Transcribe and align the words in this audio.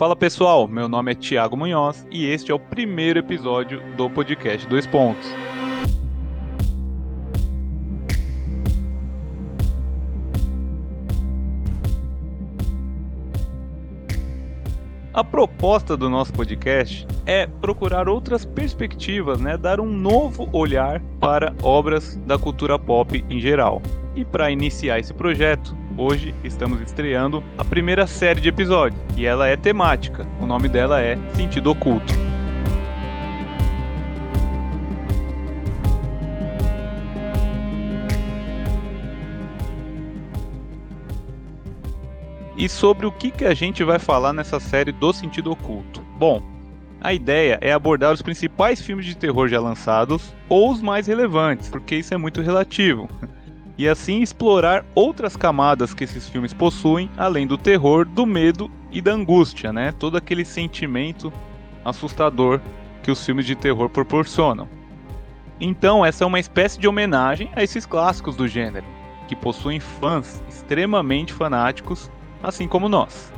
Fala 0.00 0.16
pessoal, 0.16 0.66
meu 0.66 0.88
nome 0.88 1.12
é 1.12 1.14
Thiago 1.14 1.58
Munhoz 1.58 2.06
e 2.10 2.24
este 2.24 2.50
é 2.50 2.54
o 2.54 2.58
primeiro 2.58 3.18
episódio 3.18 3.82
do 3.98 4.08
podcast 4.08 4.66
Dois 4.66 4.86
Pontos. 4.86 5.30
A 15.12 15.22
proposta 15.22 15.98
do 15.98 16.08
nosso 16.08 16.32
podcast 16.32 17.06
é 17.26 17.46
procurar 17.46 18.08
outras 18.08 18.46
perspectivas, 18.46 19.38
né? 19.38 19.58
dar 19.58 19.80
um 19.80 19.92
novo 19.92 20.48
olhar 20.50 21.02
para 21.20 21.54
obras 21.62 22.16
da 22.24 22.38
cultura 22.38 22.78
pop 22.78 23.22
em 23.28 23.38
geral. 23.38 23.82
E 24.16 24.24
para 24.24 24.50
iniciar 24.50 24.98
esse 24.98 25.12
projeto, 25.12 25.76
hoje 25.96 26.34
estamos 26.44 26.80
estreando 26.80 27.42
a 27.56 27.64
primeira 27.64 28.06
série 28.06 28.40
de 28.40 28.48
episódios, 28.48 29.00
e 29.16 29.26
ela 29.26 29.46
é 29.48 29.56
temática. 29.56 30.26
O 30.40 30.46
nome 30.46 30.68
dela 30.68 31.00
é 31.00 31.18
Sentido 31.34 31.70
Oculto. 31.70 32.12
E 42.56 42.68
sobre 42.68 43.06
o 43.06 43.12
que, 43.12 43.30
que 43.30 43.46
a 43.46 43.54
gente 43.54 43.82
vai 43.82 43.98
falar 43.98 44.34
nessa 44.34 44.60
série 44.60 44.92
do 44.92 45.12
Sentido 45.14 45.50
Oculto? 45.50 46.02
Bom, 46.18 46.42
a 47.00 47.14
ideia 47.14 47.58
é 47.62 47.72
abordar 47.72 48.12
os 48.12 48.20
principais 48.20 48.82
filmes 48.82 49.06
de 49.06 49.16
terror 49.16 49.48
já 49.48 49.58
lançados 49.58 50.34
ou 50.46 50.70
os 50.70 50.82
mais 50.82 51.06
relevantes, 51.06 51.70
porque 51.70 51.96
isso 51.96 52.12
é 52.12 52.18
muito 52.18 52.42
relativo 52.42 53.08
e 53.80 53.88
assim 53.88 54.20
explorar 54.20 54.84
outras 54.94 55.36
camadas 55.36 55.94
que 55.94 56.04
esses 56.04 56.28
filmes 56.28 56.52
possuem, 56.52 57.10
além 57.16 57.46
do 57.46 57.56
terror, 57.56 58.04
do 58.04 58.26
medo 58.26 58.70
e 58.92 59.00
da 59.00 59.12
angústia, 59.12 59.72
né? 59.72 59.90
Todo 59.98 60.18
aquele 60.18 60.44
sentimento 60.44 61.32
assustador 61.82 62.60
que 63.02 63.10
os 63.10 63.24
filmes 63.24 63.46
de 63.46 63.56
terror 63.56 63.88
proporcionam. 63.88 64.68
Então, 65.58 66.04
essa 66.04 66.24
é 66.24 66.26
uma 66.26 66.38
espécie 66.38 66.78
de 66.78 66.86
homenagem 66.86 67.48
a 67.56 67.62
esses 67.62 67.86
clássicos 67.86 68.36
do 68.36 68.46
gênero, 68.46 68.84
que 69.26 69.34
possuem 69.34 69.80
fãs 69.80 70.42
extremamente 70.46 71.32
fanáticos, 71.32 72.10
assim 72.42 72.68
como 72.68 72.86
nós. 72.86 73.32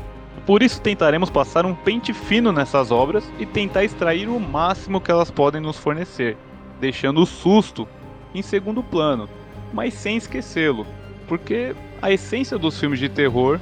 Por 0.44 0.60
isso 0.60 0.82
tentaremos 0.82 1.30
passar 1.30 1.64
um 1.64 1.72
pente 1.72 2.12
fino 2.12 2.50
nessas 2.50 2.90
obras 2.90 3.30
e 3.38 3.46
tentar 3.46 3.84
extrair 3.84 4.28
o 4.28 4.40
máximo 4.40 5.00
que 5.00 5.12
elas 5.12 5.30
podem 5.30 5.60
nos 5.60 5.78
fornecer, 5.78 6.36
deixando 6.80 7.22
o 7.22 7.26
susto 7.26 7.86
em 8.34 8.42
segundo 8.42 8.82
plano, 8.82 9.28
mas 9.72 9.94
sem 9.94 10.16
esquecê-lo, 10.16 10.86
porque 11.26 11.74
a 12.00 12.12
essência 12.12 12.58
dos 12.58 12.78
filmes 12.78 12.98
de 12.98 13.08
terror 13.08 13.58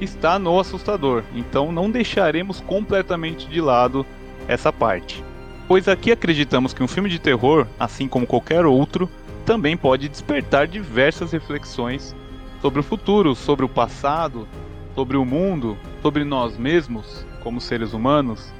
está 0.00 0.38
no 0.38 0.58
assustador, 0.58 1.22
então 1.34 1.70
não 1.70 1.90
deixaremos 1.90 2.60
completamente 2.60 3.48
de 3.48 3.60
lado 3.60 4.06
essa 4.48 4.72
parte. 4.72 5.22
Pois 5.68 5.86
aqui 5.86 6.10
acreditamos 6.10 6.72
que 6.72 6.82
um 6.82 6.88
filme 6.88 7.08
de 7.08 7.18
terror, 7.18 7.66
assim 7.78 8.08
como 8.08 8.26
qualquer 8.26 8.64
outro, 8.64 9.08
também 9.44 9.76
pode 9.76 10.08
despertar 10.08 10.66
diversas 10.66 11.32
reflexões 11.32 12.14
sobre 12.60 12.80
o 12.80 12.82
futuro, 12.82 13.34
sobre 13.34 13.64
o 13.64 13.68
passado, 13.68 14.48
sobre 14.94 15.16
o 15.16 15.24
mundo, 15.24 15.76
sobre 16.02 16.24
nós 16.24 16.56
mesmos 16.56 17.24
como 17.42 17.60
seres 17.60 17.92
humanos, 17.92 18.52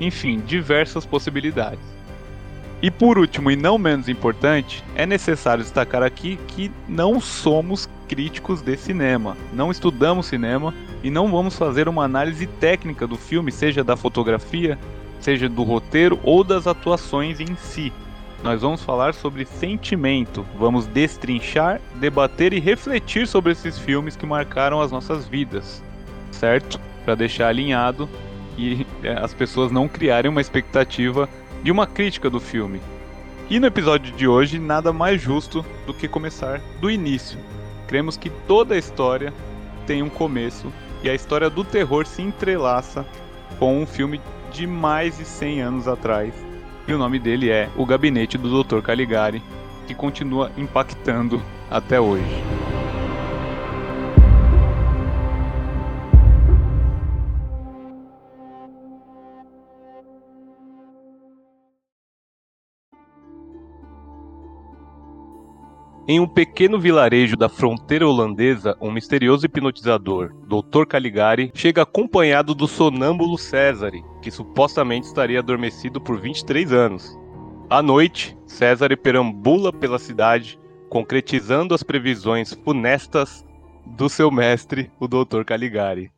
enfim, 0.00 0.40
diversas 0.40 1.04
possibilidades. 1.04 1.97
E 2.80 2.90
por 2.90 3.18
último, 3.18 3.50
e 3.50 3.56
não 3.56 3.76
menos 3.76 4.08
importante, 4.08 4.84
é 4.94 5.04
necessário 5.04 5.64
destacar 5.64 6.02
aqui 6.02 6.38
que 6.46 6.70
não 6.88 7.20
somos 7.20 7.88
críticos 8.06 8.62
de 8.62 8.76
cinema, 8.76 9.36
não 9.52 9.70
estudamos 9.70 10.26
cinema 10.26 10.72
e 11.02 11.10
não 11.10 11.28
vamos 11.28 11.56
fazer 11.56 11.88
uma 11.88 12.04
análise 12.04 12.46
técnica 12.46 13.06
do 13.06 13.16
filme, 13.16 13.50
seja 13.50 13.82
da 13.82 13.96
fotografia, 13.96 14.78
seja 15.20 15.48
do 15.48 15.64
roteiro 15.64 16.20
ou 16.22 16.44
das 16.44 16.68
atuações 16.68 17.40
em 17.40 17.56
si. 17.56 17.92
Nós 18.44 18.62
vamos 18.62 18.84
falar 18.84 19.12
sobre 19.12 19.44
sentimento, 19.44 20.46
vamos 20.56 20.86
destrinchar, 20.86 21.80
debater 21.96 22.52
e 22.52 22.60
refletir 22.60 23.26
sobre 23.26 23.50
esses 23.50 23.76
filmes 23.76 24.14
que 24.14 24.24
marcaram 24.24 24.80
as 24.80 24.92
nossas 24.92 25.26
vidas, 25.26 25.82
certo? 26.30 26.80
Para 27.04 27.16
deixar 27.16 27.48
alinhado 27.48 28.08
e 28.56 28.86
é, 29.02 29.14
as 29.14 29.34
pessoas 29.34 29.72
não 29.72 29.88
criarem 29.88 30.30
uma 30.30 30.40
expectativa 30.40 31.28
de 31.62 31.70
uma 31.70 31.86
crítica 31.86 32.28
do 32.30 32.40
filme. 32.40 32.80
E 33.50 33.58
no 33.58 33.66
episódio 33.66 34.14
de 34.14 34.28
hoje, 34.28 34.58
nada 34.58 34.92
mais 34.92 35.20
justo 35.20 35.64
do 35.86 35.94
que 35.94 36.06
começar 36.06 36.60
do 36.80 36.90
início. 36.90 37.38
Cremos 37.86 38.16
que 38.16 38.28
toda 38.28 38.74
a 38.74 38.78
história 38.78 39.32
tem 39.86 40.02
um 40.02 40.10
começo 40.10 40.72
e 41.02 41.08
a 41.08 41.14
história 41.14 41.48
do 41.48 41.64
terror 41.64 42.06
se 42.06 42.20
entrelaça 42.20 43.06
com 43.58 43.80
um 43.80 43.86
filme 43.86 44.20
de 44.52 44.66
mais 44.66 45.16
de 45.16 45.24
100 45.24 45.62
anos 45.62 45.88
atrás. 45.88 46.34
E 46.86 46.92
o 46.92 46.98
nome 46.98 47.18
dele 47.18 47.50
é 47.50 47.68
O 47.76 47.86
Gabinete 47.86 48.36
do 48.36 48.62
Dr. 48.62 48.80
Caligari, 48.80 49.42
que 49.86 49.94
continua 49.94 50.50
impactando 50.56 51.42
até 51.70 52.00
hoje. 52.00 52.57
Em 66.10 66.18
um 66.18 66.26
pequeno 66.26 66.80
vilarejo 66.80 67.36
da 67.36 67.50
fronteira 67.50 68.08
holandesa, 68.08 68.74
um 68.80 68.90
misterioso 68.90 69.44
hipnotizador, 69.44 70.32
Dr. 70.46 70.86
Caligari, 70.86 71.52
chega 71.54 71.82
acompanhado 71.82 72.54
do 72.54 72.66
sonâmbulo 72.66 73.36
Césare, 73.36 74.02
que 74.22 74.30
supostamente 74.30 75.06
estaria 75.06 75.38
adormecido 75.38 76.00
por 76.00 76.18
23 76.18 76.72
anos. 76.72 77.14
À 77.68 77.82
noite, 77.82 78.34
César 78.46 78.96
perambula 78.96 79.70
pela 79.70 79.98
cidade, 79.98 80.58
concretizando 80.88 81.74
as 81.74 81.82
previsões 81.82 82.54
funestas 82.54 83.44
do 83.84 84.08
seu 84.08 84.30
mestre, 84.30 84.90
o 84.98 85.06
Dr. 85.06 85.44
Caligari. 85.44 86.10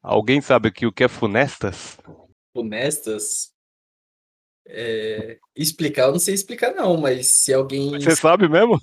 Alguém 0.00 0.40
sabe 0.40 0.68
aqui 0.68 0.86
o 0.86 0.92
que 0.92 1.02
é 1.02 1.08
funestas? 1.08 1.98
Funestas? 2.56 3.55
É... 4.68 5.38
Explicar, 5.56 6.04
eu 6.04 6.12
não 6.12 6.18
sei 6.18 6.34
explicar 6.34 6.74
não, 6.74 6.96
mas 6.96 7.26
se 7.26 7.52
alguém... 7.52 7.90
Você 7.90 8.16
sabe 8.16 8.48
mesmo? 8.48 8.78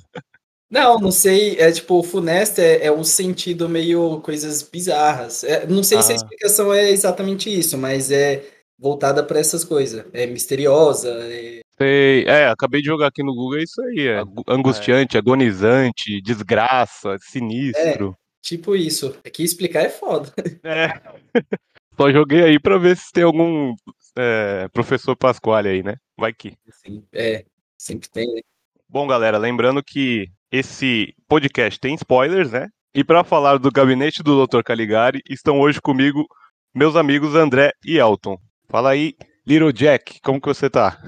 Não, 0.73 0.97
não 0.97 1.11
sei. 1.11 1.55
É 1.59 1.71
tipo, 1.71 2.01
funesta 2.01 2.59
é, 2.59 2.87
é 2.87 2.91
um 2.91 3.03
sentido 3.03 3.69
meio 3.69 4.19
coisas 4.21 4.63
bizarras. 4.63 5.43
É, 5.43 5.67
não 5.67 5.83
sei 5.83 5.99
ah. 5.99 6.01
se 6.01 6.11
a 6.11 6.15
ah. 6.15 6.17
explicação 6.17 6.73
é 6.73 6.89
exatamente 6.89 7.47
isso, 7.47 7.77
mas 7.77 8.09
é 8.09 8.43
voltada 8.79 9.23
para 9.23 9.39
essas 9.39 9.63
coisas. 9.63 10.03
É 10.11 10.25
misteriosa. 10.25 11.09
É... 11.09 11.59
Sei. 11.77 12.25
É, 12.25 12.47
acabei 12.47 12.81
de 12.81 12.87
jogar 12.87 13.07
aqui 13.07 13.21
no 13.21 13.35
Google, 13.35 13.59
é 13.59 13.63
isso 13.63 13.79
aí. 13.83 14.07
É 14.07 14.23
angustiante, 14.47 15.15
é. 15.15 15.19
agonizante, 15.19 16.19
desgraça, 16.23 17.17
sinistro. 17.21 18.09
É, 18.09 18.41
tipo 18.41 18.75
isso. 18.75 19.15
Aqui 19.23 19.43
explicar 19.43 19.81
é 19.81 19.89
foda. 19.89 20.33
É. 20.63 20.99
Só 21.95 22.11
joguei 22.11 22.41
aí 22.43 22.59
pra 22.59 22.79
ver 22.79 22.97
se 22.97 23.11
tem 23.11 23.23
algum 23.23 23.75
é, 24.17 24.67
professor 24.69 25.15
Pasquale 25.15 25.69
aí, 25.69 25.83
né? 25.83 25.95
Vai 26.17 26.33
que. 26.33 26.53
Sim, 26.85 27.03
é, 27.13 27.45
sempre 27.77 28.09
tem, 28.09 28.27
né? 28.33 28.41
Bom, 28.87 29.07
galera, 29.07 29.37
lembrando 29.37 29.83
que 29.83 30.27
esse 30.51 31.13
podcast 31.27 31.79
tem 31.79 31.95
spoilers, 31.95 32.51
né? 32.51 32.67
E 32.93 33.03
para 33.03 33.23
falar 33.23 33.57
do 33.57 33.71
gabinete 33.71 34.21
do 34.21 34.45
Dr. 34.45 34.61
Caligari, 34.61 35.19
estão 35.27 35.59
hoje 35.59 35.81
comigo 35.81 36.27
meus 36.73 36.95
amigos 36.95 37.33
André 37.33 37.71
e 37.83 37.97
Elton. 37.97 38.37
Fala 38.69 38.91
aí, 38.91 39.13
Little 39.45 39.71
Jack, 39.73 40.19
como 40.21 40.39
que 40.39 40.47
você 40.47 40.69
tá? 40.69 40.99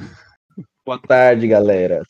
Boa 0.85 0.99
tarde, 0.99 1.47
galera. 1.47 2.03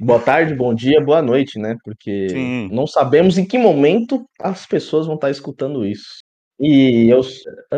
Boa 0.00 0.18
tarde, 0.18 0.54
bom 0.54 0.74
dia, 0.74 0.98
boa 0.98 1.20
noite, 1.20 1.58
né? 1.58 1.76
Porque 1.84 2.28
Sim. 2.30 2.70
não 2.72 2.86
sabemos 2.86 3.36
em 3.36 3.44
que 3.44 3.58
momento 3.58 4.24
as 4.40 4.64
pessoas 4.64 5.06
vão 5.06 5.16
estar 5.16 5.30
escutando 5.30 5.84
isso. 5.84 6.23
E 6.58 7.10
eu, 7.10 7.20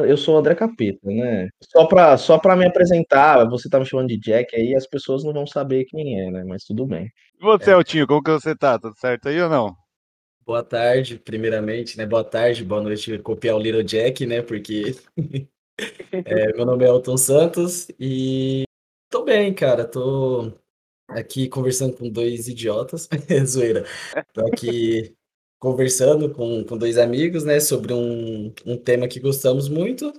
eu 0.05 0.17
sou 0.17 0.35
o 0.35 0.39
André 0.39 0.55
Capeta, 0.55 1.01
né? 1.05 1.49
Só 1.63 1.87
pra, 1.87 2.17
só 2.19 2.39
pra 2.39 2.55
me 2.55 2.67
apresentar, 2.67 3.49
você 3.49 3.71
tá 3.71 3.79
me 3.79 3.87
chamando 3.87 4.09
de 4.09 4.19
Jack 4.19 4.55
aí, 4.55 4.75
as 4.75 4.87
pessoas 4.87 5.25
não 5.25 5.33
vão 5.33 5.47
saber 5.47 5.87
quem 5.87 6.21
é, 6.21 6.31
né? 6.31 6.45
Mas 6.45 6.65
tudo 6.65 6.85
bem. 6.87 7.11
E 7.41 7.43
você, 7.43 7.71
é. 7.71 7.75
Eltinho, 7.75 8.07
como 8.07 8.23
que 8.23 8.31
você 8.31 8.55
tá? 8.55 8.79
Tudo 8.79 8.95
certo 8.99 9.29
aí 9.29 9.41
ou 9.41 9.49
não? 9.49 9.75
Boa 10.45 10.63
tarde, 10.63 11.19
primeiramente, 11.19 11.97
né? 11.97 12.07
Boa 12.07 12.23
tarde, 12.23 12.63
boa 12.63 12.83
noite, 12.83 13.19
copiar 13.19 13.57
o 13.57 13.59
Little 13.59 13.83
Jack, 13.83 14.27
né? 14.27 14.43
Porque 14.43 14.95
é, 16.25 16.53
meu 16.53 16.67
nome 16.67 16.85
é 16.85 16.89
Elton 16.89 17.17
Santos 17.17 17.89
e 17.99 18.65
tô 19.11 19.25
bem, 19.25 19.55
cara. 19.55 19.87
Tô 19.87 20.53
aqui 21.09 21.49
conversando 21.49 21.97
com 21.97 22.11
dois 22.11 22.47
idiotas, 22.47 23.09
zoeira. 23.47 23.87
Tô 24.35 24.47
aqui 24.47 25.16
conversando 25.59 26.33
com, 26.33 26.65
com 26.65 26.77
dois 26.77 26.99
amigos, 26.99 27.45
né, 27.45 27.61
sobre 27.61 27.93
um, 27.93 28.53
um 28.65 28.77
tema 28.77 29.09
que 29.09 29.21
gostamos 29.21 29.69
muito 29.69 30.13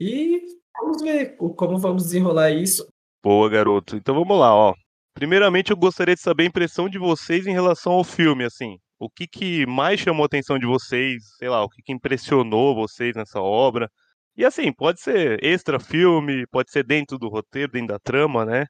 e 0.00 0.42
vamos 0.78 1.02
ver 1.02 1.36
como 1.36 1.78
vamos 1.78 2.04
desenrolar 2.04 2.50
isso. 2.50 2.86
Boa, 3.22 3.48
garoto. 3.48 3.96
Então 3.96 4.14
vamos 4.14 4.38
lá, 4.38 4.54
ó. 4.54 4.74
Primeiramente, 5.14 5.70
eu 5.70 5.76
gostaria 5.76 6.14
de 6.14 6.20
saber 6.20 6.42
a 6.42 6.46
impressão 6.46 6.88
de 6.88 6.98
vocês 6.98 7.46
em 7.46 7.52
relação 7.52 7.92
ao 7.92 8.04
filme, 8.04 8.44
assim. 8.44 8.78
O 8.98 9.08
que, 9.08 9.26
que 9.26 9.66
mais 9.66 10.00
chamou 10.00 10.24
a 10.24 10.26
atenção 10.26 10.58
de 10.58 10.66
vocês? 10.66 11.22
Sei 11.38 11.48
lá, 11.48 11.62
o 11.64 11.68
que, 11.68 11.82
que 11.82 11.92
impressionou 11.92 12.74
vocês 12.74 13.14
nessa 13.14 13.40
obra? 13.40 13.90
E 14.36 14.44
assim, 14.44 14.72
pode 14.72 15.00
ser 15.00 15.42
extra 15.44 15.78
filme, 15.78 16.46
pode 16.48 16.70
ser 16.70 16.84
dentro 16.84 17.18
do 17.18 17.28
roteiro, 17.28 17.72
dentro 17.72 17.88
da 17.88 17.98
trama, 17.98 18.44
né? 18.44 18.66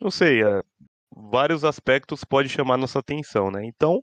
Não 0.00 0.10
sei, 0.10 0.42
é, 0.42 0.62
vários 1.14 1.64
aspectos 1.64 2.24
pode 2.24 2.48
chamar 2.48 2.76
nossa 2.76 2.98
atenção, 2.98 3.50
né? 3.50 3.64
Então, 3.64 4.02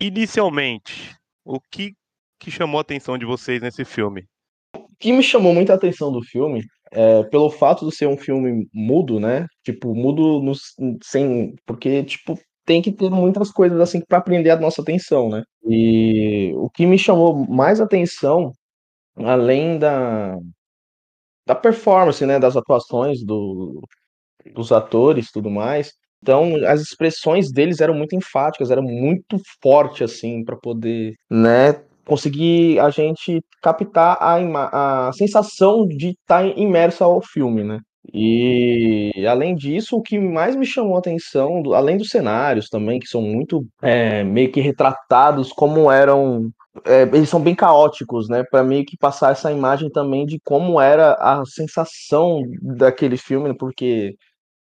inicialmente, 0.00 1.14
o 1.44 1.60
que, 1.60 1.94
que 2.38 2.50
chamou 2.50 2.78
a 2.78 2.80
atenção 2.80 3.18
de 3.18 3.26
vocês 3.26 3.60
nesse 3.60 3.84
filme? 3.84 4.26
O 4.74 4.96
que 4.98 5.12
me 5.12 5.22
chamou 5.22 5.54
muita 5.54 5.74
atenção 5.74 6.10
do 6.10 6.22
filme 6.22 6.64
é 6.90 7.22
pelo 7.24 7.50
fato 7.50 7.88
de 7.88 7.94
ser 7.94 8.06
um 8.06 8.16
filme 8.16 8.68
mudo, 8.72 9.20
né? 9.20 9.46
Tipo, 9.62 9.94
mudo 9.94 10.42
no, 10.42 10.52
sem. 11.02 11.54
Porque, 11.66 12.02
tipo, 12.04 12.38
tem 12.64 12.82
que 12.82 12.92
ter 12.92 13.10
muitas 13.10 13.50
coisas 13.50 13.80
assim 13.80 14.00
para 14.00 14.20
prender 14.20 14.52
a 14.52 14.60
nossa 14.60 14.82
atenção, 14.82 15.28
né? 15.28 15.42
E 15.64 16.52
o 16.56 16.68
que 16.70 16.86
me 16.86 16.98
chamou 16.98 17.46
mais 17.48 17.80
atenção 17.80 18.52
além 19.16 19.78
da, 19.78 20.36
da 21.46 21.54
performance, 21.54 22.24
né, 22.24 22.38
das 22.38 22.56
atuações 22.56 23.24
do, 23.24 23.82
dos 24.54 24.72
atores 24.72 25.30
tudo 25.30 25.50
mais. 25.50 25.92
Então, 26.22 26.54
as 26.66 26.80
expressões 26.80 27.50
deles 27.50 27.80
eram 27.80 27.94
muito 27.94 28.14
enfáticas, 28.14 28.70
eram 28.70 28.82
muito 28.82 29.38
forte 29.62 30.04
assim 30.04 30.44
para 30.44 30.56
poder, 30.56 31.14
né, 31.30 31.80
conseguir 32.04 32.78
a 32.78 32.90
gente 32.90 33.40
captar 33.62 34.18
a, 34.20 35.08
a 35.08 35.12
sensação 35.12 35.86
de 35.86 36.10
estar 36.10 36.42
tá 36.42 36.44
imerso 36.44 37.04
ao 37.04 37.22
filme, 37.22 37.64
né? 37.64 37.78
E 38.12 39.12
além 39.28 39.54
disso, 39.54 39.96
o 39.96 40.02
que 40.02 40.18
mais 40.18 40.56
me 40.56 40.66
chamou 40.66 40.96
a 40.96 40.98
atenção, 40.98 41.62
além 41.74 41.96
dos 41.96 42.08
cenários 42.08 42.68
também, 42.68 42.98
que 42.98 43.06
são 43.06 43.20
muito 43.20 43.64
é, 43.82 44.24
meio 44.24 44.50
que 44.50 44.60
retratados 44.60 45.52
como 45.52 45.90
eram 45.90 46.50
é, 46.84 47.02
eles 47.02 47.28
são 47.28 47.40
bem 47.40 47.54
caóticos, 47.54 48.28
né? 48.28 48.42
Para 48.50 48.62
meio 48.62 48.84
que 48.84 48.96
passar 48.96 49.32
essa 49.32 49.52
imagem 49.52 49.90
também 49.90 50.24
de 50.24 50.40
como 50.44 50.80
era 50.80 51.12
a 51.14 51.44
sensação 51.44 52.42
daquele 52.62 53.16
filme, 53.16 53.54
porque 53.56 54.16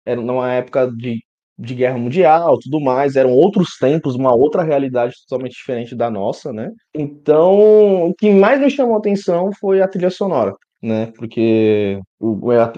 era 0.05 0.21
numa 0.21 0.51
época 0.53 0.87
de, 0.91 1.21
de 1.57 1.73
guerra 1.73 1.97
mundial, 1.97 2.59
tudo 2.59 2.79
mais, 2.79 3.15
eram 3.15 3.31
outros 3.31 3.77
tempos, 3.79 4.15
uma 4.15 4.33
outra 4.33 4.61
realidade 4.63 5.15
totalmente 5.27 5.53
diferente 5.53 5.95
da 5.95 6.09
nossa, 6.09 6.53
né? 6.53 6.71
Então, 6.93 8.09
o 8.09 8.13
que 8.13 8.29
mais 8.29 8.61
me 8.61 8.69
chamou 8.69 8.95
a 8.95 8.99
atenção 8.99 9.49
foi 9.59 9.81
a 9.81 9.87
trilha 9.87 10.09
sonora. 10.09 10.53
Né, 10.79 11.11
porque 11.17 11.99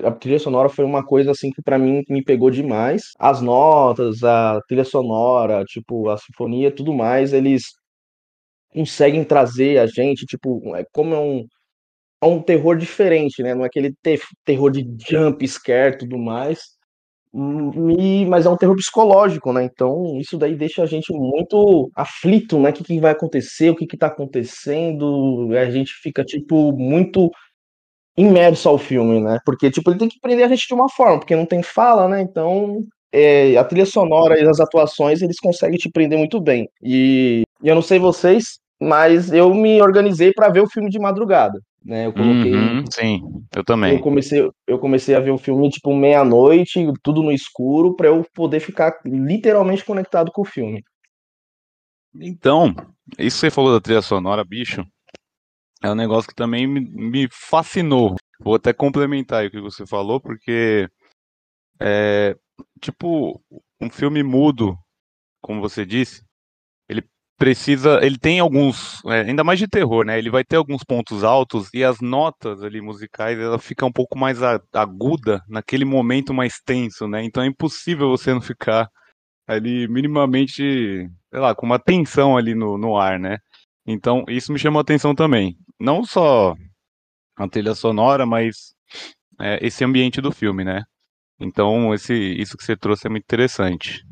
a, 0.05 0.11
trilha 0.11 0.39
sonora 0.39 0.69
foi 0.69 0.85
uma 0.85 1.05
coisa 1.05 1.31
assim 1.31 1.51
que 1.51 1.61
para 1.61 1.77
mim 1.77 2.01
me 2.09 2.23
pegou 2.23 2.49
demais. 2.49 3.11
As 3.19 3.41
notas, 3.41 4.23
a 4.23 4.61
trilha 4.69 4.85
sonora, 4.85 5.65
tipo 5.65 6.07
a 6.09 6.17
sinfonia, 6.17 6.73
tudo 6.73 6.93
mais, 6.93 7.33
eles 7.33 7.63
conseguem 8.73 9.23
trazer 9.25 9.79
a 9.79 9.87
gente, 9.87 10.25
tipo, 10.25 10.75
é 10.77 10.85
como 10.93 11.13
é 11.13 11.19
um, 11.19 11.45
é 12.21 12.25
um 12.25 12.41
terror 12.41 12.77
diferente, 12.77 13.43
né? 13.43 13.53
Não 13.53 13.63
é 13.63 13.67
aquele 13.67 13.93
ter, 14.01 14.21
terror 14.45 14.71
de 14.71 14.85
jump 15.09 15.45
scare 15.47 15.97
tudo 15.97 16.17
mais, 16.17 16.61
e, 17.33 18.25
mas 18.25 18.45
é 18.45 18.49
um 18.49 18.57
terror 18.57 18.75
psicológico, 18.75 19.53
né? 19.53 19.63
Então 19.63 20.17
isso 20.19 20.37
daí 20.37 20.55
deixa 20.55 20.83
a 20.83 20.85
gente 20.85 21.13
muito 21.13 21.89
aflito, 21.95 22.59
né? 22.59 22.71
O 22.71 22.73
que, 22.73 22.83
que 22.83 22.99
vai 22.99 23.11
acontecer, 23.11 23.69
o 23.69 23.75
que, 23.75 23.85
que 23.85 23.97
tá 23.97 24.07
acontecendo, 24.07 25.49
a 25.53 25.69
gente 25.69 25.93
fica, 26.01 26.23
tipo, 26.23 26.71
muito 26.73 27.29
imerso 28.17 28.69
ao 28.69 28.77
filme, 28.77 29.21
né? 29.21 29.39
Porque, 29.45 29.71
tipo, 29.71 29.89
ele 29.89 29.99
tem 29.99 30.09
que 30.09 30.19
prender 30.19 30.45
a 30.45 30.49
gente 30.49 30.67
de 30.67 30.73
uma 30.73 30.89
forma, 30.89 31.19
porque 31.19 31.35
não 31.35 31.45
tem 31.45 31.63
fala, 31.63 32.07
né? 32.07 32.21
Então, 32.21 32.83
é, 33.11 33.57
a 33.57 33.63
trilha 33.63 33.85
sonora 33.85 34.39
e 34.39 34.47
as 34.47 34.59
atuações, 34.59 35.21
eles 35.21 35.39
conseguem 35.39 35.77
te 35.77 35.89
prender 35.89 36.17
muito 36.17 36.39
bem. 36.41 36.69
E 36.83 37.43
eu 37.63 37.75
não 37.75 37.81
sei 37.81 37.99
vocês, 37.99 38.59
mas 38.81 39.31
eu 39.31 39.53
me 39.53 39.81
organizei 39.81 40.33
para 40.33 40.49
ver 40.49 40.61
o 40.61 40.69
filme 40.69 40.89
de 40.89 40.99
madrugada. 40.99 41.59
Né, 41.83 42.05
eu 42.05 42.13
coloquei. 42.13 42.53
Uhum, 42.53 42.83
sim, 42.91 43.21
eu 43.55 43.63
também. 43.63 43.95
Eu 43.95 44.01
comecei, 44.01 44.49
eu 44.67 44.79
comecei 44.79 45.15
a 45.15 45.19
ver 45.19 45.31
o 45.31 45.37
filme 45.37 45.69
tipo 45.69 45.95
meia-noite, 45.95 46.85
tudo 47.01 47.23
no 47.23 47.31
escuro, 47.31 47.95
para 47.95 48.07
eu 48.07 48.25
poder 48.33 48.59
ficar 48.59 48.99
literalmente 49.05 49.85
conectado 49.85 50.31
com 50.31 50.41
o 50.41 50.45
filme. 50.45 50.83
Então, 52.13 52.75
isso 53.17 53.37
que 53.37 53.41
você 53.41 53.51
falou 53.51 53.71
da 53.71 53.79
trilha 53.79 54.01
sonora, 54.01 54.43
bicho, 54.43 54.85
é 55.81 55.89
um 55.89 55.95
negócio 55.95 56.29
que 56.29 56.35
também 56.35 56.67
me, 56.67 56.81
me 56.81 57.27
fascinou. 57.31 58.15
Vou 58.39 58.55
até 58.55 58.73
complementar 58.73 59.45
o 59.45 59.51
que 59.51 59.61
você 59.61 59.85
falou, 59.85 60.19
porque 60.19 60.87
é, 61.79 62.35
tipo, 62.81 63.41
um 63.79 63.89
filme 63.89 64.21
mudo, 64.23 64.77
como 65.41 65.61
você 65.61 65.85
disse, 65.85 66.23
precisa, 67.39 67.99
ele 68.03 68.17
tem 68.17 68.39
alguns, 68.39 69.03
é, 69.05 69.21
ainda 69.21 69.43
mais 69.43 69.57
de 69.57 69.67
terror, 69.67 70.05
né? 70.05 70.19
Ele 70.19 70.29
vai 70.29 70.43
ter 70.43 70.57
alguns 70.57 70.83
pontos 70.83 71.23
altos 71.23 71.69
e 71.73 71.83
as 71.83 72.01
notas 72.01 72.61
ali 72.61 72.81
musicais, 72.81 73.39
ela 73.39 73.57
fica 73.57 73.85
um 73.85 73.91
pouco 73.91 74.19
mais 74.19 74.39
aguda 74.73 75.41
naquele 75.47 75.85
momento 75.85 76.33
mais 76.33 76.59
tenso, 76.63 77.07
né? 77.07 77.23
Então 77.23 77.41
é 77.41 77.47
impossível 77.47 78.09
você 78.09 78.33
não 78.33 78.41
ficar 78.41 78.89
ali 79.47 79.87
minimamente, 79.87 81.09
sei 81.31 81.39
lá, 81.39 81.55
com 81.55 81.65
uma 81.65 81.79
tensão 81.79 82.37
ali 82.37 82.53
no, 82.53 82.77
no 82.77 82.97
ar, 82.97 83.17
né? 83.17 83.37
Então 83.87 84.25
isso 84.27 84.51
me 84.53 84.59
chamou 84.59 84.79
a 84.79 84.81
atenção 84.81 85.15
também. 85.15 85.57
Não 85.79 86.03
só 86.03 86.55
a 87.37 87.47
trilha 87.47 87.73
sonora, 87.73 88.25
mas 88.25 88.73
é, 89.39 89.65
esse 89.65 89.83
ambiente 89.85 90.21
do 90.21 90.31
filme, 90.31 90.63
né? 90.65 90.83
Então, 91.39 91.93
esse, 91.93 92.13
isso 92.13 92.57
que 92.57 92.65
você 92.65 92.75
trouxe 92.75 93.07
é 93.07 93.09
muito 93.09 93.23
interessante. 93.23 94.03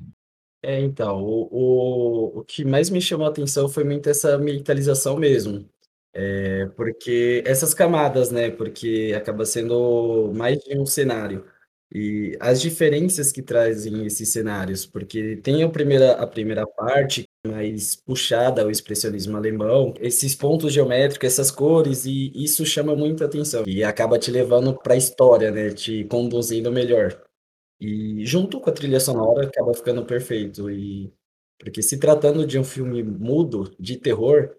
É, 0.68 0.82
então, 0.82 1.24
o, 1.24 1.48
o, 1.50 2.40
o 2.40 2.44
que 2.44 2.66
mais 2.66 2.90
me 2.90 3.00
chamou 3.02 3.26
a 3.26 3.30
atenção 3.30 3.70
foi 3.70 3.86
muito 3.86 4.10
essa 4.10 4.38
militarização 4.38 5.16
mesmo. 5.18 5.66
É, 6.14 6.66
porque 6.76 7.42
essas 7.46 7.74
camadas, 7.74 8.32
né? 8.32 8.52
Porque 8.52 9.14
acaba 9.16 9.46
sendo 9.46 10.34
mais 10.36 10.60
de 10.60 10.78
um 10.78 10.86
cenário. 10.86 11.46
E 11.94 12.38
as 12.42 12.62
diferenças 12.62 13.32
que 13.32 13.42
trazem 13.42 14.06
esses 14.06 14.30
cenários, 14.30 14.86
porque 14.86 15.38
tem 15.38 15.64
a 15.64 15.70
primeira, 15.70 16.14
a 16.14 16.28
primeira 16.28 16.68
parte 16.68 17.26
mais 17.48 17.96
puxada 17.96 18.62
ao 18.64 18.70
expressionismo 18.70 19.38
alemão, 19.38 19.94
esses 20.02 20.36
pontos 20.36 20.74
geométricos, 20.74 21.28
essas 21.28 21.50
cores, 21.50 22.06
e 22.06 22.32
isso 22.36 22.66
chama 22.66 22.94
muita 22.96 23.26
atenção 23.26 23.64
e 23.66 23.84
acaba 23.86 24.20
te 24.20 24.32
levando 24.32 24.78
para 24.78 24.96
a 24.96 24.98
história, 24.98 25.50
né? 25.50 25.70
Te 25.72 26.04
conduzindo 26.06 26.72
melhor. 26.74 27.27
E 27.80 28.26
junto 28.26 28.60
com 28.60 28.70
a 28.70 28.74
trilha 28.74 29.00
sonora 29.00 29.48
acaba 29.48 29.74
ficando 29.74 30.06
perfeito. 30.06 30.70
E 30.70 31.14
porque 31.60 31.82
se 31.82 32.00
tratando 32.00 32.46
de 32.46 32.60
um 32.60 32.64
filme 32.64 33.04
mudo 33.04 33.76
de 33.80 33.98
terror, 33.98 34.56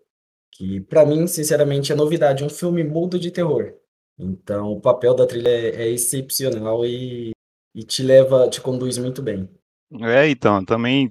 que 0.52 0.80
para 0.80 1.06
mim, 1.06 1.26
sinceramente, 1.26 1.92
é 1.92 1.94
novidade, 1.94 2.44
um 2.44 2.48
filme 2.48 2.82
mudo 2.82 3.18
de 3.18 3.30
terror. 3.30 3.74
Então, 4.18 4.72
o 4.72 4.80
papel 4.80 5.14
da 5.14 5.26
trilha 5.26 5.48
é, 5.48 5.82
é 5.82 5.88
excepcional 5.90 6.84
e, 6.84 7.30
e 7.74 7.84
te 7.84 8.02
leva, 8.02 8.48
te 8.48 8.60
conduz 8.60 8.98
muito 8.98 9.22
bem. 9.22 9.48
É, 10.02 10.28
então, 10.28 10.64
também 10.64 11.08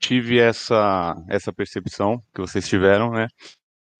tive 0.00 0.38
essa, 0.38 1.14
essa 1.28 1.52
percepção 1.52 2.22
que 2.34 2.40
vocês 2.40 2.68
tiveram, 2.68 3.10
né? 3.10 3.28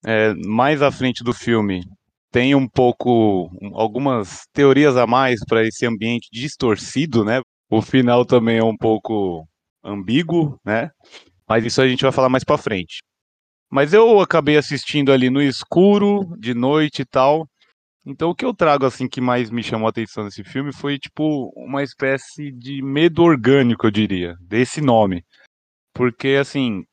É, 0.05 0.33
mais 0.33 0.81
à 0.81 0.91
frente 0.91 1.23
do 1.23 1.33
filme 1.33 1.81
tem 2.31 2.55
um 2.55 2.67
pouco 2.67 3.49
algumas 3.73 4.45
teorias 4.53 4.97
a 4.97 5.07
mais 5.07 5.39
para 5.45 5.65
esse 5.65 5.85
ambiente 5.85 6.27
distorcido, 6.31 7.23
né? 7.23 7.41
O 7.69 7.81
final 7.81 8.25
também 8.25 8.57
é 8.57 8.63
um 8.63 8.77
pouco 8.77 9.47
ambíguo, 9.83 10.59
né? 10.65 10.89
Mas 11.47 11.65
isso 11.65 11.81
a 11.81 11.87
gente 11.87 12.03
vai 12.03 12.11
falar 12.11 12.29
mais 12.29 12.43
para 12.43 12.57
frente. 12.57 12.99
Mas 13.69 13.93
eu 13.93 14.19
acabei 14.21 14.57
assistindo 14.57 15.11
ali 15.11 15.29
no 15.29 15.41
escuro, 15.41 16.25
de 16.39 16.53
noite 16.53 17.01
e 17.01 17.05
tal. 17.05 17.47
Então 18.05 18.29
o 18.29 18.35
que 18.35 18.45
eu 18.45 18.53
trago 18.53 18.85
assim 18.85 19.07
que 19.07 19.19
mais 19.19 19.49
me 19.49 19.61
chamou 19.61 19.87
a 19.87 19.89
atenção 19.89 20.23
nesse 20.23 20.43
filme 20.43 20.73
foi 20.73 20.97
tipo 20.97 21.51
uma 21.55 21.83
espécie 21.83 22.51
de 22.51 22.81
medo 22.81 23.21
orgânico, 23.23 23.87
eu 23.87 23.91
diria, 23.91 24.35
desse 24.41 24.79
nome. 24.79 25.25
Porque 25.93 26.37
assim, 26.39 26.83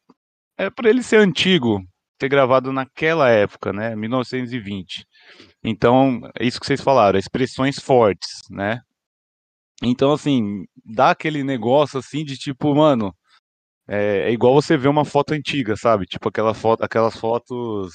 é 0.59 0.71
para 0.71 0.91
ele 0.91 1.03
ser 1.03 1.19
antigo, 1.19 1.81
ter 2.19 2.29
gravado 2.29 2.73
naquela 2.73 3.29
época, 3.31 3.73
né, 3.73 3.95
1920. 3.95 5.05
Então, 5.65 6.21
é 6.39 6.47
isso 6.47 6.61
que 6.61 6.67
vocês 6.67 6.81
falaram, 6.83 7.19
expressões 7.19 7.77
fortes, 7.77 8.31
né? 8.51 8.81
Então, 9.83 10.13
assim, 10.13 10.65
dá 10.85 11.11
aquele 11.11 11.43
negócio 11.45 11.99
assim 11.99 12.25
de 12.25 12.37
tipo, 12.37 12.75
mano, 12.75 13.15
é, 13.89 14.31
é 14.31 14.33
igual 14.33 14.55
você 14.55 14.77
ver 14.77 14.89
uma 14.89 15.05
foto 15.05 15.33
antiga, 15.35 15.77
sabe? 15.77 16.07
Tipo 16.07 16.29
aquela 16.29 16.55
foto, 16.55 16.83
aquelas 16.85 17.17
fotos 17.19 17.93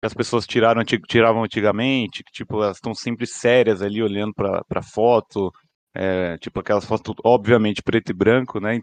que 0.00 0.06
as 0.06 0.14
pessoas 0.14 0.46
tiraram, 0.46 0.82
tiravam 0.84 1.44
antigamente, 1.44 2.24
que 2.24 2.32
tipo, 2.32 2.62
elas 2.62 2.76
estão 2.78 2.94
sempre 2.94 3.26
sérias 3.26 3.82
ali 3.82 4.02
olhando 4.02 4.34
para 4.34 4.64
a 4.74 4.82
foto, 4.82 5.52
é, 5.94 6.38
tipo 6.38 6.60
aquelas 6.60 6.84
fotos, 6.84 7.14
obviamente, 7.24 7.82
preto 7.82 8.10
e 8.10 8.14
branco, 8.14 8.60
né? 8.60 8.80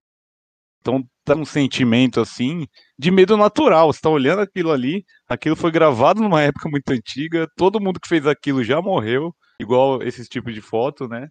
Então 0.82 1.04
tá 1.26 1.36
um 1.36 1.46
sentimento 1.46 2.20
assim 2.20 2.66
de 2.98 3.12
medo 3.12 3.38
natural. 3.38 3.92
Você 3.92 4.02
tá 4.02 4.10
olhando 4.10 4.42
aquilo 4.42 4.72
ali, 4.72 5.04
aquilo 5.28 5.56
foi 5.56 5.72
gravado 5.72 6.22
numa 6.22 6.42
época 6.42 6.70
muito 6.70 6.90
antiga, 6.92 7.48
todo 7.56 7.80
mundo 7.80 8.00
que 8.00 8.08
fez 8.08 8.26
aquilo 8.26 8.64
já 8.64 8.82
morreu, 8.82 9.34
igual 9.60 10.02
esses 10.04 10.28
tipos 10.28 10.54
de 10.54 10.62
foto, 10.62 11.08
né? 11.08 11.28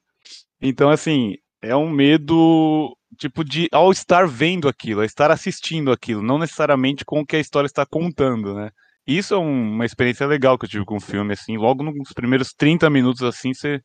Então, 0.61 0.91
assim, 0.91 1.35
é 1.63 1.75
um 1.77 1.91
medo 1.91 2.95
tipo 3.17 3.45
de 3.45 3.69
ao 3.73 3.91
estar 3.91 4.27
vendo 4.27 4.69
aquilo, 4.69 5.01
ao 5.01 5.07
estar 5.07 5.31
assistindo 5.31 5.91
aquilo, 5.91 6.23
não 6.23 6.39
necessariamente 6.39 7.05
com 7.05 7.21
o 7.21 7.27
que 7.27 7.37
a 7.37 7.41
história 7.41 7.67
está 7.67 7.87
contando, 7.87 8.55
né? 8.55 8.71
isso 9.09 9.33
é 9.33 9.39
um, 9.39 9.73
uma 9.73 9.87
experiência 9.87 10.27
legal 10.27 10.59
que 10.59 10.67
eu 10.67 10.69
tive 10.69 10.85
com 10.85 10.97
o 10.97 11.01
filme, 11.01 11.33
assim, 11.33 11.57
logo 11.57 11.83
nos 11.83 12.13
primeiros 12.13 12.53
30 12.53 12.91
minutos, 12.91 13.23
assim, 13.23 13.55
você 13.55 13.81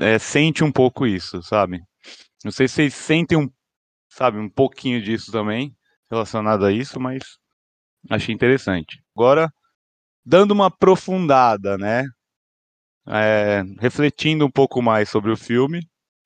é, 0.00 0.18
sente 0.18 0.64
um 0.64 0.72
pouco 0.72 1.06
isso, 1.06 1.40
sabe? 1.42 1.80
Não 2.44 2.50
sei 2.50 2.66
se 2.66 2.74
vocês 2.74 2.94
sentem 2.94 3.38
um, 3.38 3.48
sabe, 4.10 4.38
um 4.38 4.50
pouquinho 4.50 5.00
disso 5.00 5.32
também, 5.32 5.74
relacionado 6.10 6.66
a 6.66 6.72
isso, 6.72 7.00
mas 7.00 7.22
achei 8.10 8.34
interessante. 8.34 9.02
Agora, 9.16 9.50
dando 10.24 10.52
uma 10.52 10.66
aprofundada, 10.66 11.78
né? 11.78 12.04
É, 13.06 13.62
refletindo 13.80 14.44
um 14.44 14.50
pouco 14.50 14.82
mais 14.82 15.08
sobre 15.08 15.32
o 15.32 15.36
filme, 15.36 15.80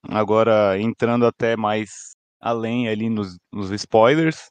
agora 0.08 0.78
entrando 0.78 1.24
até 1.26 1.56
mais 1.56 2.14
além 2.40 2.88
ali 2.88 3.08
nos, 3.08 3.38
nos 3.52 3.70
spoilers, 3.70 4.50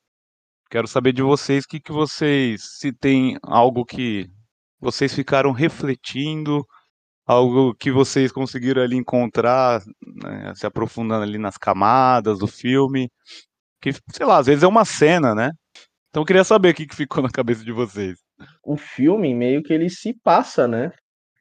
quero 0.70 0.88
saber 0.88 1.14
de 1.14 1.22
vocês 1.22 1.66
que, 1.66 1.80
que 1.80 1.92
vocês, 1.92 2.80
se 2.80 2.92
tem 2.92 3.38
algo 3.44 3.86
que 3.86 4.28
vocês 4.80 5.14
ficaram 5.14 5.52
refletindo, 5.52 6.66
algo 7.26 7.74
que 7.76 7.92
vocês 7.92 8.32
conseguiram 8.32 8.82
ali 8.82 8.96
encontrar, 8.96 9.82
né, 10.02 10.54
se 10.56 10.66
aprofundando 10.66 11.24
ali 11.24 11.38
nas 11.38 11.58
camadas 11.58 12.40
do 12.40 12.48
filme, 12.48 13.10
que, 13.82 13.92
sei 14.12 14.26
lá, 14.26 14.38
às 14.38 14.48
vezes 14.48 14.64
é 14.64 14.68
uma 14.68 14.86
cena, 14.86 15.34
né? 15.34 15.52
Então 16.10 16.22
eu 16.22 16.26
queria 16.26 16.44
saber 16.44 16.70
o 16.70 16.74
que, 16.74 16.86
que 16.86 16.96
ficou 16.96 17.24
na 17.24 17.30
cabeça 17.30 17.64
de 17.64 17.72
vocês. 17.72 18.18
O 18.64 18.78
filme 18.78 19.34
meio 19.34 19.64
que 19.64 19.74
ele 19.74 19.90
se 19.90 20.14
passa, 20.24 20.68
né? 20.68 20.92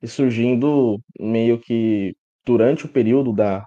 E 0.02 0.08
surgindo 0.08 1.00
meio 1.20 1.60
que 1.60 2.14
durante 2.44 2.86
o 2.86 2.88
período 2.88 3.32
da 3.32 3.64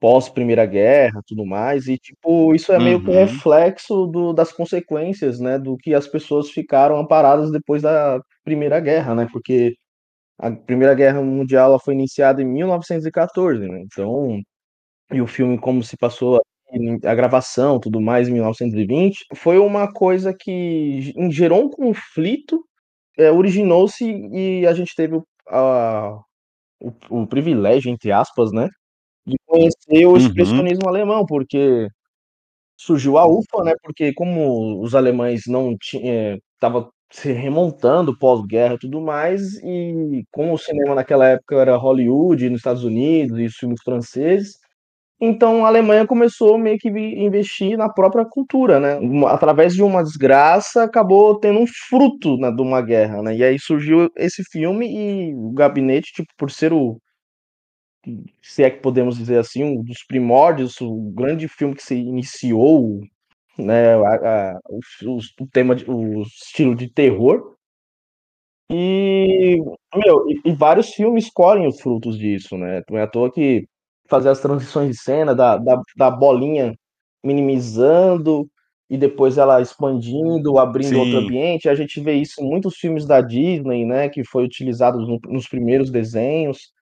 pós 0.00 0.28
Primeira 0.28 0.66
Guerra, 0.66 1.22
tudo 1.26 1.46
mais, 1.46 1.86
e 1.86 1.96
tipo, 1.96 2.54
isso 2.54 2.72
é 2.72 2.78
meio 2.78 2.98
uhum. 2.98 3.04
que 3.04 3.10
um 3.10 3.14
uhum. 3.14 3.20
reflexo 3.20 4.06
do, 4.06 4.32
das 4.34 4.52
consequências, 4.52 5.40
né, 5.40 5.58
do 5.58 5.78
que 5.78 5.94
as 5.94 6.06
pessoas 6.06 6.50
ficaram 6.50 6.98
amparadas 6.98 7.50
depois 7.50 7.80
da 7.80 8.20
Primeira 8.44 8.80
Guerra, 8.80 9.14
né? 9.14 9.28
Porque 9.32 9.74
a 10.38 10.50
Primeira 10.50 10.94
Guerra 10.94 11.22
Mundial 11.22 11.70
ela 11.70 11.78
foi 11.78 11.94
iniciada 11.94 12.42
em 12.42 12.46
1914, 12.46 13.68
né? 13.68 13.80
Então, 13.82 14.40
e 15.12 15.20
o 15.20 15.26
filme 15.26 15.58
como 15.58 15.82
se 15.82 15.96
passou 15.96 16.40
a 17.04 17.14
gravação, 17.14 17.78
tudo 17.78 18.00
mais, 18.00 18.28
em 18.28 18.32
1920, 18.32 19.26
foi 19.34 19.58
uma 19.58 19.92
coisa 19.92 20.34
que 20.34 21.12
gerou 21.30 21.64
um 21.66 21.70
conflito, 21.70 22.64
é, 23.18 23.30
originou-se 23.30 24.04
e 24.04 24.66
a 24.66 24.72
gente 24.74 24.94
teve 24.94 25.16
o, 25.16 25.24
a, 25.48 26.20
o, 26.80 26.92
o, 27.22 27.26
privilégio, 27.26 27.90
entre 27.90 28.10
aspas, 28.12 28.52
né, 28.52 28.68
de 29.26 29.36
conhecer 29.46 30.06
o 30.06 30.10
uhum. 30.10 30.16
expressionismo 30.16 30.88
alemão, 30.88 31.24
porque 31.26 31.88
surgiu 32.76 33.18
a 33.18 33.26
UFA, 33.26 33.64
né, 33.64 33.74
porque 33.82 34.12
como 34.14 34.82
os 34.82 34.94
alemães 34.94 35.42
não 35.46 35.76
tinham, 35.80 36.38
estava 36.54 36.90
se 37.14 37.32
remontando 37.32 38.18
pós-guerra 38.18 38.74
e 38.74 38.78
tudo 38.78 39.00
mais, 39.00 39.54
e 39.62 40.24
como 40.32 40.54
o 40.54 40.58
cinema 40.58 40.96
naquela 40.96 41.28
época 41.28 41.56
era 41.56 41.76
Hollywood, 41.76 42.50
nos 42.50 42.58
Estados 42.58 42.82
Unidos, 42.82 43.38
e 43.38 43.44
os 43.44 43.54
filmes 43.54 43.80
franceses, 43.84 44.58
então 45.20 45.64
a 45.64 45.68
Alemanha 45.68 46.06
começou 46.06 46.58
meio 46.58 46.76
que 46.78 46.88
investir 46.88 47.78
na 47.78 47.88
própria 47.88 48.24
cultura, 48.24 48.80
né? 48.80 48.98
Através 49.28 49.74
de 49.74 49.82
uma 49.82 50.02
desgraça, 50.02 50.82
acabou 50.82 51.38
tendo 51.38 51.60
um 51.60 51.66
fruto 51.88 52.36
né, 52.36 52.50
de 52.50 52.60
uma 52.60 52.82
guerra, 52.82 53.22
né? 53.22 53.36
E 53.36 53.44
aí 53.44 53.58
surgiu 53.58 54.10
esse 54.16 54.42
filme 54.50 54.86
e 54.86 55.34
o 55.36 55.52
Gabinete, 55.52 56.12
tipo, 56.12 56.28
por 56.36 56.50
ser 56.50 56.72
o 56.72 56.98
se 58.42 58.62
é 58.62 58.70
que 58.70 58.80
podemos 58.82 59.16
dizer 59.16 59.38
assim, 59.38 59.64
um 59.64 59.82
dos 59.82 60.04
primórdios, 60.06 60.80
o 60.80 61.10
grande 61.14 61.48
filme 61.48 61.74
que 61.74 61.82
se 61.82 61.94
iniciou, 61.94 63.00
né, 63.58 63.94
a, 63.94 64.54
a, 64.54 64.60
o, 64.68 65.18
o, 65.40 65.46
tema, 65.46 65.74
de, 65.74 65.88
o 65.90 66.22
estilo 66.22 66.74
de 66.74 66.88
terror. 66.88 67.54
E, 68.70 69.58
meu, 69.94 70.28
e, 70.28 70.40
e 70.46 70.52
vários 70.52 70.90
filmes 70.90 71.30
colhem 71.30 71.66
os 71.66 71.80
frutos 71.80 72.18
disso, 72.18 72.56
né? 72.56 72.82
Não 72.90 72.98
é 72.98 73.02
à 73.02 73.06
toa 73.06 73.30
que 73.30 73.66
fazer 74.08 74.30
as 74.30 74.40
transições 74.40 74.90
de 74.90 75.02
cena, 75.02 75.34
da, 75.34 75.56
da, 75.56 75.80
da 75.96 76.10
bolinha 76.10 76.74
minimizando 77.22 78.48
e 78.88 78.98
depois 78.98 79.38
ela 79.38 79.60
expandindo, 79.60 80.58
abrindo 80.58 80.90
Sim. 80.90 80.96
outro 80.96 81.18
ambiente. 81.18 81.68
A 81.68 81.74
gente 81.74 82.00
vê 82.00 82.14
isso 82.14 82.40
em 82.40 82.48
muitos 82.48 82.76
filmes 82.76 83.06
da 83.06 83.20
Disney, 83.20 83.84
né, 83.84 84.08
que 84.08 84.24
foi 84.24 84.44
utilizado 84.44 84.98
no, 84.98 85.18
nos 85.26 85.48
primeiros 85.48 85.90
desenhos. 85.90 86.72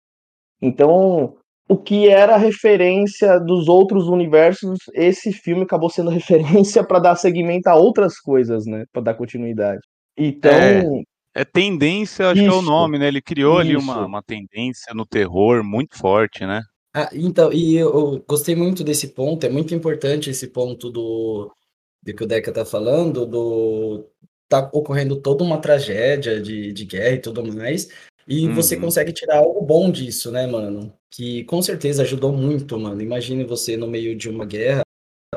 Então, 0.61 1.37
o 1.73 1.77
que 1.79 2.07
era 2.07 2.37
referência 2.37 3.41
dos 3.41 3.67
outros 3.67 4.07
universos, 4.07 4.79
esse 4.93 5.33
filme 5.33 5.63
acabou 5.63 5.89
sendo 5.89 6.11
referência 6.11 6.85
para 6.85 6.99
dar 6.99 7.17
seguimento 7.17 7.69
a 7.69 7.75
outras 7.75 8.21
coisas, 8.21 8.67
né, 8.67 8.85
para 8.93 9.01
dar 9.01 9.15
continuidade. 9.15 9.81
Então, 10.17 10.53
é, 10.53 11.41
é 11.41 11.45
tendência, 11.45 12.29
acho 12.29 12.43
isso, 12.43 12.51
que 12.51 12.55
é 12.55 12.59
o 12.59 12.63
nome, 12.63 12.99
né? 12.99 13.09
Ele 13.09 13.23
criou 13.23 13.55
isso. 13.55 13.61
ali 13.61 13.77
uma, 13.77 14.05
uma 14.05 14.23
tendência 14.23 14.93
no 14.93 15.07
terror 15.07 15.65
muito 15.65 15.97
forte, 15.97 16.45
né? 16.45 16.61
Ah, 16.95 17.09
então, 17.15 17.51
e 17.51 17.77
eu 17.77 18.23
gostei 18.29 18.55
muito 18.55 18.85
desse 18.85 19.09
ponto, 19.09 19.47
é 19.47 19.49
muito 19.49 19.75
importante 19.75 20.29
esse 20.29 20.49
ponto 20.49 20.91
do, 20.91 21.51
do 22.03 22.15
que 22.15 22.23
o 22.23 22.27
Deca 22.27 22.53
tá 22.53 22.67
falando, 22.67 23.25
do 23.25 24.07
tá 24.47 24.69
ocorrendo 24.75 25.17
toda 25.17 25.43
uma 25.43 25.59
tragédia 25.59 26.39
de, 26.39 26.71
de 26.75 26.85
guerra 26.85 27.15
e 27.15 27.21
tudo 27.21 27.43
mais, 27.55 27.89
e 28.27 28.49
você 28.49 28.77
uhum. 28.77 28.83
consegue 28.83 29.13
tirar 29.13 29.39
algo 29.39 29.61
bom 29.63 29.91
disso, 29.91 30.31
né, 30.31 30.47
mano? 30.47 30.93
Que 31.11 31.45
com 31.45 31.61
certeza 31.61 32.03
ajudou 32.03 32.33
muito, 32.33 32.79
mano. 32.79 33.01
Imagine 33.01 33.45
você 33.45 33.77
no 33.77 33.87
meio 33.87 34.17
de 34.17 34.29
uma 34.29 34.45
guerra 34.45 34.83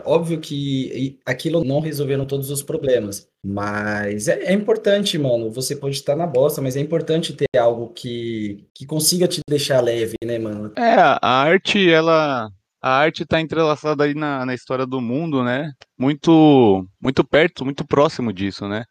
Óbvio 0.03 0.39
que 0.41 1.19
aquilo 1.25 1.63
não 1.63 1.79
resolveram 1.79 2.25
todos 2.25 2.51
os 2.51 2.61
problemas, 2.61 3.27
mas 3.43 4.27
é, 4.27 4.45
é, 4.45 4.53
importante, 4.53 5.17
mano. 5.17 5.49
Você 5.51 5.75
pode 5.75 5.95
estar 5.95 6.15
na 6.17 6.27
bosta, 6.27 6.61
mas 6.61 6.75
é 6.75 6.81
importante 6.81 7.33
ter 7.33 7.57
algo 7.57 7.93
que, 7.93 8.67
que 8.73 8.85
consiga 8.85 9.27
te 9.27 9.39
deixar 9.49 9.81
leve, 9.81 10.15
né, 10.23 10.37
mano? 10.37 10.73
É, 10.77 10.95
a 10.95 11.19
arte, 11.21 11.89
ela. 11.89 12.49
A 12.81 12.97
arte 12.99 13.25
tá 13.25 13.41
entrelaçada 13.41 14.03
aí 14.03 14.13
na, 14.13 14.45
na 14.45 14.53
história 14.53 14.85
do 14.85 15.01
mundo, 15.01 15.43
né? 15.43 15.71
Muito, 15.97 16.85
muito 17.01 17.23
perto, 17.23 17.63
muito 17.63 17.83
próximo 17.87 18.31
disso, 18.31 18.67
né? 18.67 18.83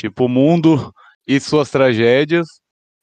Tipo, 0.00 0.24
o 0.24 0.28
mundo 0.28 0.92
e 1.28 1.38
suas 1.38 1.70
tragédias, 1.70 2.46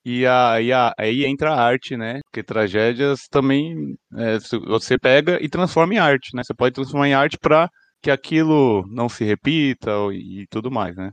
e, 0.06 0.26
a, 0.26 0.62
e 0.62 0.72
a, 0.74 0.94
aí 0.98 1.26
entra 1.26 1.54
a 1.54 1.62
arte, 1.62 1.96
né? 1.98 2.20
Porque 2.26 2.44
tragédias 2.44 3.22
também 3.30 3.96
é, 4.18 4.38
você 4.68 4.98
pega 4.98 5.42
e 5.42 5.50
transforma 5.50 5.94
em 5.94 5.98
arte, 5.98 6.36
né? 6.36 6.44
Você 6.44 6.54
pode 6.54 6.76
transformar 6.76 7.08
em 7.08 7.14
arte 7.14 7.38
para 7.40 7.70
que 8.02 8.12
aquilo 8.12 8.86
não 8.90 9.08
se 9.10 9.24
repita 9.24 9.92
e, 10.14 10.46
tudo 10.50 10.70
mais, 10.72 10.96
né? 10.96 11.12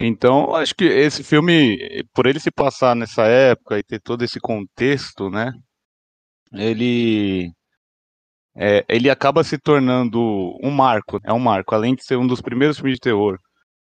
Então, 0.00 0.54
acho 0.54 0.74
que 0.74 0.84
esse 0.84 1.22
filme, 1.22 1.78
por 2.14 2.26
ele 2.26 2.40
se 2.40 2.50
passar 2.50 2.96
nessa 2.96 3.24
época 3.26 3.78
e 3.78 3.82
ter 3.82 4.00
todo 4.00 4.24
esse 4.24 4.40
contexto, 4.40 5.30
né? 5.30 5.52
Ele 6.52 7.52
é, 8.56 8.84
ele 8.88 9.08
acaba 9.10 9.44
se 9.44 9.58
tornando 9.58 10.20
um 10.62 10.70
marco, 10.70 11.20
é 11.24 11.32
um 11.32 11.38
marco, 11.38 11.74
além 11.74 11.94
de 11.94 12.04
ser 12.04 12.16
um 12.16 12.26
dos 12.26 12.40
primeiros 12.40 12.76
filmes 12.78 12.94
de 12.94 13.00
terror, 13.00 13.38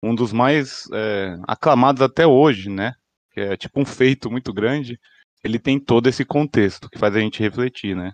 um 0.02 0.14
dos 0.14 0.32
mais 0.32 0.84
é, 0.94 1.36
aclamados 1.48 2.02
até 2.02 2.26
hoje, 2.26 2.68
né? 2.70 2.92
Que 3.30 3.40
é 3.40 3.56
tipo 3.56 3.80
um 3.80 3.84
feito 3.84 4.30
muito 4.30 4.52
grande, 4.52 4.98
ele 5.42 5.58
tem 5.58 5.78
todo 5.78 6.08
esse 6.08 6.24
contexto 6.24 6.88
que 6.90 6.98
faz 6.98 7.14
a 7.16 7.20
gente 7.20 7.40
refletir, 7.40 7.96
né? 7.96 8.12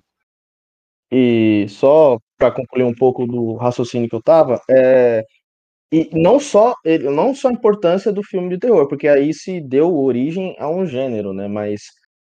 E 1.10 1.66
só 1.68 2.18
para 2.36 2.50
concluir 2.50 2.84
um 2.84 2.94
pouco 2.94 3.26
do 3.26 3.54
raciocínio 3.54 4.08
que 4.08 4.14
eu 4.14 4.22
tava, 4.22 4.60
é, 4.70 5.24
e 5.92 6.10
não 6.12 6.40
só 6.40 6.74
não 7.12 7.34
só 7.34 7.48
a 7.48 7.52
importância 7.52 8.12
do 8.12 8.22
filme 8.22 8.48
de 8.50 8.58
terror, 8.58 8.88
porque 8.88 9.08
aí 9.08 9.32
se 9.32 9.60
deu 9.60 9.94
origem 9.96 10.56
a 10.58 10.68
um 10.68 10.84
gênero, 10.86 11.32
né? 11.32 11.48
Mas 11.48 11.82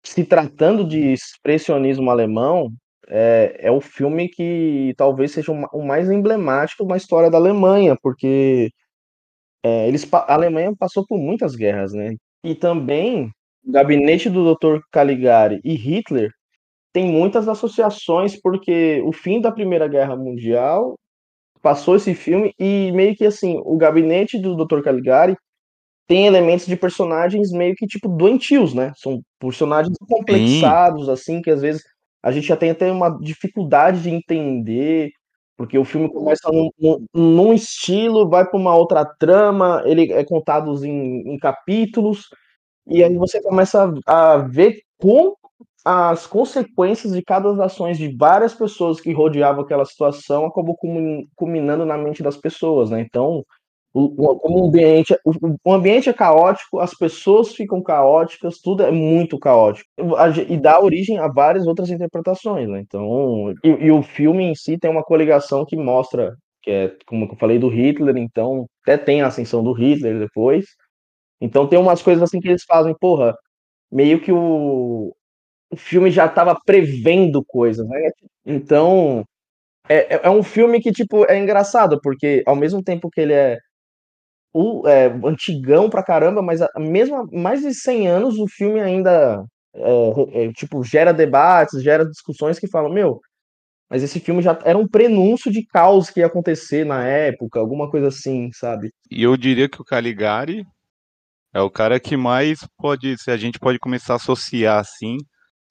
se 0.04 0.24
tratando 0.26 0.88
de 0.88 1.14
expressionismo 1.14 2.10
alemão, 2.10 2.70
é, 3.10 3.58
é 3.60 3.72
o 3.72 3.82
filme 3.82 4.30
que 4.30 4.94
talvez 4.98 5.32
seja 5.32 5.52
o 5.52 5.86
mais 5.86 6.10
emblemático 6.10 6.86
da 6.86 6.98
história 6.98 7.30
da 7.30 7.38
Alemanha, 7.38 7.98
porque 8.02 8.72
é, 9.64 9.88
eles, 9.88 10.08
a 10.14 10.34
Alemanha 10.34 10.74
passou 10.78 11.06
por 11.08 11.18
muitas 11.18 11.56
guerras, 11.56 11.94
né? 11.94 12.16
E 12.44 12.56
também 12.56 13.32
o 13.66 13.72
gabinete 13.72 14.30
do 14.30 14.56
Dr. 14.56 14.80
Caligari 14.92 15.60
e 15.64 15.74
Hitler 15.76 16.32
tem 16.94 17.06
muitas 17.12 17.48
associações, 17.48 18.40
porque 18.42 19.02
o 19.06 19.12
fim 19.12 19.40
da 19.40 19.52
Primeira 19.52 19.88
Guerra 19.88 20.16
Mundial 20.16 20.96
passou 21.62 21.96
esse 21.96 22.16
filme 22.16 22.54
e 22.58 22.92
meio 22.94 23.16
que 23.16 23.26
assim, 23.26 23.62
o 23.64 23.78
gabinete 23.78 24.40
do 24.40 24.56
Dr. 24.56 24.82
Caligari 24.82 25.36
tem 26.08 26.26
elementos 26.26 26.66
de 26.66 26.76
personagens 26.76 27.52
meio 27.52 27.76
que 27.76 27.86
tipo 27.86 28.08
doentios, 28.08 28.74
né? 28.74 28.94
São 28.96 29.22
personagens 29.40 29.96
complexados, 30.00 31.06
Sim. 31.06 31.12
assim, 31.12 31.42
que 31.42 31.52
às 31.52 31.62
vezes 31.62 31.84
a 32.24 32.32
gente 32.32 32.48
já 32.48 32.56
tem 32.56 32.70
até 32.72 32.92
uma 32.92 33.10
dificuldade 33.20 34.02
de 34.02 34.10
entender, 34.10 35.12
porque 35.58 35.78
o 35.78 35.84
filme 35.84 36.08
começa 36.08 36.50
num, 36.52 36.70
num 37.14 37.54
estilo, 37.54 38.30
vai 38.30 38.46
para 38.46 38.60
uma 38.60 38.76
outra 38.76 39.04
trama, 39.04 39.82
ele 39.86 40.14
é 40.14 40.24
contado 40.24 40.86
em, 40.86 41.34
em 41.34 41.38
capítulos, 41.40 42.30
e 42.86 43.04
aí 43.04 43.16
você 43.18 43.42
começa 43.42 43.92
a, 44.06 44.38
ver 44.38 44.82
como 45.00 45.36
as 45.84 46.28
consequências 46.28 47.14
de 47.14 47.22
cada 47.24 47.52
ações 47.64 47.98
de 47.98 48.16
várias 48.16 48.54
pessoas 48.54 49.02
que 49.02 49.12
rodeavam 49.12 49.64
aquela 49.64 49.86
situação 49.86 50.46
acabou 50.46 50.78
culminando 51.36 51.86
na 51.86 51.98
mente 51.98 52.22
das 52.22 52.38
pessoas, 52.38 52.90
né? 52.92 53.02
Então, 53.02 53.44
o, 53.94 54.68
ambiente, 54.68 55.16
o, 55.26 55.32
o, 55.64 55.74
ambiente 55.74 56.10
é 56.10 56.14
caótico, 56.14 56.80
as 56.80 56.94
pessoas 56.94 57.54
ficam 57.56 57.82
caóticas, 57.82 58.60
tudo 58.60 58.84
é 58.84 58.92
muito 58.92 59.40
caótico. 59.40 59.90
E 60.48 60.58
dá 60.58 60.80
origem 60.80 61.18
a 61.18 61.28
várias 61.28 61.66
outras 61.66 61.90
interpretações, 61.90 62.70
né? 62.70 62.80
Então, 62.80 63.54
e, 63.64 63.70
e 63.70 63.92
o 63.92 64.04
filme 64.04 64.44
em 64.44 64.56
si 64.56 64.78
tem 64.78 64.92
uma 64.92 65.04
coligação 65.04 65.66
que 65.66 65.76
mostra, 65.76 66.36
que 66.62 66.70
é, 66.70 66.96
como 67.08 67.26
eu 67.26 67.36
falei, 67.38 67.58
do 67.58 67.70
Hitler, 67.70 68.18
então 68.18 68.68
até 68.84 68.98
tem 68.98 69.22
a 69.22 69.28
ascensão 69.28 69.64
do 69.64 69.74
Hitler 69.74 70.20
depois. 70.20 70.66
Então 71.42 71.68
tem 71.68 71.80
umas 71.80 72.02
coisas 72.02 72.24
assim 72.24 72.40
que 72.40 72.50
eles 72.50 72.64
fazem, 72.66 72.96
porra, 73.00 73.36
meio 73.92 74.22
que 74.22 74.32
o, 74.32 75.14
o 75.72 75.78
filme 75.78 76.12
já 76.12 76.26
estava 76.28 76.58
prevendo 76.66 77.44
coisas, 77.46 77.88
né? 77.88 78.10
Então, 78.46 79.26
é, 79.90 80.16
é, 80.16 80.22
é 80.24 80.30
um 80.30 80.44
filme 80.44 80.82
que, 80.82 80.92
tipo, 80.92 81.26
é 81.26 81.38
engraçado, 81.38 82.00
porque 82.02 82.44
ao 82.46 82.56
mesmo 82.56 82.84
tempo 82.84 83.10
que 83.10 83.22
ele 83.22 83.34
é, 83.34 83.58
o, 84.54 84.88
é 84.88 85.08
antigão 85.24 85.90
pra 85.90 86.04
caramba, 86.04 86.42
mas 86.42 86.62
a, 86.62 86.70
mesmo 86.78 87.28
mais 87.32 87.62
de 87.62 87.74
100 87.74 88.08
anos 88.08 88.40
o 88.40 88.48
filme 88.48 88.80
ainda, 88.80 89.46
é, 89.74 90.46
é, 90.46 90.54
tipo, 90.54 90.84
gera 90.84 91.14
debates, 91.14 91.84
gera 91.84 92.06
discussões 92.06 92.60
que 92.60 92.68
falam, 92.68 92.92
meu, 92.92 93.20
mas 93.90 94.04
esse 94.04 94.20
filme 94.20 94.42
já 94.42 94.58
era 94.66 94.78
um 94.78 94.88
prenúncio 94.88 95.52
de 95.52 95.66
caos 95.66 96.10
que 96.10 96.20
ia 96.20 96.26
acontecer 96.26 96.86
na 96.86 97.04
época, 97.04 97.60
alguma 97.60 97.90
coisa 97.90 98.08
assim, 98.08 98.50
sabe? 98.54 98.92
E 99.10 99.24
eu 99.24 99.38
diria 99.38 99.70
que 99.70 99.82
o 99.82 99.86
Caligari 99.86 100.66
é 101.54 101.62
o 101.62 101.70
cara 101.70 102.00
que 102.00 102.18
mais 102.18 102.60
pode, 102.78 103.18
se 103.18 103.32
a 103.32 103.38
gente 103.38 103.60
pode 103.60 103.80
começar 103.80 104.14
a 104.14 104.16
associar 104.18 104.80
assim, 104.80 105.18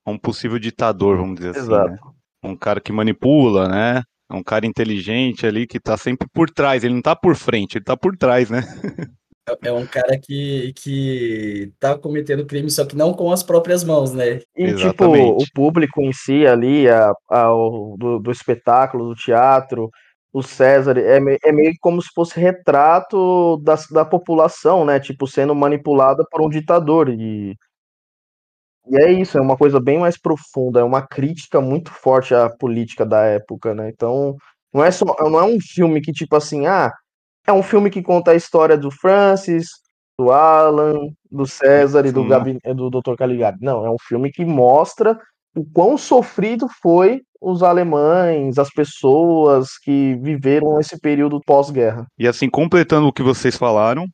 a 0.04 0.10
um 0.10 0.18
possível 0.18 0.58
ditador, 0.58 1.16
vamos 1.16 1.36
dizer 1.36 1.56
Exato. 1.56 1.92
assim, 1.92 1.92
né? 1.92 2.10
Um 2.42 2.56
cara 2.56 2.80
que 2.80 2.92
manipula, 2.92 3.68
né? 3.68 4.02
É 4.30 4.34
um 4.34 4.42
cara 4.42 4.66
inteligente 4.66 5.46
ali 5.46 5.66
que 5.66 5.78
tá 5.78 5.96
sempre 5.96 6.28
por 6.32 6.50
trás, 6.50 6.82
ele 6.82 6.94
não 6.94 7.02
tá 7.02 7.14
por 7.14 7.36
frente, 7.36 7.78
ele 7.78 7.84
tá 7.84 7.96
por 7.96 8.16
trás, 8.16 8.50
né? 8.50 8.62
É, 9.62 9.68
é 9.68 9.72
um 9.72 9.86
cara 9.86 10.18
que, 10.18 10.72
que 10.74 11.72
tá 11.78 11.96
cometendo 11.96 12.44
crime, 12.44 12.68
só 12.70 12.84
que 12.84 12.96
não 12.96 13.12
com 13.14 13.30
as 13.30 13.42
próprias 13.42 13.84
mãos, 13.84 14.12
né? 14.12 14.40
E, 14.56 14.64
Exatamente. 14.64 14.90
tipo, 14.90 15.42
o 15.42 15.52
público 15.54 16.02
em 16.02 16.12
si 16.12 16.46
ali, 16.46 16.88
a, 16.88 17.12
a 17.30 17.52
o, 17.52 17.96
do, 17.96 18.18
do 18.18 18.30
espetáculo, 18.32 19.08
do 19.08 19.14
teatro, 19.14 19.88
o 20.32 20.42
César 20.42 20.98
é, 20.98 21.18
é 21.44 21.52
meio 21.52 21.72
como 21.80 22.02
se 22.02 22.08
fosse 22.14 22.38
retrato 22.38 23.56
da, 23.58 23.76
da 23.90 24.04
população, 24.04 24.84
né? 24.84 24.98
Tipo, 24.98 25.26
sendo 25.26 25.54
manipulada 25.54 26.26
por 26.30 26.42
um 26.42 26.48
ditador. 26.48 27.08
E, 27.08 27.56
e 28.88 28.96
é 28.96 29.10
isso, 29.10 29.36
é 29.36 29.40
uma 29.40 29.56
coisa 29.56 29.80
bem 29.80 29.98
mais 29.98 30.18
profunda, 30.18 30.80
é 30.80 30.84
uma 30.84 31.06
crítica 31.06 31.60
muito 31.60 31.90
forte 31.90 32.34
à 32.34 32.48
política 32.48 33.04
da 33.04 33.22
época, 33.24 33.74
né? 33.74 33.88
Então, 33.88 34.36
não 34.72 34.84
é 34.84 34.90
só, 34.90 35.04
não 35.20 35.40
é 35.40 35.44
um 35.44 35.58
filme 35.60 36.00
que, 36.00 36.12
tipo 36.12 36.36
assim, 36.36 36.66
ah, 36.66 36.92
é 37.46 37.52
um 37.52 37.62
filme 37.62 37.90
que 37.90 38.02
conta 38.02 38.30
a 38.30 38.34
história 38.34 38.76
do 38.76 38.90
Francis, 38.90 39.68
do 40.18 40.30
Alan, 40.30 41.08
do 41.30 41.46
César 41.46 42.06
e 42.06 42.12
do, 42.12 42.26
Gabi, 42.26 42.58
do 42.74 42.90
Dr. 42.90 43.14
Caligari. 43.16 43.56
Não, 43.60 43.84
é 43.84 43.90
um 43.90 43.98
filme 43.98 44.30
que 44.30 44.44
mostra 44.44 45.18
o 45.56 45.64
quão 45.64 45.96
sofrido 45.96 46.66
foi 46.82 47.22
os 47.40 47.62
alemães, 47.62 48.58
as 48.58 48.70
pessoas 48.70 49.78
que 49.82 50.16
viveram 50.22 50.80
esse 50.80 50.98
período 50.98 51.40
pós-guerra. 51.44 52.06
E 52.18 52.26
assim, 52.26 52.48
completando 52.48 53.06
o 53.06 53.12
que 53.12 53.22
vocês 53.22 53.56
falaram, 53.56 54.06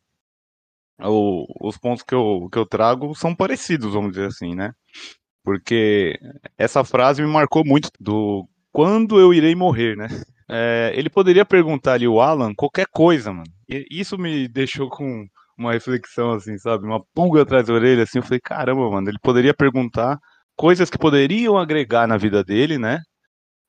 o, 1.04 1.46
os 1.60 1.76
pontos 1.76 2.02
que 2.02 2.14
eu, 2.14 2.48
que 2.50 2.58
eu 2.58 2.66
trago 2.66 3.14
são 3.14 3.34
parecidos, 3.34 3.94
vamos 3.94 4.12
dizer 4.12 4.26
assim, 4.26 4.54
né? 4.54 4.72
Porque 5.44 6.18
essa 6.56 6.84
frase 6.84 7.22
me 7.22 7.28
marcou 7.28 7.64
muito 7.64 7.90
do 8.00 8.46
quando 8.72 9.20
eu 9.20 9.34
irei 9.34 9.54
morrer, 9.54 9.96
né? 9.96 10.08
É, 10.50 10.92
ele 10.94 11.08
poderia 11.08 11.44
perguntar 11.44 11.94
ali 11.94 12.06
o 12.06 12.20
Alan 12.20 12.52
qualquer 12.54 12.86
coisa, 12.90 13.32
mano. 13.32 13.50
E 13.68 13.86
isso 13.90 14.18
me 14.18 14.48
deixou 14.48 14.88
com 14.88 15.26
uma 15.56 15.72
reflexão, 15.72 16.32
assim, 16.32 16.58
sabe? 16.58 16.84
Uma 16.84 17.02
pulga 17.14 17.42
atrás 17.42 17.66
da 17.66 17.74
orelha, 17.74 18.02
assim. 18.02 18.18
Eu 18.18 18.22
falei, 18.22 18.40
caramba, 18.40 18.90
mano, 18.90 19.08
ele 19.08 19.18
poderia 19.22 19.54
perguntar 19.54 20.18
coisas 20.56 20.90
que 20.90 20.98
poderiam 20.98 21.56
agregar 21.56 22.06
na 22.06 22.16
vida 22.16 22.44
dele, 22.44 22.78
né? 22.78 23.00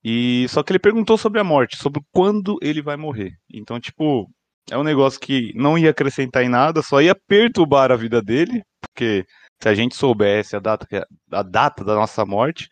E 0.03 0.45
só 0.49 0.61
que 0.61 0.71
ele 0.73 0.79
perguntou 0.79 1.17
sobre 1.17 1.39
a 1.39 1.43
morte, 1.43 1.77
sobre 1.77 2.01
quando 2.11 2.57
ele 2.61 2.81
vai 2.81 2.97
morrer. 2.97 3.31
Então, 3.49 3.79
tipo, 3.79 4.29
é 4.71 4.77
um 4.77 4.83
negócio 4.83 5.19
que 5.19 5.51
não 5.55 5.77
ia 5.77 5.89
acrescentar 5.89 6.43
em 6.43 6.49
nada, 6.49 6.81
só 6.81 7.01
ia 7.01 7.15
perturbar 7.27 7.91
a 7.91 7.95
vida 7.95 8.21
dele, 8.21 8.63
porque 8.81 9.25
se 9.61 9.69
a 9.69 9.73
gente 9.73 9.95
soubesse 9.95 10.55
a 10.55 10.59
data, 10.59 10.87
a 11.31 11.43
data 11.43 11.83
da 11.83 11.95
nossa 11.95 12.25
morte, 12.25 12.67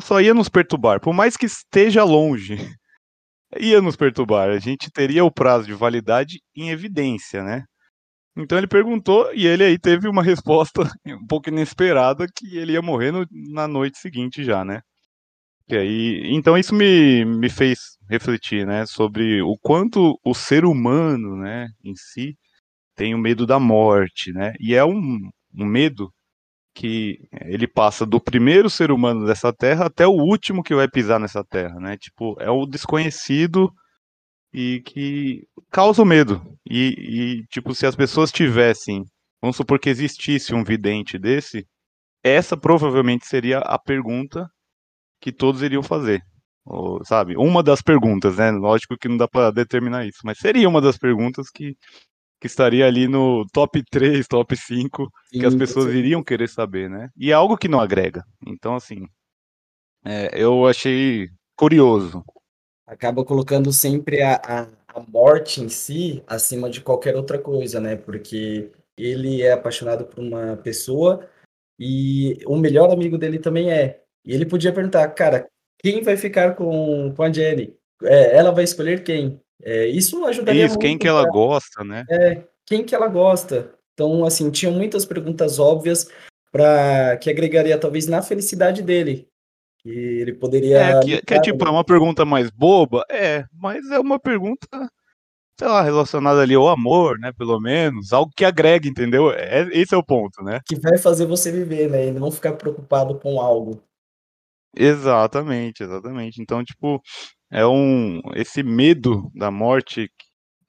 só 0.00 0.20
ia 0.20 0.34
nos 0.34 0.48
perturbar. 0.48 1.00
Por 1.00 1.12
mais 1.12 1.36
que 1.36 1.46
esteja 1.46 2.04
longe, 2.04 2.56
ia 3.58 3.80
nos 3.82 3.96
perturbar. 3.96 4.50
A 4.50 4.58
gente 4.58 4.90
teria 4.90 5.24
o 5.24 5.30
prazo 5.30 5.66
de 5.66 5.74
validade 5.74 6.40
em 6.56 6.70
evidência, 6.70 7.42
né? 7.42 7.64
Então 8.36 8.56
ele 8.56 8.66
perguntou 8.66 9.30
e 9.34 9.46
ele 9.46 9.62
aí 9.64 9.78
teve 9.78 10.08
uma 10.08 10.22
resposta 10.24 10.82
um 11.06 11.26
pouco 11.26 11.48
inesperada 11.50 12.26
que 12.34 12.56
ele 12.56 12.72
ia 12.72 12.82
morrer 12.82 13.12
no, 13.12 13.26
na 13.30 13.68
noite 13.68 13.98
seguinte 13.98 14.42
já, 14.44 14.64
né? 14.64 14.80
E 15.68 15.76
aí, 15.76 16.22
então 16.34 16.58
isso 16.58 16.74
me, 16.74 17.24
me 17.24 17.48
fez 17.48 17.96
refletir, 18.08 18.66
né, 18.66 18.84
sobre 18.86 19.40
o 19.42 19.56
quanto 19.56 20.18
o 20.24 20.34
ser 20.34 20.64
humano, 20.64 21.36
né, 21.36 21.68
em 21.84 21.94
si 21.94 22.36
tem 22.94 23.14
o 23.14 23.18
medo 23.18 23.46
da 23.46 23.58
morte, 23.58 24.32
né? 24.32 24.54
E 24.60 24.74
é 24.74 24.84
um, 24.84 25.18
um 25.54 25.64
medo 25.64 26.12
que 26.74 27.18
ele 27.42 27.66
passa 27.66 28.06
do 28.06 28.20
primeiro 28.20 28.70
ser 28.70 28.90
humano 28.90 29.26
dessa 29.26 29.52
terra 29.52 29.86
até 29.86 30.06
o 30.06 30.12
último 30.12 30.62
que 30.62 30.74
vai 30.74 30.88
pisar 30.88 31.20
nessa 31.20 31.44
terra, 31.44 31.78
né? 31.80 31.96
Tipo, 31.96 32.36
é 32.40 32.50
o 32.50 32.66
desconhecido 32.66 33.72
e 34.52 34.82
que 34.84 35.42
causa 35.70 36.04
medo. 36.04 36.42
E, 36.68 37.40
e, 37.42 37.46
tipo, 37.48 37.74
se 37.74 37.86
as 37.86 37.96
pessoas 37.96 38.32
tivessem, 38.32 39.04
vamos 39.40 39.56
supor 39.56 39.78
que 39.78 39.90
existisse 39.90 40.54
um 40.54 40.64
vidente 40.64 41.18
desse, 41.18 41.66
essa 42.22 42.56
provavelmente 42.56 43.26
seria 43.26 43.58
a 43.58 43.78
pergunta 43.78 44.48
que 45.22 45.32
todos 45.32 45.62
iriam 45.62 45.82
fazer. 45.82 46.22
Ou, 46.66 47.04
sabe? 47.04 47.36
Uma 47.36 47.62
das 47.62 47.80
perguntas, 47.80 48.36
né? 48.36 48.50
Lógico 48.50 48.98
que 48.98 49.08
não 49.08 49.16
dá 49.16 49.26
para 49.26 49.50
determinar 49.50 50.06
isso, 50.06 50.20
mas 50.24 50.38
seria 50.38 50.68
uma 50.68 50.80
das 50.80 50.98
perguntas 50.98 51.48
que, 51.48 51.74
que 52.40 52.46
estaria 52.46 52.86
ali 52.86 53.08
no 53.08 53.46
top 53.52 53.82
3, 53.90 54.26
top 54.28 54.56
5, 54.56 55.08
sim, 55.30 55.40
que 55.40 55.46
as 55.46 55.54
pessoas 55.54 55.90
sim. 55.90 55.98
iriam 55.98 56.22
querer 56.22 56.48
saber, 56.48 56.90
né? 56.90 57.08
E 57.16 57.30
é 57.30 57.34
algo 57.34 57.56
que 57.56 57.68
não 57.68 57.80
agrega. 57.80 58.22
Então, 58.46 58.74
assim, 58.74 59.06
é, 60.04 60.30
eu 60.34 60.66
achei 60.66 61.28
curioso 61.56 62.22
acaba 62.92 63.24
colocando 63.24 63.72
sempre 63.72 64.22
a, 64.22 64.34
a, 64.36 64.68
a, 64.94 65.00
morte 65.00 65.60
em 65.60 65.68
si 65.68 66.22
acima 66.26 66.68
de 66.68 66.80
qualquer 66.80 67.16
outra 67.16 67.38
coisa, 67.38 67.80
né? 67.80 67.96
Porque 67.96 68.70
ele 68.96 69.42
é 69.42 69.52
apaixonado 69.52 70.04
por 70.04 70.20
uma 70.20 70.56
pessoa 70.58 71.26
e 71.78 72.38
o 72.46 72.56
melhor 72.56 72.90
amigo 72.92 73.16
dele 73.16 73.38
também 73.38 73.70
é. 73.72 74.01
E 74.24 74.34
ele 74.34 74.46
podia 74.46 74.72
perguntar, 74.72 75.08
cara, 75.08 75.48
quem 75.82 76.02
vai 76.02 76.16
ficar 76.16 76.54
com, 76.54 77.12
com 77.14 77.22
a 77.22 77.32
Jenny? 77.32 77.74
É, 78.02 78.36
ela 78.36 78.52
vai 78.52 78.64
escolher 78.64 79.02
quem? 79.02 79.40
É, 79.62 79.86
isso 79.86 80.24
ajudaria 80.24 80.64
isso, 80.64 80.74
muito. 80.74 80.80
quem 80.80 80.98
que 80.98 81.06
ela 81.06 81.28
gosta, 81.28 81.84
né? 81.84 82.04
É, 82.10 82.42
quem 82.66 82.84
que 82.84 82.94
ela 82.94 83.08
gosta. 83.08 83.72
Então, 83.94 84.24
assim, 84.24 84.50
tinham 84.50 84.72
muitas 84.72 85.04
perguntas 85.04 85.58
óbvias 85.58 86.08
para 86.50 87.16
que 87.16 87.30
agregaria 87.30 87.78
talvez 87.78 88.06
na 88.06 88.22
felicidade 88.22 88.82
dele, 88.82 89.28
que 89.78 89.90
ele 89.90 90.32
poderia. 90.32 90.78
É, 90.78 91.00
que, 91.00 91.22
que 91.22 91.34
é 91.34 91.40
tipo, 91.40 91.64
é 91.64 91.70
uma 91.70 91.84
pergunta 91.84 92.24
mais 92.24 92.50
boba, 92.50 93.04
é, 93.10 93.44
mas 93.52 93.88
é 93.90 93.98
uma 93.98 94.18
pergunta, 94.18 94.66
sei 95.58 95.68
lá, 95.68 95.82
relacionada 95.82 96.40
ali 96.40 96.54
ao 96.54 96.68
amor, 96.68 97.18
né? 97.18 97.32
Pelo 97.32 97.60
menos, 97.60 98.12
algo 98.12 98.32
que 98.34 98.44
agrega, 98.44 98.88
entendeu? 98.88 99.32
É, 99.32 99.68
esse 99.72 99.94
é 99.94 99.96
o 99.96 100.04
ponto, 100.04 100.42
né? 100.42 100.60
Que 100.66 100.78
vai 100.78 100.98
fazer 100.98 101.26
você 101.26 101.52
viver, 101.52 101.88
né? 101.88 102.08
E 102.08 102.10
não 102.10 102.30
ficar 102.30 102.52
preocupado 102.52 103.18
com 103.18 103.40
algo. 103.40 103.82
Exatamente, 104.76 105.82
exatamente. 105.82 106.40
Então, 106.40 106.64
tipo, 106.64 107.00
é 107.50 107.66
um. 107.66 108.20
Esse 108.34 108.62
medo 108.62 109.30
da 109.34 109.50
morte 109.50 110.10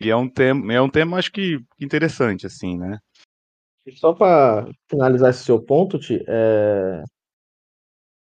e 0.03 0.09
é 0.09 0.15
um 0.15 0.29
tema, 0.29 0.73
é 0.73 0.81
um 0.81 0.89
tema 0.89 1.17
acho 1.17 1.31
que 1.31 1.59
interessante, 1.79 2.45
assim, 2.45 2.77
né? 2.77 2.97
Só 3.95 4.13
para 4.13 4.67
finalizar 4.89 5.29
esse 5.29 5.43
seu 5.43 5.61
ponto, 5.61 5.97
Ti, 5.99 6.23
é... 6.27 7.03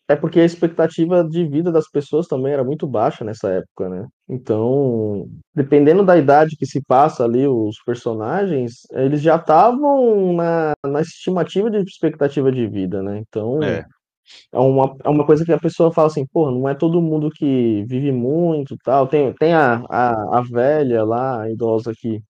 É 0.10 0.16
porque 0.16 0.40
a 0.40 0.46
expectativa 0.46 1.22
de 1.22 1.46
vida 1.46 1.70
das 1.70 1.90
pessoas 1.90 2.28
também 2.28 2.54
era 2.54 2.64
muito 2.64 2.88
baixa 2.88 3.26
nessa 3.26 3.50
época, 3.50 3.90
né? 3.90 4.08
Então, 4.30 5.28
dependendo 5.54 6.04
da 6.06 6.18
idade 6.18 6.56
que 6.56 6.66
se 6.66 6.82
passa 6.82 7.26
ali, 7.26 7.46
os 7.46 7.76
personagens, 7.86 8.84
eles 8.92 9.22
já 9.22 9.36
estavam 9.36 10.34
na, 10.34 10.74
na 10.86 11.02
estimativa 11.02 11.70
de 11.70 11.80
expectativa 11.80 12.50
de 12.50 12.66
vida, 12.68 13.04
né? 13.04 13.20
Então, 13.20 13.62
é. 13.62 13.86
É. 14.52 14.60
uma, 14.60 14.96
é 15.04 15.10
uma 15.10 15.26
coisa 15.26 15.46
que 15.46 15.52
a 15.52 15.60
pessoa 15.60 15.92
fala 15.92 16.08
assim, 16.08 16.26
pô, 16.26 16.52
não 16.52 16.68
é 16.70 16.76
todo 16.76 17.02
mundo 17.02 17.30
que 17.32 17.84
vive 17.88 18.12
muito 18.12 18.78
tal. 18.84 19.08
Tem, 19.08 19.34
tem 19.34 19.54
a, 19.54 19.84
a, 19.90 20.40
a 20.40 20.42
velha 20.42 21.04
lá, 21.04 21.44
a 21.44 21.52
idosa 21.52 21.94
que, 21.98 22.22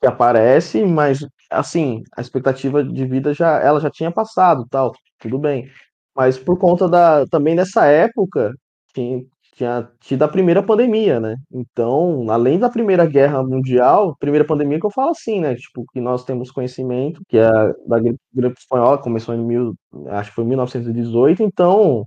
que 0.00 0.06
aparece, 0.08 0.84
mas, 0.84 1.26
assim, 1.50 2.02
a 2.16 2.20
expectativa 2.20 2.84
de 2.84 3.06
vida 3.06 3.34
já, 3.34 3.60
ela 3.60 3.80
já 3.80 3.90
tinha 3.90 4.12
passado 4.12 4.66
tal, 4.70 4.92
tudo 5.20 5.38
bem. 5.38 5.68
Mas 6.16 6.38
por 6.38 6.58
conta 6.58 6.88
da 6.88 7.26
também 7.26 7.56
dessa 7.56 7.86
época, 7.86 8.54
que 8.94 9.26
tinha 9.54 9.88
tido 10.00 10.22
a 10.24 10.28
primeira 10.28 10.62
pandemia, 10.62 11.20
né? 11.20 11.36
Então, 11.52 12.26
além 12.28 12.58
da 12.58 12.68
Primeira 12.68 13.06
Guerra 13.06 13.42
Mundial, 13.42 14.16
primeira 14.18 14.44
pandemia 14.44 14.80
que 14.80 14.86
eu 14.86 14.90
falo 14.90 15.10
assim, 15.10 15.40
né? 15.40 15.54
Tipo, 15.54 15.84
que 15.92 16.00
nós 16.00 16.24
temos 16.24 16.50
conhecimento, 16.50 17.20
que 17.28 17.38
é 17.38 17.48
da 17.86 18.00
gripe, 18.00 18.18
gripe 18.34 18.58
espanhola, 18.58 18.98
começou 18.98 19.34
em 19.34 19.44
mil, 19.44 19.74
acho 20.08 20.30
que 20.30 20.34
foi 20.36 20.44
1918, 20.44 21.42
então 21.42 22.04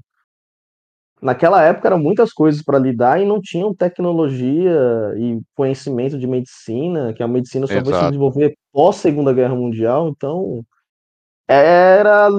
naquela 1.21 1.63
época 1.63 1.87
eram 1.87 1.99
muitas 1.99 2.31
coisas 2.33 2.61
para 2.61 2.77
lidar 2.77 3.19
e 3.19 3.25
não 3.25 3.41
tinham 3.41 3.73
tecnologia 3.73 4.77
e 5.17 5.39
conhecimento 5.55 6.19
de 6.19 6.27
medicina, 6.27 7.13
que 7.13 7.23
a 7.23 7.27
medicina 7.27 7.65
só 7.65 7.73
Exato. 7.73 7.89
foi 7.89 7.99
se 7.99 8.05
desenvolver 8.07 8.57
pós 8.73 8.97
Segunda 8.97 9.33
Guerra 9.33 9.55
Mundial, 9.55 10.09
então 10.09 10.63
era 11.47 12.29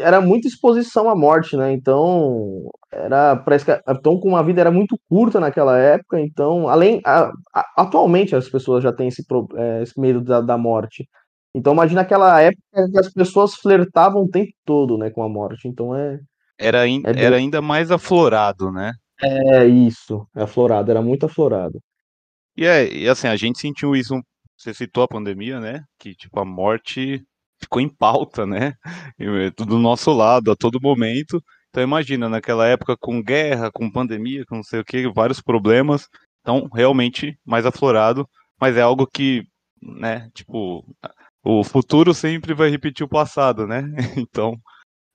era 0.00 0.20
muita 0.20 0.46
exposição 0.46 1.10
à 1.10 1.16
morte, 1.16 1.56
né? 1.56 1.72
Então 1.72 2.70
era 2.92 3.36
parece 3.36 3.64
que 3.64 3.82
então 3.88 4.18
com 4.20 4.28
uma 4.28 4.44
vida 4.44 4.60
era 4.60 4.70
muito 4.70 4.96
curta 5.08 5.40
naquela 5.40 5.76
época, 5.76 6.20
então 6.20 6.68
além 6.68 7.00
a, 7.04 7.32
a, 7.52 7.82
atualmente 7.82 8.36
as 8.36 8.48
pessoas 8.48 8.82
já 8.82 8.92
têm 8.92 9.08
esse, 9.08 9.24
é, 9.56 9.82
esse 9.82 10.00
medo 10.00 10.20
da, 10.22 10.40
da 10.40 10.56
morte. 10.56 11.08
Então 11.52 11.72
imagina 11.72 12.02
aquela 12.02 12.40
época 12.40 12.62
que 12.92 12.98
as 12.98 13.12
pessoas 13.12 13.54
flertavam 13.54 14.22
o 14.22 14.28
tempo 14.28 14.52
todo, 14.64 14.96
né, 14.96 15.10
com 15.10 15.22
a 15.22 15.28
morte. 15.28 15.66
Então 15.66 15.94
é 15.94 16.20
era, 16.58 16.86
in, 16.86 17.02
é 17.04 17.12
bem... 17.12 17.24
era 17.24 17.36
ainda 17.36 17.60
mais 17.60 17.90
aflorado, 17.90 18.70
né? 18.70 18.92
É 19.20 19.66
isso, 19.66 20.26
é 20.36 20.42
aflorado, 20.42 20.90
era 20.90 21.02
muito 21.02 21.26
aflorado. 21.26 21.80
E 22.56 22.64
é, 22.64 22.88
e 22.90 23.08
assim, 23.08 23.26
a 23.26 23.36
gente 23.36 23.58
sentiu 23.58 23.96
isso, 23.96 24.14
você 24.56 24.72
citou 24.72 25.02
a 25.02 25.08
pandemia, 25.08 25.58
né? 25.60 25.82
Que 25.98 26.14
tipo 26.14 26.38
a 26.38 26.44
morte 26.44 27.22
ficou 27.60 27.80
em 27.80 27.88
pauta, 27.88 28.46
né? 28.46 28.74
Do 29.56 29.78
nosso 29.78 30.12
lado, 30.12 30.50
a 30.50 30.56
todo 30.56 30.80
momento. 30.80 31.42
Então 31.70 31.82
imagina, 31.82 32.28
naquela 32.28 32.66
época 32.66 32.96
com 32.96 33.22
guerra, 33.22 33.70
com 33.70 33.90
pandemia, 33.90 34.44
com 34.46 34.56
não 34.56 34.62
sei 34.62 34.80
o 34.80 34.84
que, 34.84 35.08
vários 35.12 35.40
problemas. 35.40 36.08
Então, 36.40 36.68
realmente 36.72 37.38
mais 37.44 37.66
aflorado, 37.66 38.28
mas 38.60 38.76
é 38.76 38.80
algo 38.80 39.06
que, 39.06 39.44
né, 39.82 40.30
tipo, 40.32 40.84
o 41.42 41.64
futuro 41.64 42.14
sempre 42.14 42.54
vai 42.54 42.70
repetir 42.70 43.04
o 43.04 43.08
passado, 43.08 43.66
né? 43.66 43.82
Então, 44.16 44.56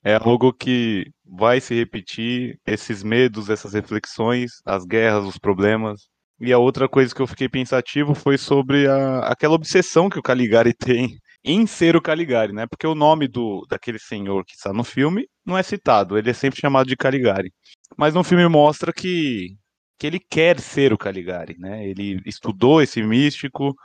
é 0.04 0.16
algo 0.16 0.54
que 0.54 1.10
vai 1.26 1.62
se 1.62 1.74
repetir, 1.76 2.60
esses 2.66 3.04
medos, 3.04 3.50
essas 3.50 3.74
reflexões, 3.74 4.62
as 4.66 4.86
guerras, 4.86 5.26
os 5.26 5.38
problemas. 5.38 6.10
E 6.40 6.52
a 6.52 6.58
outra 6.58 6.90
coisa 6.90 7.14
que 7.14 7.22
eu 7.22 7.28
fiquei 7.28 7.48
pensativo 7.48 8.14
foi 8.16 8.38
sobre 8.38 8.88
a, 8.88 9.20
aquela 9.28 9.54
obsessão 9.56 10.10
que 10.10 10.20
o 10.20 10.24
Caligari 10.24 10.74
tem 10.76 11.18
em 11.44 11.66
ser 11.66 11.96
o 11.96 12.02
Caligari, 12.02 12.54
né? 12.54 12.68
Porque 12.68 12.86
o 12.88 12.96
nome 12.96 13.28
do 13.28 13.66
daquele 13.70 14.00
senhor 14.00 14.46
que 14.46 14.54
está 14.54 14.72
no 14.74 14.84
filme 14.84 15.28
não 15.46 15.58
é 15.58 15.64
citado, 15.64 16.18
ele 16.18 16.30
é 16.30 16.34
sempre 16.34 16.60
chamado 16.60 16.88
de 16.88 16.96
Caligari. 16.96 17.52
Mas 17.98 18.14
no 18.14 18.24
filme 18.24 18.48
mostra 18.48 18.94
que, 18.94 19.56
que 20.00 20.08
ele 20.08 20.20
quer 20.20 20.60
ser 20.60 20.94
o 20.94 20.98
Caligari, 20.98 21.56
né? 21.60 21.88
Ele 21.88 22.22
estudou 22.26 22.82
esse 22.82 23.02
místico, 23.04 23.76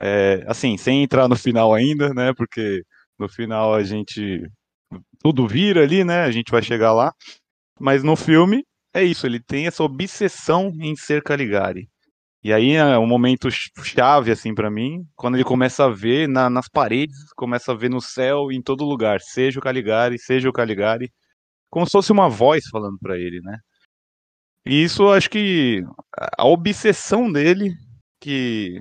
é, 0.00 0.44
assim, 0.46 0.76
sem 0.76 1.02
entrar 1.02 1.28
no 1.28 1.36
final 1.36 1.74
ainda, 1.74 2.12
né? 2.14 2.32
Porque 2.34 2.82
no 3.18 3.28
final 3.28 3.74
a 3.74 3.82
gente 3.82 4.42
tudo 5.20 5.46
vira 5.46 5.82
ali, 5.82 6.04
né? 6.04 6.22
A 6.24 6.30
gente 6.30 6.50
vai 6.50 6.62
chegar 6.62 6.92
lá. 6.92 7.12
Mas 7.78 8.02
no 8.02 8.16
filme 8.16 8.64
é 8.94 9.02
isso, 9.02 9.26
ele 9.26 9.40
tem 9.40 9.66
essa 9.66 9.82
obsessão 9.82 10.72
em 10.80 10.96
ser 10.96 11.22
Caligari. 11.22 11.88
E 12.42 12.52
aí 12.52 12.72
é 12.72 12.98
um 12.98 13.06
momento 13.06 13.48
chave, 13.50 14.30
assim, 14.30 14.54
para 14.54 14.70
mim, 14.70 15.04
quando 15.14 15.34
ele 15.36 15.44
começa 15.44 15.84
a 15.84 15.90
ver 15.90 16.26
na, 16.26 16.48
nas 16.48 16.68
paredes, 16.68 17.16
começa 17.36 17.72
a 17.72 17.74
ver 17.74 17.90
no 17.90 18.00
céu, 18.00 18.50
em 18.50 18.62
todo 18.62 18.84
lugar, 18.84 19.20
seja 19.20 19.58
o 19.58 19.62
Caligari, 19.62 20.18
seja 20.18 20.48
o 20.48 20.52
Caligari, 20.52 21.12
como 21.70 21.86
se 21.86 21.92
fosse 21.92 22.12
uma 22.12 22.28
voz 22.30 22.64
falando 22.70 22.98
para 22.98 23.18
ele, 23.18 23.40
né? 23.42 23.58
E 24.66 24.82
isso 24.84 25.08
acho 25.08 25.30
que 25.30 25.82
a 26.38 26.46
obsessão 26.46 27.30
dele, 27.30 27.72
que 28.20 28.80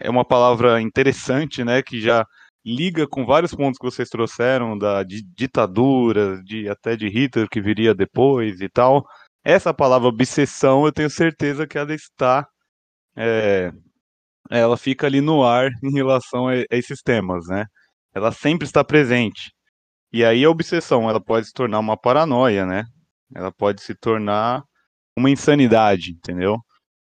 é 0.00 0.10
uma 0.10 0.24
palavra 0.24 0.80
interessante, 0.80 1.64
né, 1.64 1.82
que 1.82 2.00
já 2.00 2.26
liga 2.64 3.06
com 3.06 3.26
vários 3.26 3.54
pontos 3.54 3.78
que 3.78 3.84
vocês 3.84 4.08
trouxeram 4.08 4.78
da 4.78 5.02
de 5.02 5.22
ditadura, 5.36 6.42
de 6.42 6.68
até 6.68 6.96
de 6.96 7.08
Hitler 7.08 7.48
que 7.48 7.60
viria 7.60 7.94
depois 7.94 8.60
e 8.60 8.68
tal. 8.68 9.04
Essa 9.44 9.74
palavra 9.74 10.08
obsessão, 10.08 10.86
eu 10.86 10.92
tenho 10.92 11.10
certeza 11.10 11.66
que 11.66 11.76
ela 11.78 11.94
está 11.94 12.46
é, 13.16 13.72
ela 14.50 14.76
fica 14.76 15.06
ali 15.06 15.20
no 15.20 15.44
ar 15.44 15.70
em 15.82 15.92
relação 15.92 16.48
a, 16.48 16.54
a 16.54 16.64
esses 16.72 17.02
temas, 17.02 17.46
né? 17.48 17.66
Ela 18.14 18.32
sempre 18.32 18.66
está 18.66 18.84
presente. 18.84 19.52
E 20.12 20.24
aí 20.24 20.44
a 20.44 20.50
obsessão, 20.50 21.08
ela 21.10 21.20
pode 21.22 21.46
se 21.46 21.52
tornar 21.52 21.80
uma 21.80 21.96
paranoia, 21.96 22.66
né? 22.66 22.84
Ela 23.34 23.52
pode 23.52 23.82
se 23.82 23.94
tornar 23.94 24.62
uma 25.16 25.30
insanidade, 25.30 26.12
entendeu? 26.12 26.58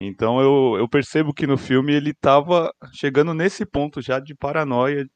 Então 0.01 0.41
eu, 0.41 0.79
eu 0.79 0.89
percebo 0.89 1.35
que 1.35 1.47
no 1.47 1.59
filme 1.59 1.95
ele 1.95 2.11
estava 2.11 2.73
chegando 2.93 3.35
nesse 3.35 3.67
ponto 3.67 4.01
já 4.03 4.19
de 4.21 4.35
paranoia, 4.35 5.07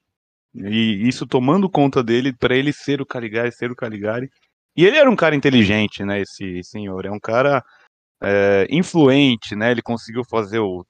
e 0.54 1.08
isso 1.08 1.26
tomando 1.26 1.70
conta 1.70 2.02
dele 2.02 2.32
para 2.32 2.56
ele 2.56 2.72
ser 2.72 3.00
o 3.00 3.06
Caligari, 3.06 3.52
ser 3.52 3.70
o 3.72 3.76
Caligari. 3.76 4.30
E 4.76 4.84
ele 4.86 4.96
era 4.98 5.10
um 5.10 5.16
cara 5.16 5.34
inteligente, 5.34 6.04
né? 6.04 6.20
Esse 6.20 6.62
senhor. 6.64 7.06
É 7.06 7.10
um 7.10 7.20
cara 7.20 7.62
é, 8.24 8.66
influente, 8.70 9.54
né? 9.54 9.70
Ele 9.70 9.82
conseguiu 9.82 10.22
fazer 10.24 10.58
o, 10.58 10.84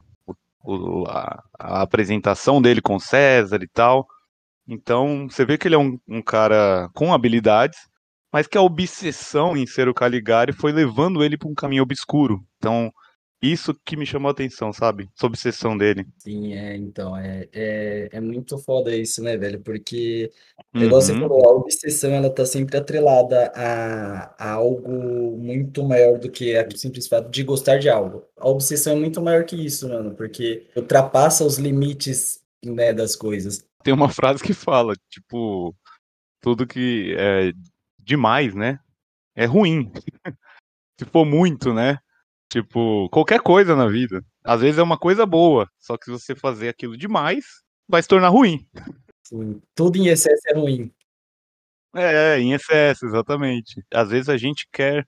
o, 0.64 1.05
a, 1.09 1.42
a, 1.59 1.83
apresentação 1.83 2.61
dele 2.61 2.81
com 2.81 2.99
César 2.99 3.62
e 3.62 3.68
tal. 3.68 4.07
Então, 4.66 5.29
você 5.29 5.44
vê 5.44 5.59
que 5.59 5.68
ele 5.68 5.75
é 5.75 5.79
um, 5.79 5.99
um 6.09 6.23
cara 6.23 6.88
com 6.94 7.12
habilidades, 7.12 7.79
mas 8.33 8.47
que 8.47 8.57
a 8.57 8.62
obsessão 8.62 9.57
em 9.57 9.66
ser 9.66 9.88
o 9.88 9.94
Caligari 9.94 10.53
foi 10.53 10.73
levando 10.73 11.23
ele 11.23 11.37
para 11.37 11.49
um 11.49 11.55
caminho 11.55 11.83
obscuro. 11.83 12.40
Então, 12.57 12.90
isso 13.53 13.75
que 13.85 13.97
me 13.97 14.07
chamou 14.07 14.29
a 14.29 14.33
atenção, 14.33 14.73
sabe? 14.73 15.11
Essa 15.17 15.27
obsessão 15.27 15.77
dele. 15.77 16.07
Sim, 16.19 16.55
é, 16.55 16.77
então, 16.77 17.17
é, 17.17 17.49
é, 17.53 18.09
é 18.13 18.21
muito 18.21 18.57
foda 18.59 18.95
isso, 18.95 19.23
né, 19.23 19.37
velho? 19.37 19.61
Porque, 19.61 20.31
igual 20.75 21.03
você 21.03 21.13
uhum. 21.13 21.21
falou, 21.21 21.49
a 21.49 21.53
obsessão, 21.53 22.11
ela 22.11 22.31
tá 22.31 22.47
sempre 22.47 22.77
atrelada 22.77 23.53
a, 23.55 24.35
a 24.39 24.53
algo 24.53 25.37
muito 25.37 25.85
maior 25.85 26.19
do 26.19 26.31
que 26.31 26.57
o 26.59 26.77
simples 26.77 27.07
fato 27.07 27.31
de 27.31 27.43
gostar 27.43 27.79
de 27.79 27.89
algo. 27.89 28.25
A 28.39 28.49
obsessão 28.49 28.95
é 28.95 28.97
muito 28.97 29.21
maior 29.21 29.45
que 29.45 29.57
isso, 29.57 29.89
mano, 29.89 30.15
porque 30.15 30.67
ultrapassa 30.75 31.45
os 31.45 31.59
limites, 31.59 32.43
né, 32.65 32.93
das 32.93 33.15
coisas. 33.15 33.65
Tem 33.83 33.93
uma 33.93 34.09
frase 34.09 34.43
que 34.43 34.55
fala, 34.55 34.95
tipo, 35.11 35.75
tudo 36.41 36.67
que 36.67 37.15
é 37.19 37.53
demais, 37.99 38.55
né, 38.55 38.81
é 39.35 39.45
ruim. 39.45 39.93
Se 40.99 41.05
for 41.05 41.27
muito, 41.27 41.75
né, 41.75 41.99
Tipo, 42.55 43.09
qualquer 43.09 43.40
coisa 43.40 43.75
na 43.75 43.88
vida. 43.88 44.25
Às 44.45 44.61
vezes 44.61 44.79
é 44.79 44.83
uma 44.85 44.97
coisa 44.97 45.27
boa, 45.27 45.69
só 45.77 45.99
que 45.99 46.05
se 46.05 46.11
você 46.12 46.37
fazer 46.37 46.69
aquilo 46.69 46.97
demais, 46.97 47.45
vai 47.88 48.01
se 48.01 48.07
tornar 48.07 48.29
ruim. 48.29 48.64
Sim, 49.25 49.61
tudo 49.75 49.99
em 49.99 50.07
excesso 50.07 50.43
é 50.47 50.55
ruim. 50.55 50.93
É, 51.97 52.38
em 52.38 52.53
excesso, 52.53 53.07
exatamente. 53.07 53.85
Às 53.93 54.11
vezes 54.11 54.29
a 54.29 54.37
gente 54.37 54.69
quer 54.73 55.05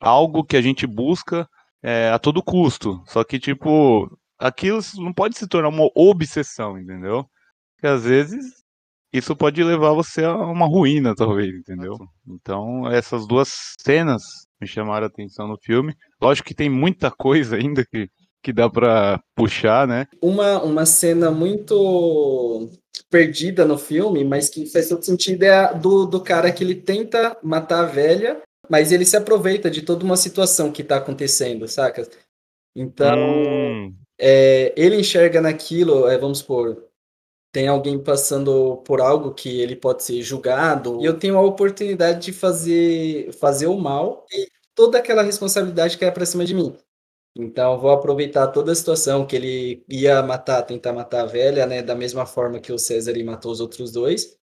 algo 0.00 0.42
que 0.42 0.56
a 0.56 0.60
gente 0.60 0.84
busca 0.84 1.48
é, 1.80 2.10
a 2.10 2.18
todo 2.18 2.42
custo. 2.42 3.00
Só 3.06 3.22
que, 3.22 3.38
tipo, 3.38 4.10
aquilo 4.36 4.80
não 4.96 5.12
pode 5.12 5.38
se 5.38 5.46
tornar 5.46 5.68
uma 5.68 5.88
obsessão, 5.94 6.76
entendeu? 6.76 7.24
Porque 7.76 7.86
às 7.86 8.02
vezes 8.02 8.64
isso 9.12 9.36
pode 9.36 9.62
levar 9.62 9.92
você 9.92 10.24
a 10.24 10.34
uma 10.34 10.66
ruína, 10.66 11.14
talvez, 11.14 11.54
entendeu? 11.54 11.96
Então, 12.26 12.90
essas 12.90 13.28
duas 13.28 13.76
cenas 13.78 14.49
me 14.60 14.66
chamaram 14.66 15.04
a 15.04 15.08
atenção 15.08 15.48
no 15.48 15.58
filme. 15.58 15.94
Lógico 16.20 16.48
que 16.48 16.54
tem 16.54 16.68
muita 16.68 17.10
coisa 17.10 17.56
ainda 17.56 17.84
que, 17.84 18.08
que 18.42 18.52
dá 18.52 18.68
para 18.68 19.20
puxar, 19.34 19.86
né? 19.86 20.06
Uma, 20.20 20.62
uma 20.62 20.86
cena 20.86 21.30
muito 21.30 22.70
perdida 23.10 23.64
no 23.64 23.78
filme, 23.78 24.24
mas 24.24 24.48
que 24.48 24.66
faz 24.66 24.88
todo 24.88 25.04
sentido, 25.04 25.42
é 25.42 25.50
a 25.50 25.72
do, 25.72 26.06
do 26.06 26.20
cara 26.20 26.52
que 26.52 26.62
ele 26.62 26.74
tenta 26.74 27.36
matar 27.42 27.80
a 27.80 27.86
velha, 27.86 28.40
mas 28.68 28.92
ele 28.92 29.04
se 29.04 29.16
aproveita 29.16 29.70
de 29.70 29.82
toda 29.82 30.04
uma 30.04 30.16
situação 30.16 30.70
que 30.70 30.84
tá 30.84 30.96
acontecendo, 30.96 31.66
saca? 31.66 32.06
Então, 32.74 33.42
hum. 33.42 33.94
é, 34.18 34.72
ele 34.76 35.00
enxerga 35.00 35.40
naquilo, 35.40 36.06
é, 36.06 36.16
vamos 36.16 36.38
supor, 36.38 36.89
tem 37.52 37.68
alguém 37.68 37.98
passando 37.98 38.78
por 38.78 39.00
algo 39.00 39.34
que 39.34 39.60
ele 39.60 39.74
pode 39.74 40.04
ser 40.04 40.22
julgado, 40.22 41.00
e 41.00 41.04
eu 41.04 41.18
tenho 41.18 41.36
a 41.36 41.42
oportunidade 41.42 42.26
de 42.26 42.32
fazer, 42.32 43.32
fazer 43.34 43.66
o 43.66 43.78
mal 43.78 44.24
e 44.32 44.48
toda 44.74 44.98
aquela 44.98 45.22
responsabilidade 45.22 45.98
que 45.98 46.04
é 46.04 46.10
para 46.10 46.26
cima 46.26 46.44
de 46.44 46.54
mim. 46.54 46.76
Então, 47.36 47.78
vou 47.78 47.90
aproveitar 47.90 48.48
toda 48.48 48.72
a 48.72 48.74
situação 48.74 49.26
que 49.26 49.36
ele 49.36 49.84
ia 49.88 50.22
matar, 50.22 50.62
tentar 50.62 50.92
matar 50.92 51.22
a 51.22 51.26
velha, 51.26 51.66
né, 51.66 51.82
da 51.82 51.94
mesma 51.94 52.26
forma 52.26 52.60
que 52.60 52.72
o 52.72 52.78
César 52.78 53.12
matou 53.24 53.52
os 53.52 53.60
outros 53.60 53.92
dois, 53.92 54.36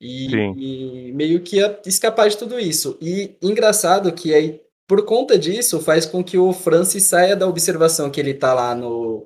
e, 0.00 0.26
e, 0.34 1.12
meio 1.12 1.42
que 1.42 1.56
ia 1.56 1.80
escapar 1.86 2.28
de 2.28 2.36
tudo 2.36 2.58
isso. 2.58 2.98
E 3.00 3.36
engraçado 3.40 4.12
que 4.12 4.34
aí, 4.34 4.60
por 4.88 5.04
conta 5.04 5.38
disso, 5.38 5.80
faz 5.80 6.04
com 6.04 6.24
que 6.24 6.36
o 6.36 6.52
Francis 6.52 7.04
saia 7.04 7.36
da 7.36 7.46
observação 7.46 8.10
que 8.10 8.20
ele 8.20 8.34
tá 8.34 8.52
lá 8.52 8.74
no, 8.74 9.24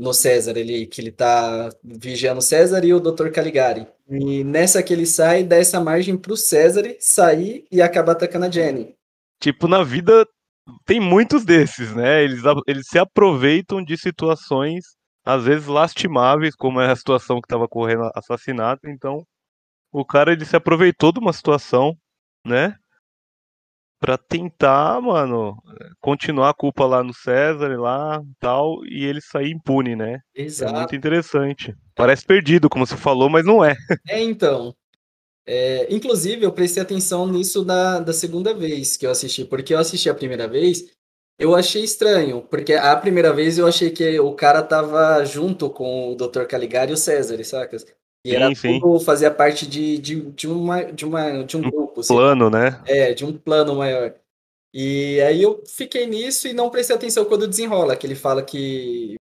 no 0.00 0.14
César, 0.14 0.56
ele, 0.56 0.86
que 0.86 0.98
ele 0.98 1.12
tá 1.12 1.68
vigiando 1.84 2.38
o 2.38 2.42
César 2.42 2.82
e 2.86 2.94
o 2.94 2.98
Dr. 2.98 3.30
Caligari. 3.30 3.86
E 4.08 4.42
nessa 4.42 4.82
que 4.82 4.94
ele 4.94 5.04
sai, 5.04 5.44
dá 5.44 5.56
essa 5.56 5.78
margem 5.78 6.16
pro 6.16 6.38
César 6.38 6.82
sair 6.98 7.66
e 7.70 7.82
acabar 7.82 8.12
atacando 8.12 8.46
a 8.46 8.50
Jenny. 8.50 8.96
Tipo, 9.38 9.68
na 9.68 9.84
vida 9.84 10.26
tem 10.86 10.98
muitos 10.98 11.44
desses, 11.44 11.94
né? 11.94 12.24
Eles, 12.24 12.40
eles 12.66 12.86
se 12.88 12.98
aproveitam 12.98 13.84
de 13.84 13.98
situações, 13.98 14.84
às 15.22 15.44
vezes 15.44 15.66
lastimáveis, 15.66 16.56
como 16.56 16.80
é 16.80 16.90
a 16.90 16.96
situação 16.96 17.38
que 17.38 17.46
estava 17.46 17.68
correndo 17.68 18.10
assassinato. 18.14 18.88
Então, 18.88 19.22
o 19.92 20.02
cara 20.02 20.32
ele 20.32 20.46
se 20.46 20.56
aproveitou 20.56 21.12
de 21.12 21.20
uma 21.20 21.34
situação, 21.34 21.94
né? 22.46 22.74
Pra 24.00 24.16
tentar, 24.16 25.00
mano, 25.02 25.54
continuar 26.00 26.48
a 26.50 26.54
culpa 26.54 26.86
lá 26.86 27.04
no 27.04 27.12
César 27.12 27.78
lá 27.78 28.22
tal, 28.40 28.84
e 28.86 29.04
ele 29.04 29.20
sair 29.20 29.50
impune, 29.50 29.94
né? 29.94 30.20
Exato. 30.34 30.74
É 30.74 30.78
muito 30.78 30.96
interessante. 30.96 31.74
Parece 31.94 32.24
perdido, 32.24 32.70
como 32.70 32.86
você 32.86 32.96
falou, 32.96 33.28
mas 33.28 33.44
não 33.44 33.62
é. 33.62 33.74
É, 34.08 34.22
então. 34.22 34.74
É, 35.46 35.92
inclusive, 35.92 36.44
eu 36.44 36.52
prestei 36.52 36.82
atenção 36.82 37.26
nisso 37.26 37.64
da, 37.64 37.98
da 38.00 38.12
segunda 38.12 38.54
vez 38.54 38.96
que 38.96 39.06
eu 39.06 39.10
assisti, 39.10 39.44
porque 39.44 39.74
eu 39.74 39.78
assisti 39.78 40.08
a 40.08 40.14
primeira 40.14 40.46
vez, 40.46 40.84
eu 41.38 41.54
achei 41.54 41.82
estranho, 41.82 42.42
porque 42.42 42.74
a 42.74 42.94
primeira 42.96 43.32
vez 43.32 43.58
eu 43.58 43.66
achei 43.66 43.90
que 43.90 44.20
o 44.20 44.34
cara 44.34 44.62
tava 44.62 45.24
junto 45.24 45.68
com 45.70 46.12
o 46.12 46.14
Dr. 46.14 46.44
Caligari 46.46 46.92
e 46.92 46.94
o 46.94 46.96
César, 46.96 47.42
sacas? 47.44 47.84
E 48.24 48.34
era 48.34 48.54
sim, 48.54 48.78
tudo, 48.78 49.00
fazia 49.00 49.30
parte 49.30 49.66
de, 49.66 49.98
de, 49.98 50.20
de, 50.32 50.46
uma, 50.46 50.84
de, 50.84 51.06
uma, 51.06 51.42
de 51.42 51.56
um 51.56 51.62
grupo. 51.62 51.94
Um 51.96 52.00
assim, 52.00 52.14
plano, 52.14 52.50
né? 52.50 52.82
É, 52.86 53.14
de 53.14 53.24
um 53.24 53.36
plano 53.36 53.74
maior. 53.76 54.14
E 54.72 55.20
aí 55.22 55.42
eu 55.42 55.62
fiquei 55.66 56.06
nisso 56.06 56.46
e 56.46 56.52
não 56.52 56.70
prestei 56.70 56.94
atenção 56.94 57.24
quando 57.24 57.48
desenrola, 57.48 57.96
que 57.96 58.06
ele 58.06 58.14
fala 58.14 58.42
que 58.42 59.16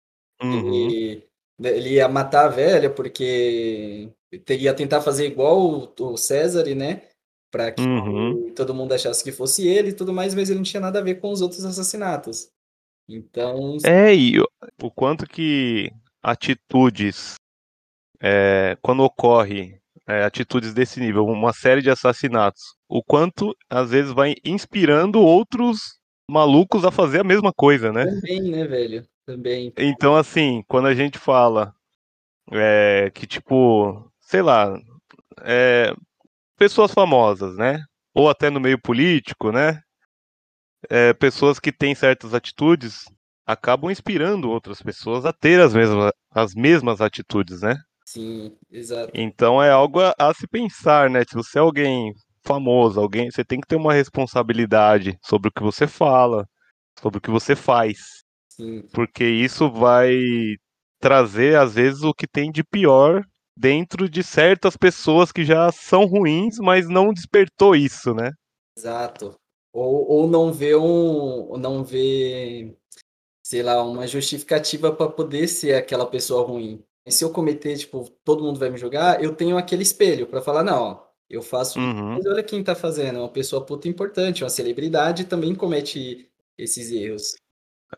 uhum. 0.42 0.72
ele, 0.72 1.24
ele 1.62 1.90
ia 1.94 2.08
matar 2.08 2.46
a 2.46 2.48
velha 2.48 2.90
porque 2.90 4.08
ia 4.48 4.74
tentar 4.74 5.00
fazer 5.02 5.26
igual 5.26 5.92
o, 5.98 6.16
César, 6.16 6.64
né? 6.74 7.02
Para 7.50 7.70
que 7.70 7.82
uhum. 7.82 8.52
todo 8.54 8.74
mundo 8.74 8.92
achasse 8.92 9.22
que 9.22 9.30
fosse 9.30 9.68
ele 9.68 9.90
e 9.90 9.94
tudo 9.94 10.12
mais, 10.12 10.34
mas 10.34 10.50
ele 10.50 10.58
não 10.58 10.64
tinha 10.64 10.80
nada 10.80 10.98
a 10.98 11.02
ver 11.02 11.20
com 11.20 11.30
os 11.30 11.40
outros 11.40 11.64
assassinatos. 11.64 12.48
Então. 13.08 13.76
É, 13.84 14.14
e 14.14 14.40
o 14.40 14.90
quanto 14.90 15.26
que 15.26 15.92
atitudes, 16.22 17.36
é, 18.20 18.76
quando 18.80 19.02
ocorre 19.02 19.78
é, 20.06 20.24
atitudes 20.24 20.72
desse 20.72 21.00
nível, 21.00 21.26
uma 21.26 21.52
série 21.52 21.82
de 21.82 21.90
assassinatos, 21.90 22.62
o 22.88 23.02
quanto 23.02 23.56
às 23.68 23.90
vezes 23.90 24.12
vai 24.12 24.34
inspirando 24.44 25.20
outros 25.20 25.98
malucos 26.30 26.84
a 26.84 26.90
fazer 26.90 27.20
a 27.20 27.24
mesma 27.24 27.52
coisa, 27.52 27.92
né? 27.92 28.04
Também, 28.04 28.42
né, 28.42 28.64
velho? 28.66 29.06
Também. 29.24 29.72
Então, 29.76 30.16
assim, 30.16 30.62
quando 30.68 30.86
a 30.86 30.94
gente 30.94 31.18
fala 31.18 31.74
é, 32.52 33.10
que, 33.12 33.26
tipo, 33.26 34.10
sei 34.20 34.42
lá, 34.42 34.78
é, 35.42 35.92
pessoas 36.56 36.92
famosas, 36.92 37.56
né? 37.56 37.82
Ou 38.14 38.30
até 38.30 38.50
no 38.50 38.60
meio 38.60 38.80
político, 38.80 39.50
né? 39.50 39.80
É, 40.88 41.12
pessoas 41.12 41.58
que 41.58 41.72
têm 41.72 41.94
certas 41.94 42.32
atitudes 42.32 43.04
acabam 43.44 43.90
inspirando 43.90 44.50
outras 44.50 44.80
pessoas 44.80 45.24
a 45.24 45.32
ter 45.32 45.60
as 45.60 45.74
mesmas, 45.74 46.12
as 46.30 46.54
mesmas 46.54 47.00
atitudes, 47.00 47.62
né? 47.62 47.76
Sim, 48.06 48.56
exato. 48.70 49.10
Então 49.14 49.60
é 49.60 49.70
algo 49.70 50.00
a, 50.00 50.14
a 50.16 50.32
se 50.32 50.46
pensar, 50.46 51.10
né? 51.10 51.24
Se 51.28 51.34
você 51.34 51.58
é 51.58 51.60
alguém 51.60 52.12
famoso, 52.44 53.00
alguém, 53.00 53.28
você 53.30 53.44
tem 53.44 53.60
que 53.60 53.66
ter 53.66 53.74
uma 53.74 53.92
responsabilidade 53.92 55.18
sobre 55.22 55.48
o 55.48 55.52
que 55.52 55.62
você 55.62 55.88
fala, 55.88 56.46
sobre 56.98 57.18
o 57.18 57.20
que 57.20 57.30
você 57.30 57.56
faz. 57.56 57.98
Sim. 58.48 58.82
Porque 58.92 59.24
isso 59.24 59.70
vai 59.70 60.14
trazer, 61.00 61.58
às 61.58 61.74
vezes, 61.74 62.02
o 62.02 62.14
que 62.14 62.28
tem 62.28 62.50
de 62.50 62.62
pior 62.62 63.22
dentro 63.56 64.08
de 64.08 64.22
certas 64.22 64.76
pessoas 64.76 65.32
que 65.32 65.44
já 65.44 65.70
são 65.72 66.04
ruins, 66.04 66.58
mas 66.58 66.88
não 66.88 67.12
despertou 67.12 67.74
isso, 67.74 68.14
né? 68.14 68.30
Exato. 68.78 69.34
Ou, 69.72 70.08
ou 70.08 70.28
não 70.28 70.52
vê 70.52 70.76
um. 70.76 71.56
Não 71.58 71.82
vê, 71.82 72.72
sei 73.42 73.62
lá, 73.62 73.82
uma 73.82 74.06
justificativa 74.06 74.94
para 74.94 75.10
poder 75.10 75.48
ser 75.48 75.74
aquela 75.74 76.06
pessoa 76.06 76.46
ruim. 76.46 76.82
Se 77.08 77.24
eu 77.24 77.30
cometer, 77.30 77.76
tipo, 77.76 78.10
todo 78.24 78.42
mundo 78.42 78.58
vai 78.58 78.68
me 78.68 78.76
julgar, 78.76 79.22
eu 79.22 79.34
tenho 79.34 79.56
aquele 79.56 79.82
espelho 79.82 80.26
para 80.26 80.42
falar, 80.42 80.64
não, 80.64 80.82
ó, 80.82 81.06
eu 81.30 81.40
faço 81.40 81.78
uhum. 81.78 82.14
mas 82.14 82.26
olha 82.26 82.42
quem 82.42 82.62
tá 82.62 82.74
fazendo, 82.74 83.18
é 83.18 83.22
uma 83.22 83.28
pessoa 83.28 83.64
puta 83.64 83.88
importante, 83.88 84.42
uma 84.42 84.50
celebridade 84.50 85.24
também 85.24 85.54
comete 85.54 86.28
esses 86.58 86.90
erros. 86.90 87.36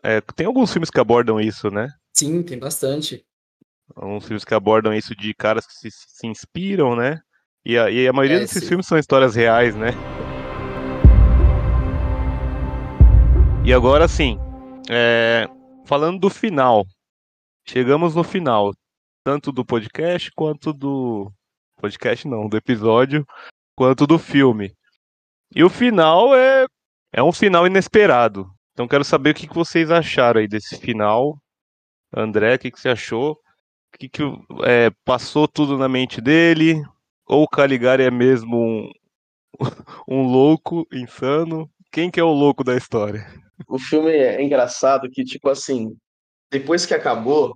É, 0.03 0.21
tem 0.21 0.45
alguns 0.45 0.71
filmes 0.71 0.91
que 0.91 0.99
abordam 0.99 1.39
isso, 1.39 1.71
né? 1.71 1.87
Sim, 2.15 2.43
tem 2.43 2.59
bastante. 2.59 3.25
Alguns 3.95 4.25
filmes 4.25 4.45
que 4.45 4.53
abordam 4.53 4.93
isso 4.93 5.15
de 5.15 5.33
caras 5.33 5.65
que 5.65 5.73
se, 5.73 5.89
se 5.91 6.27
inspiram, 6.27 6.95
né? 6.95 7.19
E 7.65 7.77
a, 7.77 7.89
e 7.89 8.07
a 8.07 8.13
maioria 8.13 8.37
é, 8.37 8.39
desses 8.41 8.61
sim. 8.61 8.67
filmes 8.67 8.85
são 8.85 8.97
histórias 8.97 9.35
reais, 9.35 9.75
né? 9.75 9.89
E 13.65 13.73
agora 13.73 14.07
sim, 14.07 14.37
é, 14.89 15.47
falando 15.85 16.19
do 16.19 16.29
final. 16.29 16.85
Chegamos 17.67 18.15
no 18.15 18.23
final, 18.23 18.71
tanto 19.29 19.51
do 19.51 19.63
podcast 19.63 20.31
quanto 20.31 20.73
do. 20.73 21.31
Podcast 21.79 22.27
não, 22.27 22.49
do 22.49 22.57
episódio, 22.57 23.23
quanto 23.75 24.07
do 24.07 24.17
filme. 24.17 24.73
E 25.55 25.63
o 25.63 25.69
final 25.69 26.35
é, 26.35 26.65
é 27.13 27.21
um 27.21 27.31
final 27.31 27.67
inesperado. 27.67 28.49
Então 28.73 28.87
quero 28.87 29.03
saber 29.03 29.29
o 29.29 29.33
que 29.35 29.47
vocês 29.53 29.91
acharam 29.91 30.41
aí 30.41 30.47
desse 30.47 30.79
final. 30.79 31.37
André, 32.11 32.55
o 32.55 32.59
que 32.59 32.71
você 32.71 32.89
achou? 32.89 33.39
que, 33.99 34.09
que 34.09 34.23
é, 34.63 34.89
passou 35.05 35.47
tudo 35.47 35.77
na 35.77 35.87
mente 35.87 36.19
dele? 36.19 36.83
Ou 37.27 37.43
o 37.43 37.47
Caligari 37.47 38.01
é 38.01 38.11
mesmo 38.11 38.57
um, 38.57 38.91
um 40.09 40.23
louco, 40.23 40.87
insano? 40.91 41.69
Quem 41.91 42.09
que 42.09 42.19
é 42.19 42.23
o 42.23 42.33
louco 42.33 42.63
da 42.63 42.75
história? 42.75 43.27
O 43.67 43.77
filme 43.77 44.09
é 44.09 44.43
engraçado 44.43 45.07
que, 45.07 45.23
tipo 45.23 45.49
assim, 45.49 45.95
depois 46.51 46.83
que 46.87 46.95
acabou, 46.95 47.55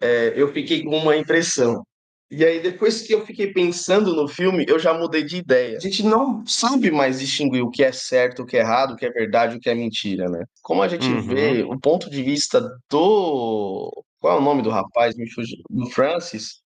é, 0.00 0.32
eu 0.36 0.52
fiquei 0.52 0.84
com 0.84 0.96
uma 0.96 1.16
impressão. 1.16 1.82
E 2.30 2.44
aí, 2.44 2.60
depois 2.60 3.02
que 3.02 3.14
eu 3.14 3.24
fiquei 3.24 3.52
pensando 3.52 4.14
no 4.14 4.28
filme, 4.28 4.66
eu 4.68 4.78
já 4.78 4.92
mudei 4.92 5.24
de 5.24 5.38
ideia. 5.38 5.78
A 5.78 5.80
gente 5.80 6.02
não 6.02 6.44
sabe 6.46 6.90
mais 6.90 7.20
distinguir 7.20 7.62
o 7.62 7.70
que 7.70 7.82
é 7.82 7.90
certo, 7.90 8.42
o 8.42 8.46
que 8.46 8.56
é 8.58 8.60
errado, 8.60 8.92
o 8.92 8.96
que 8.96 9.06
é 9.06 9.10
verdade, 9.10 9.56
o 9.56 9.60
que 9.60 9.70
é 9.70 9.74
mentira, 9.74 10.28
né? 10.28 10.44
Como 10.62 10.82
a 10.82 10.88
gente 10.88 11.08
uhum. 11.08 11.22
vê 11.22 11.62
o 11.62 11.78
ponto 11.80 12.10
de 12.10 12.22
vista 12.22 12.60
do. 12.90 14.04
Qual 14.20 14.36
é 14.36 14.40
o 14.40 14.44
nome 14.44 14.60
do 14.60 14.68
rapaz? 14.68 15.16
Me 15.16 15.30
fugiu. 15.30 15.58
Do 15.70 15.88
Francis. 15.90 16.60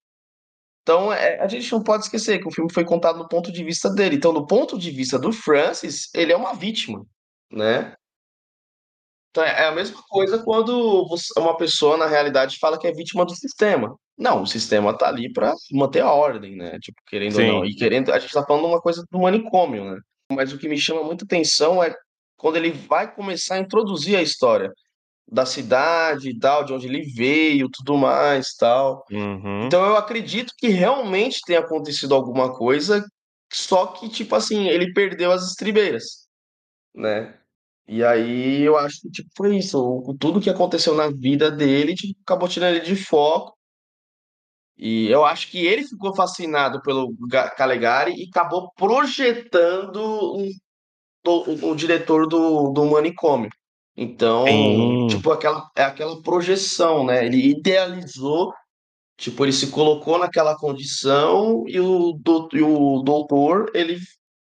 Então, 0.82 1.12
é, 1.12 1.38
a 1.38 1.46
gente 1.46 1.70
não 1.70 1.80
pode 1.80 2.04
esquecer 2.04 2.40
que 2.40 2.48
o 2.48 2.50
filme 2.50 2.72
foi 2.72 2.84
contado 2.84 3.18
do 3.18 3.28
ponto 3.28 3.52
de 3.52 3.62
vista 3.62 3.88
dele. 3.88 4.16
Então, 4.16 4.34
do 4.34 4.44
ponto 4.44 4.76
de 4.76 4.90
vista 4.90 5.16
do 5.16 5.32
Francis, 5.32 6.08
ele 6.12 6.32
é 6.32 6.36
uma 6.36 6.54
vítima, 6.54 7.06
né? 7.52 7.94
Então, 9.32 9.42
é 9.42 9.66
a 9.66 9.72
mesma 9.72 9.98
coisa 10.10 10.38
quando 10.44 11.06
uma 11.38 11.56
pessoa, 11.56 11.96
na 11.96 12.06
realidade, 12.06 12.58
fala 12.58 12.78
que 12.78 12.86
é 12.86 12.92
vítima 12.92 13.24
do 13.24 13.34
sistema. 13.34 13.96
Não, 14.16 14.42
o 14.42 14.46
sistema 14.46 14.96
tá 14.96 15.08
ali 15.08 15.32
para 15.32 15.54
manter 15.72 16.00
a 16.00 16.12
ordem, 16.12 16.54
né? 16.54 16.78
Tipo, 16.78 17.00
querendo 17.06 17.36
Sim. 17.36 17.46
ou 17.48 17.52
não. 17.60 17.64
E 17.64 17.74
querendo, 17.74 18.12
a 18.12 18.18
gente 18.18 18.32
tá 18.32 18.44
falando 18.44 18.66
uma 18.66 18.80
coisa 18.80 19.02
do 19.10 19.18
manicômio, 19.18 19.84
né? 19.86 19.98
Mas 20.30 20.52
o 20.52 20.58
que 20.58 20.68
me 20.68 20.76
chama 20.76 21.02
muita 21.02 21.24
atenção 21.24 21.82
é 21.82 21.94
quando 22.36 22.56
ele 22.56 22.72
vai 22.72 23.10
começar 23.12 23.54
a 23.54 23.58
introduzir 23.58 24.16
a 24.16 24.22
história 24.22 24.70
da 25.26 25.46
cidade 25.46 26.28
e 26.28 26.38
tal, 26.38 26.62
de 26.62 26.74
onde 26.74 26.86
ele 26.86 27.02
veio, 27.02 27.70
tudo 27.70 27.96
mais, 27.96 28.54
tal. 28.54 29.02
Uhum. 29.10 29.64
Então 29.64 29.82
eu 29.86 29.96
acredito 29.96 30.52
que 30.58 30.68
realmente 30.68 31.40
tenha 31.46 31.60
acontecido 31.60 32.14
alguma 32.14 32.52
coisa, 32.52 33.02
só 33.50 33.86
que 33.86 34.10
tipo 34.10 34.34
assim, 34.34 34.68
ele 34.68 34.92
perdeu 34.92 35.32
as 35.32 35.48
estribeiras, 35.48 36.26
né? 36.94 37.38
E 37.86 38.04
aí 38.04 38.62
eu 38.62 38.76
acho 38.78 39.00
que 39.02 39.10
tipo, 39.10 39.30
foi 39.36 39.56
isso. 39.56 40.16
Tudo 40.18 40.40
que 40.40 40.50
aconteceu 40.50 40.94
na 40.94 41.10
vida 41.10 41.50
dele 41.50 41.94
tipo, 41.94 42.18
acabou 42.22 42.48
tirando 42.48 42.76
ele 42.76 42.84
de 42.84 42.96
foco. 42.96 43.56
E 44.76 45.08
eu 45.10 45.24
acho 45.24 45.50
que 45.50 45.64
ele 45.64 45.86
ficou 45.86 46.14
fascinado 46.14 46.80
pelo 46.82 47.14
Calegari 47.56 48.14
e 48.16 48.28
acabou 48.28 48.72
projetando 48.74 50.36
um, 50.36 50.50
o, 51.26 51.70
o 51.70 51.74
diretor 51.76 52.26
do, 52.26 52.70
do 52.70 52.84
manicômio. 52.86 53.50
Então, 53.96 54.46
Sim. 54.46 55.06
tipo, 55.08 55.30
aquela, 55.30 55.70
é 55.76 55.84
aquela 55.84 56.20
projeção, 56.22 57.04
né? 57.04 57.26
Ele 57.26 57.50
idealizou, 57.50 58.52
tipo, 59.16 59.44
ele 59.44 59.52
se 59.52 59.70
colocou 59.70 60.18
naquela 60.18 60.56
condição 60.56 61.64
e 61.68 61.78
o, 61.78 62.12
do, 62.12 62.48
e 62.52 62.62
o 62.62 63.02
doutor, 63.02 63.70
ele, 63.74 63.98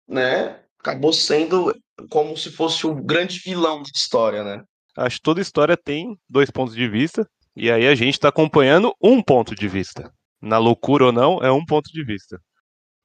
né, 0.07 0.59
acabou 0.79 1.13
sendo 1.13 1.73
como 2.09 2.37
se 2.37 2.51
fosse 2.51 2.85
o 2.85 2.95
grande 2.95 3.39
vilão 3.39 3.81
da 3.81 3.89
história, 3.93 4.43
né? 4.43 4.63
Acho 4.97 5.17
que 5.17 5.23
toda 5.23 5.41
história 5.41 5.77
tem 5.77 6.17
dois 6.29 6.49
pontos 6.49 6.75
de 6.75 6.87
vista, 6.87 7.27
e 7.55 7.71
aí 7.71 7.87
a 7.87 7.95
gente 7.95 8.13
está 8.13 8.29
acompanhando 8.29 8.93
um 9.01 9.21
ponto 9.21 9.55
de 9.55 9.67
vista. 9.67 10.11
Na 10.41 10.57
loucura 10.57 11.05
ou 11.05 11.11
não, 11.11 11.39
é 11.39 11.51
um 11.51 11.65
ponto 11.65 11.91
de 11.91 12.03
vista. 12.03 12.39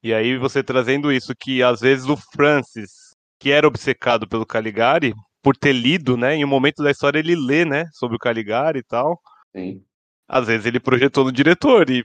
E 0.02 0.12
aí 0.12 0.36
você 0.36 0.62
trazendo 0.62 1.10
isso, 1.12 1.34
que 1.34 1.62
às 1.62 1.80
vezes 1.80 2.06
o 2.06 2.16
Francis, 2.16 3.14
que 3.38 3.50
era 3.50 3.66
obcecado 3.66 4.28
pelo 4.28 4.46
Caligari, 4.46 5.14
por 5.42 5.56
ter 5.56 5.72
lido, 5.72 6.16
né, 6.16 6.36
em 6.36 6.44
um 6.44 6.48
momento 6.48 6.82
da 6.82 6.90
história 6.90 7.18
ele 7.18 7.34
lê, 7.34 7.64
né, 7.64 7.84
sobre 7.92 8.16
o 8.16 8.18
Caligari 8.18 8.78
e 8.78 8.82
tal. 8.82 9.20
Sim. 9.54 9.82
Às 10.28 10.46
vezes 10.46 10.66
ele 10.66 10.80
projetou 10.80 11.24
no 11.24 11.32
diretor 11.32 11.90
e 11.90 12.04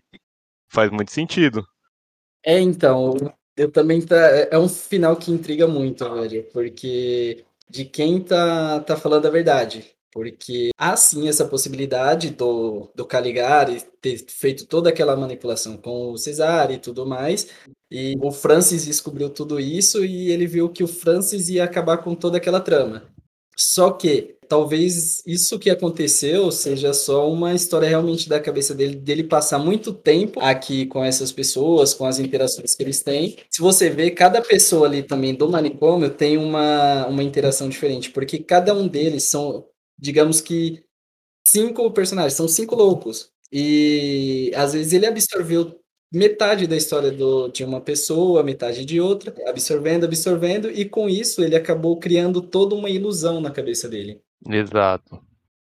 faz 0.69 0.91
muito 0.91 1.11
sentido. 1.11 1.65
É, 2.43 2.59
então, 2.59 3.15
eu 3.59 3.71
também 3.71 4.01
tá. 4.01 4.15
É 4.49 4.57
um 4.57 4.69
final 4.69 5.15
que 5.17 5.31
intriga 5.31 5.67
muito, 5.67 6.09
velho, 6.13 6.43
porque 6.53 7.43
de 7.69 7.85
quem 7.85 8.21
tá, 8.21 8.79
tá 8.79 8.95
falando 8.95 9.27
a 9.27 9.29
verdade. 9.29 9.85
Porque 10.11 10.71
há 10.75 10.95
sim 10.97 11.27
essa 11.27 11.45
possibilidade 11.45 12.31
do, 12.31 12.89
do 12.95 13.05
Caligari 13.05 13.83
ter 14.01 14.17
feito 14.27 14.65
toda 14.65 14.89
aquela 14.89 15.15
manipulação 15.15 15.77
com 15.77 16.11
o 16.11 16.17
Cesare 16.17 16.75
e 16.75 16.79
tudo 16.79 17.05
mais. 17.05 17.49
E 17.91 18.15
o 18.21 18.31
Francis 18.31 18.85
descobriu 18.85 19.29
tudo 19.29 19.59
isso 19.59 20.03
e 20.03 20.31
ele 20.31 20.47
viu 20.47 20.69
que 20.69 20.83
o 20.83 20.87
Francis 20.87 21.49
ia 21.49 21.63
acabar 21.63 21.97
com 21.99 22.15
toda 22.15 22.37
aquela 22.37 22.59
trama. 22.59 23.03
Só 23.55 23.91
que 23.91 24.38
talvez 24.49 25.21
isso 25.25 25.59
que 25.59 25.69
aconteceu 25.69 26.51
seja 26.51 26.91
só 26.91 27.31
uma 27.31 27.53
história 27.53 27.87
realmente 27.87 28.27
da 28.27 28.39
cabeça 28.39 28.73
dele, 28.73 28.95
dele 28.95 29.23
passar 29.23 29.59
muito 29.59 29.93
tempo 29.93 30.39
aqui 30.41 30.87
com 30.87 31.05
essas 31.05 31.31
pessoas, 31.31 31.93
com 31.93 32.05
as 32.05 32.17
interações 32.19 32.73
que 32.73 32.83
eles 32.83 33.03
têm. 33.03 33.37
Se 33.49 33.61
você 33.61 33.89
vê, 33.91 34.09
cada 34.09 34.41
pessoa 34.41 34.87
ali 34.87 35.03
também 35.03 35.35
do 35.35 35.47
manicômio 35.47 36.09
tem 36.09 36.35
uma, 36.37 37.05
uma 37.07 37.23
interação 37.23 37.69
diferente, 37.69 38.09
porque 38.09 38.39
cada 38.39 38.73
um 38.73 38.87
deles 38.87 39.25
são, 39.25 39.67
digamos 39.97 40.41
que, 40.41 40.83
cinco 41.47 41.91
personagens, 41.91 42.33
são 42.33 42.47
cinco 42.47 42.75
loucos. 42.75 43.31
E 43.51 44.51
às 44.55 44.73
vezes 44.73 44.93
ele 44.93 45.05
absorveu 45.05 45.79
metade 46.11 46.65
da 46.67 46.75
história 46.75 47.11
do, 47.11 47.49
de 47.49 47.63
uma 47.63 47.81
pessoa, 47.81 48.43
metade 48.43 48.83
de 48.83 48.99
outra, 48.99 49.33
absorvendo, 49.47 50.05
absorvendo, 50.05 50.71
e 50.71 50.85
com 50.85 51.07
isso 51.07 51.43
ele 51.43 51.55
acabou 51.55 51.99
criando 51.99 52.41
toda 52.41 52.75
uma 52.75 52.89
ilusão 52.89 53.39
na 53.39 53.51
cabeça 53.51 53.87
dele. 53.87 54.21
Exato. 54.47 55.21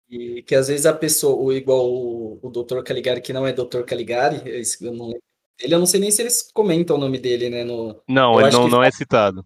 E 0.09 0.43
que 0.43 0.55
às 0.55 0.67
vezes 0.67 0.85
a 0.85 0.93
pessoa, 0.93 1.55
igual 1.55 1.89
o, 1.89 2.39
o 2.41 2.49
Dr. 2.49 2.81
Caligari, 2.83 3.21
que 3.21 3.33
não 3.33 3.47
é 3.47 3.53
Dr. 3.53 3.83
Caligari, 3.83 4.41
eu 4.81 4.93
não 4.93 5.11
ele 5.59 5.75
eu 5.75 5.79
não 5.79 5.85
sei 5.85 5.99
nem 5.99 6.11
se 6.11 6.21
eles 6.21 6.49
comentam 6.53 6.95
o 6.95 6.99
nome 6.99 7.17
dele, 7.17 7.49
né? 7.49 7.63
No, 7.63 8.01
não, 8.07 8.39
ele 8.39 8.51
não, 8.51 8.67
não 8.67 8.83
é 8.83 8.91
citado. 8.91 9.45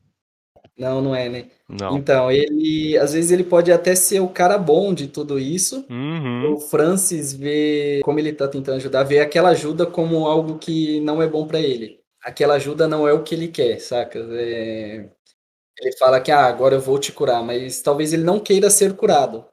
Não, 0.78 1.02
não 1.02 1.16
é, 1.16 1.28
né? 1.28 1.48
Não. 1.68 1.98
Então, 1.98 2.32
ele, 2.32 2.98
às 2.98 3.14
vezes 3.14 3.32
ele 3.32 3.44
pode 3.44 3.72
até 3.72 3.96
ser 3.96 4.20
o 4.20 4.30
cara 4.30 4.58
bom 4.58 4.94
de 4.94 5.08
tudo 5.08 5.40
isso. 5.40 5.86
Uhum. 5.90 6.54
O 6.54 6.60
Francis 6.60 7.34
vê 7.34 8.00
como 8.04 8.20
ele 8.20 8.32
tá 8.32 8.48
tentando 8.48 8.76
ajudar, 8.78 9.04
vê 9.04 9.20
aquela 9.20 9.50
ajuda 9.50 9.86
como 9.86 10.28
algo 10.28 10.60
que 10.60 11.00
não 11.02 11.22
é 11.22 11.28
bom 11.28 11.48
para 11.48 11.60
ele. 11.60 12.00
Aquela 12.22 12.56
ajuda 12.56 12.88
não 12.88 13.08
é 13.08 13.14
o 13.14 13.24
que 13.24 13.34
ele 13.34 13.48
quer, 13.48 13.80
saca? 13.80 14.20
É... 14.20 15.10
Ele 15.80 15.96
fala 15.98 16.20
que 16.20 16.32
ah, 16.32 16.46
agora 16.46 16.76
eu 16.76 16.82
vou 16.82 17.00
te 17.00 17.12
curar, 17.12 17.44
mas 17.44 17.82
talvez 17.82 18.14
ele 18.14 18.24
não 18.24 18.40
queira 18.40 18.70
ser 18.70 18.96
curado. 18.96 19.46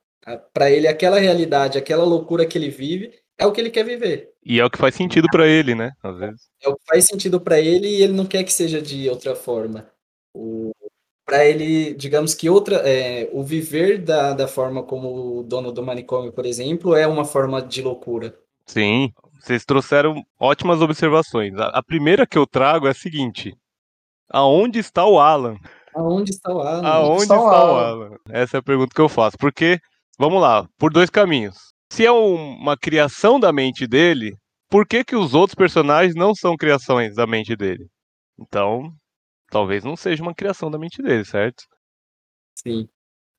Para 0.52 0.70
ele, 0.70 0.88
aquela 0.88 1.18
realidade, 1.18 1.76
aquela 1.76 2.04
loucura 2.04 2.46
que 2.46 2.56
ele 2.56 2.70
vive, 2.70 3.12
é 3.38 3.46
o 3.46 3.52
que 3.52 3.60
ele 3.60 3.70
quer 3.70 3.84
viver. 3.84 4.32
E 4.44 4.58
é 4.58 4.64
o 4.64 4.70
que 4.70 4.78
faz 4.78 4.94
sentido 4.94 5.26
para 5.30 5.46
ele, 5.46 5.74
né? 5.74 5.92
Às 6.02 6.16
vezes. 6.16 6.40
É 6.62 6.68
o 6.68 6.76
que 6.76 6.84
faz 6.86 7.04
sentido 7.04 7.40
para 7.40 7.60
ele 7.60 7.88
e 7.88 8.02
ele 8.02 8.12
não 8.12 8.24
quer 8.24 8.42
que 8.44 8.52
seja 8.52 8.80
de 8.80 9.08
outra 9.08 9.34
forma. 9.34 9.86
O... 10.34 10.70
Para 11.26 11.44
ele, 11.44 11.94
digamos 11.94 12.34
que 12.34 12.50
outra, 12.50 12.76
é, 12.86 13.28
o 13.32 13.42
viver 13.42 13.98
da, 13.98 14.34
da 14.34 14.46
forma 14.46 14.82
como 14.82 15.38
o 15.38 15.42
dono 15.42 15.72
do 15.72 15.82
manicômio, 15.82 16.32
por 16.32 16.44
exemplo, 16.44 16.94
é 16.94 17.06
uma 17.06 17.24
forma 17.24 17.62
de 17.62 17.80
loucura. 17.80 18.38
Sim, 18.66 19.12
vocês 19.40 19.64
trouxeram 19.64 20.22
ótimas 20.38 20.80
observações. 20.80 21.54
A, 21.58 21.68
a 21.68 21.82
primeira 21.82 22.26
que 22.26 22.36
eu 22.36 22.46
trago 22.46 22.86
é 22.86 22.90
a 22.90 22.94
seguinte: 22.94 23.56
aonde 24.28 24.78
está 24.78 25.06
o 25.06 25.18
Alan? 25.18 25.56
Aonde 25.94 26.32
está 26.32 26.52
o 26.52 26.60
Alan? 26.60 26.86
Aonde 26.86 27.22
está, 27.22 27.40
o 27.40 27.46
Alan? 27.46 27.86
Alan? 27.86 28.16
Essa 28.28 28.56
é 28.56 28.60
a 28.60 28.62
pergunta 28.62 28.94
que 28.94 29.00
eu 29.00 29.08
faço. 29.08 29.36
Porque, 29.38 29.78
vamos 30.18 30.40
lá, 30.40 30.66
por 30.78 30.92
dois 30.92 31.08
caminhos. 31.08 31.56
Se 31.90 32.04
é 32.04 32.10
uma 32.10 32.76
criação 32.76 33.38
da 33.38 33.52
mente 33.52 33.86
dele, 33.86 34.36
por 34.68 34.86
que, 34.86 35.04
que 35.04 35.14
os 35.14 35.34
outros 35.34 35.54
personagens 35.54 36.14
não 36.16 36.34
são 36.34 36.56
criações 36.56 37.14
da 37.14 37.26
mente 37.26 37.54
dele? 37.54 37.86
Então, 38.38 38.92
talvez 39.50 39.84
não 39.84 39.94
seja 39.96 40.22
uma 40.22 40.34
criação 40.34 40.70
da 40.70 40.78
mente 40.78 41.00
dele, 41.00 41.24
certo? 41.24 41.62
Sim. 42.56 42.88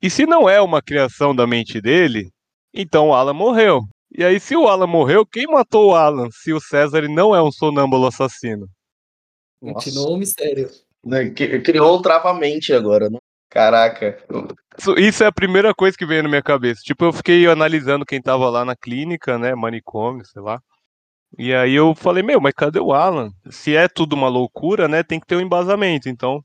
E 0.02 0.10
se 0.10 0.26
não 0.26 0.48
é 0.50 0.62
uma 0.62 0.82
criação 0.82 1.36
da 1.36 1.46
mente 1.46 1.82
dele, 1.82 2.30
então 2.74 3.10
o 3.10 3.14
Alan 3.14 3.34
morreu. 3.34 3.82
E 4.18 4.24
aí, 4.24 4.40
se 4.40 4.56
o 4.56 4.68
Alan 4.68 4.88
morreu, 4.88 5.26
quem 5.26 5.46
matou 5.46 5.90
o 5.90 5.96
Alan 5.96 6.30
se 6.32 6.54
o 6.54 6.62
César 6.62 7.10
não 7.10 7.36
é 7.36 7.44
um 7.44 7.52
sonâmbulo 7.52 8.08
assassino? 8.08 8.66
Continuou 9.60 10.14
o 10.14 10.18
mistério. 10.18 10.70
Né, 11.06 11.30
criou 11.30 12.00
um 12.00 12.02
travamente 12.02 12.74
agora, 12.74 13.10
né? 13.10 13.20
Caraca. 13.50 14.18
Isso, 14.78 14.94
isso, 15.00 15.24
é 15.24 15.28
a 15.28 15.32
primeira 15.32 15.74
coisa 15.74 15.96
que 15.96 16.06
veio 16.06 16.24
na 16.24 16.30
minha 16.30 16.42
cabeça. 16.42 16.82
Tipo, 16.84 17.06
eu 17.06 17.14
fiquei 17.14 17.48
analisando 17.48 18.06
quem 18.06 18.22
tava 18.22 18.50
lá 18.50 18.66
na 18.66 18.76
clínica, 18.76 19.38
né? 19.38 19.54
Manicômio, 19.56 20.26
sei 20.26 20.42
lá. 20.42 20.60
E 21.38 21.54
aí 21.54 21.74
eu 21.74 21.94
falei, 21.96 22.24
meu, 22.24 22.42
mas 22.42 22.54
cadê 22.54 22.80
o 22.80 22.92
Alan? 22.92 23.30
Se 23.50 23.76
é 23.76 23.88
tudo 23.88 24.14
uma 24.14 24.28
loucura, 24.28 24.88
né? 24.88 25.04
Tem 25.04 25.20
que 25.20 25.28
ter 25.28 25.36
um 25.36 25.42
embasamento. 25.42 26.10
Então, 26.10 26.44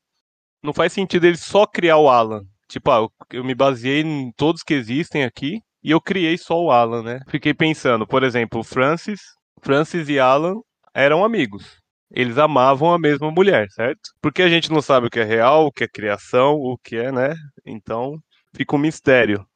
não 0.63 0.73
faz 0.73 0.93
sentido 0.93 1.27
ele 1.27 1.37
só 1.37 1.67
criar 1.67 1.97
o 1.97 2.09
Alan. 2.09 2.43
Tipo, 2.69 2.91
ah, 2.91 3.09
eu 3.33 3.43
me 3.43 3.55
baseei 3.55 4.03
em 4.03 4.31
todos 4.37 4.63
que 4.63 4.75
existem 4.75 5.25
aqui 5.25 5.61
e 5.83 5.91
eu 5.91 6.01
criei 6.01 6.39
só 6.39 6.63
o 6.63 6.71
Alan, 6.71 7.03
né? 7.03 7.21
Fiquei 7.29 7.55
pensando, 7.55 8.07
por 8.07 8.23
exemplo, 8.23 8.63
Francis, 8.63 9.21
Francis 9.63 10.09
e 10.09 10.19
Alan 10.21 10.55
eram 10.95 11.25
amigos 11.25 11.80
eles 12.11 12.39
amavam 12.39 12.93
a 12.93 12.99
mesma 12.99 13.31
mulher, 13.31 13.69
certo? 13.71 14.01
Porque 14.21 14.43
a 14.43 14.49
gente 14.49 14.71
não 14.71 14.83
sabe 14.83 15.07
o 15.07 15.11
que 15.11 15.21
é 15.21 15.25
real, 15.25 15.67
o 15.67 15.73
que 15.73 15.85
é 15.85 15.89
criação, 15.89 16.55
o 16.55 16.77
que 16.79 16.97
é, 16.97 17.13
né? 17.13 17.35
Então, 17.65 18.19
fica 18.55 18.75
um 18.77 18.79
mistério. 18.79 19.47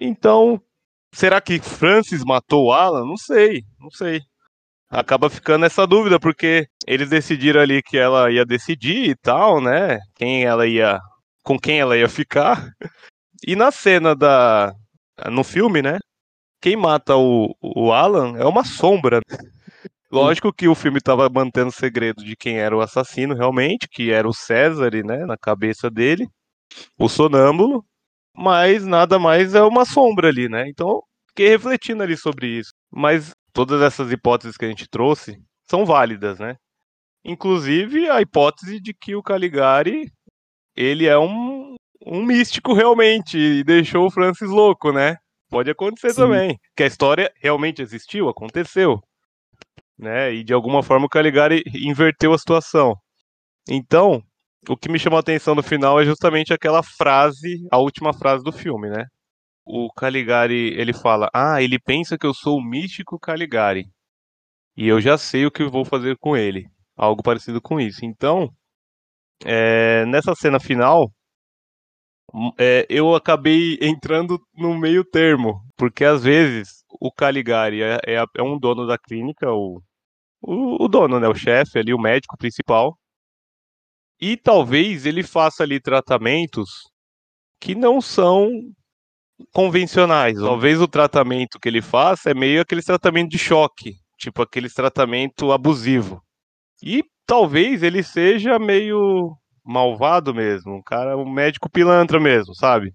Então, 0.00 0.60
será 1.12 1.40
que 1.40 1.58
Francis 1.60 2.24
matou 2.24 2.72
Alan? 2.72 3.04
Não 3.04 3.16
sei, 3.16 3.62
não 3.78 3.90
sei. 3.90 4.20
Acaba 4.90 5.30
ficando 5.30 5.64
essa 5.66 5.86
dúvida, 5.86 6.18
porque 6.18 6.66
eles 6.86 7.08
decidiram 7.08 7.60
ali 7.60 7.82
que 7.82 7.96
ela 7.96 8.30
ia 8.30 8.44
decidir 8.44 9.10
e 9.10 9.16
tal, 9.16 9.60
né? 9.60 9.98
Quem 10.16 10.44
ela 10.44 10.66
ia. 10.66 10.98
com 11.44 11.58
quem 11.58 11.80
ela 11.80 11.96
ia 11.96 12.08
ficar. 12.08 12.68
E 13.46 13.56
na 13.56 13.70
cena 13.70 14.14
da. 14.14 14.70
no 15.30 15.42
filme, 15.42 15.80
né? 15.80 15.98
Quem 16.60 16.76
mata 16.76 17.16
o, 17.16 17.56
o 17.62 17.90
Alan 17.90 18.36
é 18.36 18.44
uma 18.44 18.64
sombra. 18.64 19.20
Lógico 20.12 20.52
que 20.52 20.66
o 20.66 20.74
filme 20.74 20.98
estava 20.98 21.28
mantendo 21.30 21.68
o 21.68 21.72
segredo 21.72 22.24
de 22.24 22.34
quem 22.34 22.58
era 22.58 22.76
o 22.76 22.80
assassino 22.80 23.34
realmente, 23.34 23.86
que 23.88 24.10
era 24.10 24.28
o 24.28 24.34
César, 24.34 24.90
né, 25.04 25.24
na 25.24 25.36
cabeça 25.36 25.88
dele, 25.88 26.26
o 26.98 27.08
sonâmbulo, 27.08 27.84
mas 28.36 28.84
nada 28.84 29.20
mais 29.20 29.54
é 29.54 29.62
uma 29.62 29.84
sombra 29.84 30.28
ali, 30.28 30.48
né? 30.48 30.68
Então, 30.68 31.00
fiquei 31.28 31.48
refletindo 31.48 32.02
ali 32.02 32.16
sobre 32.16 32.48
isso. 32.48 32.70
Mas 32.90 33.32
todas 33.52 33.80
essas 33.82 34.10
hipóteses 34.10 34.56
que 34.56 34.64
a 34.64 34.68
gente 34.68 34.88
trouxe 34.88 35.40
são 35.68 35.86
válidas, 35.86 36.40
né? 36.40 36.56
Inclusive 37.24 38.08
a 38.10 38.20
hipótese 38.20 38.80
de 38.80 38.92
que 38.92 39.14
o 39.14 39.22
Caligari 39.22 40.10
ele 40.76 41.06
é 41.06 41.18
um, 41.18 41.76
um 42.04 42.24
místico 42.24 42.72
realmente 42.72 43.38
e 43.38 43.62
deixou 43.62 44.06
o 44.06 44.10
Francis 44.10 44.50
louco, 44.50 44.92
né? 44.92 45.16
Pode 45.48 45.70
acontecer 45.70 46.10
Sim. 46.10 46.22
também. 46.22 46.58
Que 46.76 46.82
a 46.82 46.86
história 46.86 47.32
realmente 47.40 47.82
existiu, 47.82 48.28
aconteceu 48.28 49.00
né? 50.00 50.32
E 50.34 50.44
de 50.44 50.52
alguma 50.52 50.82
forma 50.82 51.06
o 51.06 51.08
Caligari 51.08 51.62
inverteu 51.74 52.32
a 52.32 52.38
situação. 52.38 52.94
Então, 53.68 54.22
o 54.68 54.76
que 54.76 54.88
me 54.90 54.98
chamou 54.98 55.18
a 55.18 55.20
atenção 55.20 55.54
no 55.54 55.62
final 55.62 56.00
é 56.00 56.04
justamente 56.04 56.52
aquela 56.52 56.82
frase, 56.82 57.66
a 57.70 57.78
última 57.78 58.12
frase 58.12 58.42
do 58.44 58.52
filme, 58.52 58.90
né? 58.90 59.06
O 59.66 59.92
Caligari, 59.94 60.74
ele 60.80 60.92
fala: 60.92 61.30
"Ah, 61.34 61.62
ele 61.62 61.78
pensa 61.78 62.18
que 62.18 62.26
eu 62.26 62.34
sou 62.34 62.58
o 62.58 62.64
místico 62.64 63.18
Caligari. 63.20 63.86
E 64.76 64.88
eu 64.88 65.00
já 65.00 65.18
sei 65.18 65.46
o 65.46 65.50
que 65.52 65.64
vou 65.64 65.84
fazer 65.84 66.16
com 66.18 66.36
ele." 66.36 66.66
Algo 66.96 67.22
parecido 67.22 67.60
com 67.62 67.80
isso. 67.80 68.04
Então, 68.04 68.50
é, 69.44 70.04
nessa 70.06 70.34
cena 70.34 70.60
final, 70.60 71.10
é, 72.58 72.86
eu 72.88 73.14
acabei 73.14 73.78
entrando 73.80 74.38
no 74.54 74.78
meio 74.78 75.04
termo, 75.04 75.62
porque 75.76 76.04
às 76.04 76.22
vezes 76.22 76.84
o 77.00 77.10
Caligari 77.12 77.82
é, 77.82 77.98
é, 78.06 78.24
é 78.36 78.42
um 78.42 78.58
dono 78.58 78.86
da 78.86 78.98
clínica, 78.98 79.50
o 79.50 79.80
o, 80.42 80.84
o 80.84 80.88
dono, 80.88 81.20
né? 81.20 81.28
O 81.28 81.34
chefe 81.34 81.78
ali, 81.78 81.92
o 81.94 81.98
médico 81.98 82.36
principal. 82.36 82.96
E 84.20 84.36
talvez 84.36 85.06
ele 85.06 85.22
faça 85.22 85.62
ali 85.62 85.80
tratamentos 85.80 86.68
que 87.60 87.74
não 87.74 88.00
são 88.00 88.50
convencionais. 89.52 90.38
Talvez 90.38 90.80
o 90.80 90.88
tratamento 90.88 91.58
que 91.58 91.68
ele 91.68 91.82
faça 91.82 92.30
é 92.30 92.34
meio 92.34 92.60
aquele 92.60 92.82
tratamento 92.82 93.30
de 93.30 93.38
choque, 93.38 93.94
tipo 94.18 94.42
aquele 94.42 94.68
tratamento 94.68 95.52
abusivo. 95.52 96.22
E 96.82 97.02
talvez 97.26 97.82
ele 97.82 98.02
seja 98.02 98.58
meio 98.58 99.34
malvado 99.64 100.34
mesmo, 100.34 100.76
um 100.76 100.82
cara, 100.82 101.16
um 101.16 101.30
médico 101.30 101.70
pilantra 101.70 102.18
mesmo, 102.18 102.54
sabe? 102.54 102.92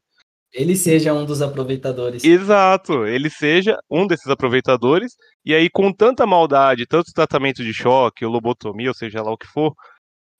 Ele 0.55 0.73
seja 0.73 1.13
um 1.13 1.25
dos 1.25 1.41
aproveitadores. 1.41 2.23
Exato, 2.23 3.05
ele 3.05 3.29
seja 3.29 3.77
um 3.91 4.07
desses 4.07 4.27
aproveitadores, 4.27 5.11
e 5.43 5.53
aí 5.53 5.69
com 5.69 5.91
tanta 5.91 6.25
maldade, 6.25 6.87
tanto 6.87 7.11
tratamento 7.13 7.61
de 7.61 7.73
choque, 7.73 8.25
lobotomia, 8.25 8.87
ou 8.87 8.93
seja 8.93 9.21
lá 9.21 9.33
o 9.33 9.37
que 9.37 9.47
for, 9.47 9.73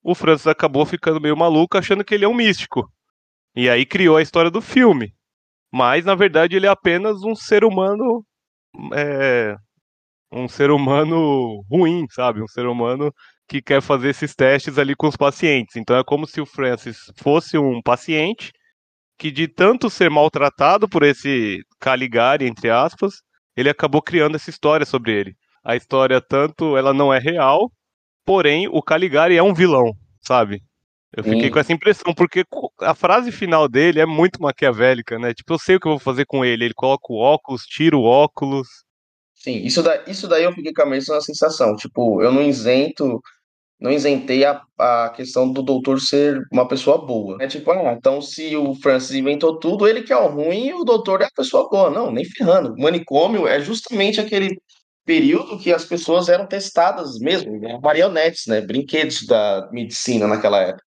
o 0.02 0.16
Francis 0.16 0.48
acabou 0.48 0.86
ficando 0.86 1.20
meio 1.20 1.36
maluco, 1.36 1.78
achando 1.78 2.04
que 2.06 2.16
ele 2.16 2.24
é 2.24 2.28
um 2.30 2.34
místico. 2.34 2.90
E 3.54 3.70
aí 3.70 3.86
criou 3.86 4.16
a 4.16 4.22
história 4.22 4.50
do 4.50 4.62
filme. 4.62 5.14
Mas, 5.70 6.06
na 6.06 6.16
verdade, 6.16 6.56
ele 6.56 6.66
é 6.66 6.70
apenas 6.70 7.22
um 7.24 7.36
ser 7.36 7.66
humano. 7.66 8.26
É, 8.94 9.56
um 10.32 10.48
ser 10.48 10.72
humano 10.72 11.62
ruim, 11.70 12.06
sabe? 12.10 12.42
Um 12.42 12.48
ser 12.48 12.68
humano 12.68 13.14
que 13.50 13.62
quer 13.62 13.82
fazer 13.82 14.10
esses 14.10 14.34
testes 14.34 14.78
ali 14.78 14.96
com 14.96 15.08
os 15.08 15.18
pacientes. 15.18 15.76
Então 15.76 15.98
é 15.98 16.04
como 16.06 16.26
se 16.26 16.40
o 16.40 16.46
Francis 16.46 16.98
fosse 17.18 17.58
um 17.58 17.82
paciente 17.82 18.52
que 19.18 19.32
de 19.32 19.48
tanto 19.48 19.90
ser 19.90 20.10
maltratado 20.10 20.88
por 20.88 21.04
esse 21.04 21.60
Caligari, 21.80 22.46
entre 22.46 22.70
aspas, 22.70 23.16
ele 23.56 23.70
acabou 23.70 24.02
criando 24.02 24.36
essa 24.36 24.50
história 24.50 24.86
sobre 24.86 25.14
ele. 25.14 25.36
A 25.64 25.76
história, 25.76 26.22
tanto, 26.22 26.78
ela 26.78 26.94
não 26.94 27.14
é 27.14 27.20
real, 27.20 27.72
porém, 28.26 28.68
o 28.68 28.82
Caligari 28.82 29.38
é 29.38 29.44
um 29.44 29.54
vilão, 29.54 29.92
sabe? 30.22 30.62
Eu 31.16 31.24
fiquei 31.24 31.48
hum. 31.48 31.52
com 31.52 31.60
essa 31.60 31.72
impressão, 31.72 32.14
porque 32.14 32.44
a 32.82 32.94
frase 32.94 33.32
final 33.32 33.70
dele 33.70 34.02
é 34.02 34.06
muito 34.06 34.42
maquiavélica, 34.42 35.18
né? 35.18 35.34
Tipo, 35.34 35.54
eu 35.54 35.60
sei 35.60 35.78
o 35.78 35.80
que 35.80 35.88
eu 35.88 35.94
vou 35.94 36.00
fazer 36.00 36.26
com 36.26 36.44
ele. 36.44 36.66
Ele 36.66 36.74
coloca 36.74 37.06
o 37.10 37.18
óculos, 37.18 37.64
tira 37.64 37.96
o 37.96 38.04
óculos. 38.04 38.68
Sim, 39.34 39.64
isso, 39.64 39.82
da, 39.82 40.04
isso 40.08 40.28
daí 40.28 40.44
eu 40.44 40.52
fiquei 40.52 40.74
com 40.74 40.82
a 40.82 40.86
mesma 40.86 41.22
sensação. 41.22 41.74
Tipo, 41.78 42.22
eu 42.22 42.34
não 42.34 42.42
isento 42.42 43.22
não 43.80 43.92
isentei 43.92 44.46
a, 44.46 44.62
a 44.80 45.10
questão 45.10 45.52
do 45.52 45.62
doutor 45.62 46.00
ser 46.00 46.42
uma 46.52 46.68
pessoa 46.68 46.98
boa. 46.98 47.38
É 47.42 47.48
tipo, 47.48 47.70
ah, 47.72 47.94
então 47.94 48.22
se 48.22 48.56
o 48.56 48.74
Francis 48.76 49.16
inventou 49.16 49.60
tudo, 49.60 49.88
ele 49.88 50.04
que 50.04 50.14
é 50.14 50.18
o 50.18 50.28
ruim 50.28 50.68
e 50.68 50.74
o 50.74 50.84
doutor 50.84 51.22
é 51.22 51.26
a 51.26 51.32
pessoa 51.36 51.70
boa. 51.70 51.90
Não, 51.90 52.12
nem 52.12 52.26
ferrando. 52.26 52.74
O 52.74 52.82
manicômio 52.82 53.48
é 53.48 53.60
justamente 53.60 54.20
aquele 54.22 54.58
período 55.06 55.60
que 55.60 55.72
as 55.74 55.86
pessoas 55.86 56.30
eram 56.30 56.48
testadas 56.48 57.20
mesmo, 57.20 57.60
né? 57.60 57.78
marionetes, 57.82 58.48
né? 58.48 58.62
Brinquedos 58.62 59.26
da 59.26 59.70
medicina 59.72 60.28
naquela 60.28 60.62
época. 60.62 60.84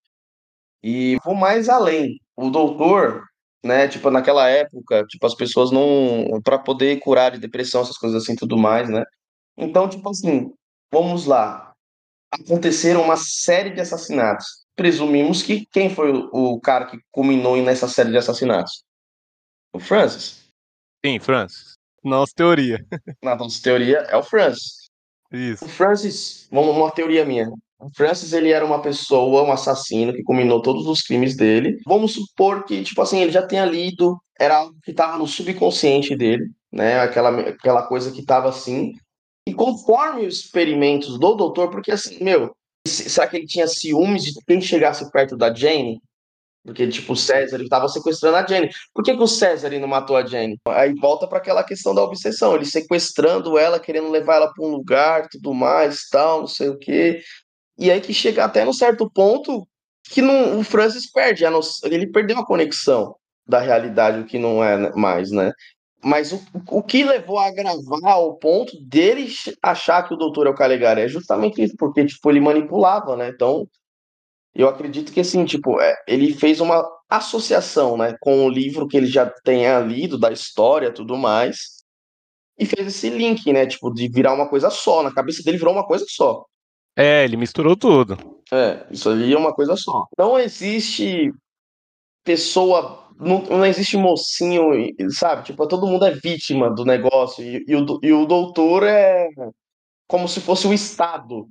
E 0.82 1.16
vou 1.24 1.34
mais 1.34 1.68
além. 1.68 2.18
O 2.36 2.50
doutor, 2.50 3.22
né, 3.64 3.88
tipo, 3.88 4.10
naquela 4.10 4.48
época, 4.48 5.04
tipo, 5.06 5.24
as 5.26 5.34
pessoas 5.34 5.70
não. 5.70 6.40
para 6.42 6.58
poder 6.58 6.98
curar 6.98 7.30
de 7.30 7.38
depressão, 7.38 7.82
essas 7.82 7.96
coisas 7.96 8.22
assim 8.22 8.34
tudo 8.34 8.56
mais, 8.58 8.88
né? 8.88 9.04
Então, 9.56 9.88
tipo 9.88 10.10
assim, 10.10 10.50
vamos 10.92 11.26
lá 11.26 11.71
aconteceram 12.32 13.02
uma 13.02 13.16
série 13.16 13.70
de 13.70 13.80
assassinatos. 13.80 14.46
Presumimos 14.74 15.42
que 15.42 15.66
quem 15.70 15.90
foi 15.90 16.10
o, 16.12 16.54
o 16.54 16.60
cara 16.60 16.86
que 16.86 16.98
culminou 17.10 17.56
nessa 17.58 17.86
série 17.86 18.10
de 18.10 18.16
assassinatos? 18.16 18.82
O 19.72 19.78
Francis? 19.78 20.48
Sim, 21.04 21.18
Francis. 21.18 21.74
Nossa 22.02 22.32
teoria. 22.34 22.84
Na 23.22 23.36
nossa 23.36 23.62
teoria 23.62 23.98
é 23.98 24.16
o 24.16 24.22
Francis. 24.22 24.88
Isso. 25.30 25.64
O 25.64 25.68
Francis, 25.68 26.48
vamos 26.50 26.76
uma 26.76 26.90
teoria 26.90 27.24
minha. 27.24 27.50
O 27.78 27.90
Francis 27.96 28.32
ele 28.32 28.50
era 28.50 28.64
uma 28.64 28.80
pessoa, 28.80 29.42
um 29.42 29.52
assassino 29.52 30.12
que 30.12 30.22
culminou 30.22 30.62
todos 30.62 30.86
os 30.86 31.02
crimes 31.02 31.36
dele. 31.36 31.78
Vamos 31.84 32.14
supor 32.14 32.64
que, 32.64 32.82
tipo 32.82 33.02
assim, 33.02 33.20
ele 33.20 33.32
já 33.32 33.44
tenha 33.46 33.64
lido, 33.64 34.16
era 34.38 34.58
algo 34.58 34.76
que 34.84 34.92
estava 34.92 35.18
no 35.18 35.26
subconsciente 35.26 36.14
dele, 36.14 36.48
né? 36.70 37.00
Aquela, 37.00 37.40
aquela 37.40 37.82
coisa 37.82 38.12
que 38.12 38.20
estava 38.20 38.48
assim. 38.48 38.94
E 39.46 39.54
conforme 39.54 40.26
os 40.26 40.40
experimentos 40.40 41.18
do 41.18 41.34
doutor, 41.34 41.70
porque 41.70 41.90
assim, 41.90 42.22
meu, 42.22 42.54
será 42.86 43.26
que 43.26 43.36
ele 43.36 43.46
tinha 43.46 43.66
ciúmes 43.66 44.22
de 44.24 44.32
quem 44.46 44.60
chegasse 44.60 45.10
perto 45.10 45.36
da 45.36 45.52
Jane? 45.52 46.00
Porque, 46.64 46.86
tipo, 46.86 47.14
o 47.14 47.16
César 47.16 47.60
estava 47.60 47.88
sequestrando 47.88 48.36
a 48.36 48.46
Jane. 48.46 48.70
Por 48.94 49.02
que, 49.02 49.16
que 49.16 49.22
o 49.22 49.26
César 49.26 49.68
não 49.80 49.88
matou 49.88 50.16
a 50.16 50.24
Jane? 50.24 50.56
Aí 50.68 50.94
volta 50.94 51.26
para 51.26 51.38
aquela 51.38 51.64
questão 51.64 51.92
da 51.92 52.02
obsessão. 52.02 52.54
Ele 52.54 52.64
sequestrando 52.64 53.58
ela, 53.58 53.80
querendo 53.80 54.08
levar 54.10 54.36
ela 54.36 54.52
para 54.52 54.64
um 54.64 54.70
lugar, 54.70 55.28
tudo 55.28 55.52
mais, 55.52 56.08
tal, 56.08 56.40
não 56.40 56.46
sei 56.46 56.68
o 56.68 56.78
quê. 56.78 57.20
E 57.76 57.90
aí 57.90 58.00
que 58.00 58.14
chega 58.14 58.44
até 58.44 58.64
num 58.64 58.72
certo 58.72 59.10
ponto 59.10 59.66
que 60.08 60.22
não, 60.22 60.60
o 60.60 60.62
Francis 60.62 61.10
perde. 61.10 61.44
Ele 61.84 62.06
perdeu 62.06 62.38
a 62.38 62.46
conexão 62.46 63.16
da 63.46 63.58
realidade, 63.58 64.20
o 64.20 64.24
que 64.24 64.38
não 64.38 64.62
é 64.62 64.94
mais, 64.94 65.32
né? 65.32 65.52
Mas 66.04 66.32
o, 66.32 66.42
o 66.68 66.82
que 66.82 67.04
levou 67.04 67.38
a 67.38 67.50
gravar 67.50 68.16
o 68.16 68.34
ponto 68.34 68.76
dele 68.80 69.28
achar 69.62 70.06
que 70.06 70.12
o 70.14 70.16
doutor 70.16 70.46
é 70.46 70.50
o 70.50 70.54
Caligari 70.54 71.02
é 71.02 71.08
justamente 71.08 71.62
isso, 71.62 71.76
porque 71.78 72.04
tipo, 72.04 72.30
ele 72.30 72.40
manipulava, 72.40 73.16
né? 73.16 73.28
Então, 73.28 73.68
eu 74.54 74.68
acredito 74.68 75.12
que 75.12 75.20
assim, 75.20 75.44
tipo, 75.44 75.80
é, 75.80 75.96
ele 76.06 76.34
fez 76.34 76.60
uma 76.60 76.84
associação, 77.08 77.96
né, 77.96 78.16
com 78.20 78.44
o 78.44 78.48
livro 78.48 78.88
que 78.88 78.96
ele 78.96 79.06
já 79.06 79.26
tenha 79.26 79.78
lido 79.80 80.18
da 80.18 80.32
história, 80.32 80.92
tudo 80.92 81.16
mais, 81.16 81.82
e 82.58 82.66
fez 82.66 82.86
esse 82.86 83.08
link, 83.08 83.50
né, 83.52 83.66
tipo, 83.66 83.92
de 83.92 84.08
virar 84.08 84.34
uma 84.34 84.48
coisa 84.48 84.70
só, 84.70 85.02
na 85.02 85.12
cabeça 85.12 85.42
dele 85.42 85.58
virou 85.58 85.72
uma 85.72 85.86
coisa 85.86 86.04
só. 86.08 86.44
É, 86.96 87.24
ele 87.24 87.36
misturou 87.36 87.76
tudo. 87.76 88.18
É, 88.52 88.86
isso 88.90 89.08
ali 89.08 89.32
é 89.32 89.38
uma 89.38 89.54
coisa 89.54 89.76
só. 89.76 90.06
Não 90.18 90.38
existe 90.38 91.32
pessoa 92.22 93.08
não, 93.22 93.42
não 93.42 93.66
existe 93.66 93.96
mocinho, 93.96 94.72
sabe? 95.10 95.44
Tipo, 95.44 95.66
todo 95.66 95.86
mundo 95.86 96.04
é 96.04 96.10
vítima 96.12 96.70
do 96.70 96.84
negócio 96.84 97.42
e, 97.44 97.64
e, 97.66 97.76
o, 97.76 98.00
e 98.02 98.12
o 98.12 98.26
doutor 98.26 98.82
é 98.82 99.28
como 100.06 100.28
se 100.28 100.40
fosse 100.40 100.66
o 100.66 100.74
Estado. 100.74 101.48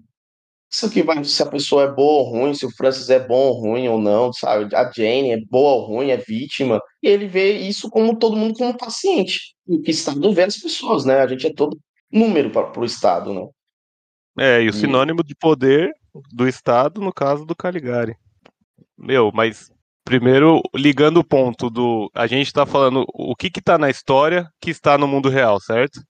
Isso 0.72 0.90
que 0.90 1.04
vai 1.04 1.22
se 1.24 1.44
a 1.44 1.46
pessoa 1.46 1.84
é 1.84 1.92
boa 1.92 2.24
ou 2.24 2.30
ruim, 2.30 2.54
se 2.54 2.66
o 2.66 2.72
Francis 2.72 3.10
é 3.10 3.20
bom 3.20 3.50
ou 3.50 3.60
ruim 3.60 3.88
ou 3.90 4.00
não, 4.00 4.32
sabe? 4.32 4.74
A 4.74 4.90
Jane 4.90 5.32
é 5.32 5.46
boa 5.50 5.74
ou 5.74 5.86
ruim, 5.88 6.12
é 6.12 6.18
vítima. 6.18 6.82
E 7.04 7.10
ele 7.10 7.28
vê 7.28 7.58
isso 7.58 7.90
como 7.90 8.18
todo 8.18 8.38
mundo 8.38 8.54
como 8.54 8.78
paciente. 8.78 9.54
E 9.68 9.76
o 9.76 9.84
Estado 9.86 10.34
vê 10.34 10.44
as 10.44 10.58
pessoas, 10.58 11.04
né? 11.04 11.20
A 11.20 11.28
gente 11.28 11.46
é 11.46 11.54
todo 11.54 11.78
número 12.10 12.50
para 12.52 12.80
o 12.80 12.86
Estado, 12.86 13.34
né? 13.34 13.48
É, 14.40 14.62
e 14.62 14.70
o 14.70 14.74
sinônimo 14.74 15.24
de 15.24 15.36
poder 15.36 15.92
do 16.32 16.48
Estado, 16.48 17.02
no 17.02 17.12
caso 17.12 17.46
do 17.46 17.56
Caligari. 17.56 18.16
Meu, 18.98 19.30
mas 19.34 19.70
Primeiro, 20.04 20.62
ligando 20.76 21.18
o 21.18 21.24
ponto 21.24 21.70
do. 21.70 22.10
A 22.14 22.26
gente 22.28 22.48
está 22.48 22.66
falando 22.66 23.06
o 23.14 23.36
que 23.36 23.52
está 23.56 23.78
na 23.78 23.90
história 23.90 24.50
que 24.60 24.72
está 24.72 24.98
no 24.98 25.08
mundo 25.08 25.30
real, 25.30 25.60
certo? 25.60 26.02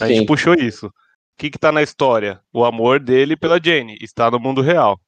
A 0.00 0.06
Sim. 0.06 0.14
gente 0.14 0.26
puxou 0.26 0.54
isso. 0.54 0.86
O 0.86 0.92
que 1.36 1.48
está 1.48 1.72
na 1.72 1.82
história? 1.82 2.40
O 2.52 2.64
amor 2.64 3.00
dele 3.00 3.36
pela 3.36 3.60
Jane 3.62 3.96
está 4.00 4.30
no 4.30 4.38
mundo 4.38 4.60
real. 4.60 5.00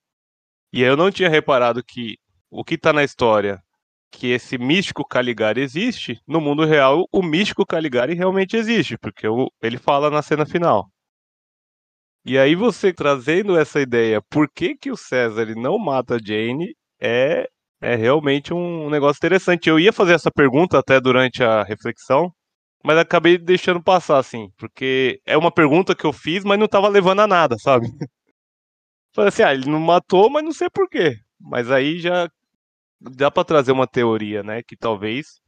E 0.72 0.82
eu 0.82 0.96
não 0.96 1.10
tinha 1.10 1.28
reparado 1.28 1.84
que 1.84 2.16
o 2.50 2.64
que 2.64 2.74
está 2.74 2.92
na 2.92 3.04
história, 3.04 3.62
que 4.10 4.28
esse 4.28 4.58
místico 4.58 5.06
Caligari 5.06 5.60
existe, 5.60 6.20
no 6.26 6.40
mundo 6.40 6.64
real 6.64 7.06
o 7.12 7.22
místico 7.22 7.64
Caligari 7.64 8.14
realmente 8.14 8.56
existe, 8.56 8.98
porque 8.98 9.26
ele 9.62 9.78
fala 9.78 10.10
na 10.10 10.20
cena 10.22 10.44
final. 10.44 10.90
E 12.24 12.38
aí 12.38 12.54
você 12.54 12.92
trazendo 12.92 13.58
essa 13.58 13.80
ideia, 13.80 14.22
por 14.22 14.48
que, 14.48 14.76
que 14.76 14.90
o 14.90 14.96
César 14.96 15.54
não 15.56 15.78
mata 15.78 16.16
a 16.16 16.18
Jane, 16.18 16.76
é 17.00 17.48
é 17.82 17.96
realmente 17.96 18.54
um 18.54 18.88
negócio 18.88 19.18
interessante. 19.18 19.68
Eu 19.68 19.78
ia 19.78 19.92
fazer 19.92 20.14
essa 20.14 20.30
pergunta 20.30 20.78
até 20.78 21.00
durante 21.00 21.42
a 21.42 21.64
reflexão, 21.64 22.32
mas 22.84 22.96
acabei 22.98 23.36
deixando 23.38 23.82
passar, 23.82 24.18
assim, 24.18 24.48
porque 24.56 25.20
é 25.26 25.36
uma 25.36 25.52
pergunta 25.52 25.94
que 25.94 26.04
eu 26.04 26.12
fiz, 26.12 26.44
mas 26.44 26.58
não 26.58 26.66
estava 26.66 26.88
levando 26.88 27.20
a 27.20 27.26
nada, 27.26 27.56
sabe? 27.58 27.86
Falei 29.14 29.28
assim, 29.28 29.42
ah, 29.42 29.52
ele 29.52 29.68
não 29.68 29.80
matou, 29.80 30.30
mas 30.30 30.44
não 30.44 30.52
sei 30.52 30.68
por 30.70 30.88
quê. 30.88 31.16
Mas 31.40 31.70
aí 31.70 31.98
já 32.00 32.28
dá 33.00 33.30
para 33.30 33.44
trazer 33.44 33.72
uma 33.72 33.86
teoria, 33.86 34.42
né? 34.42 34.62
Que 34.62 34.76
talvez 34.76 35.40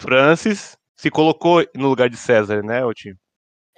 Francis 0.00 0.76
se 0.96 1.10
colocou 1.10 1.64
no 1.76 1.88
lugar 1.88 2.10
de 2.10 2.16
César, 2.16 2.62
né, 2.62 2.84
Otinho? 2.84 3.16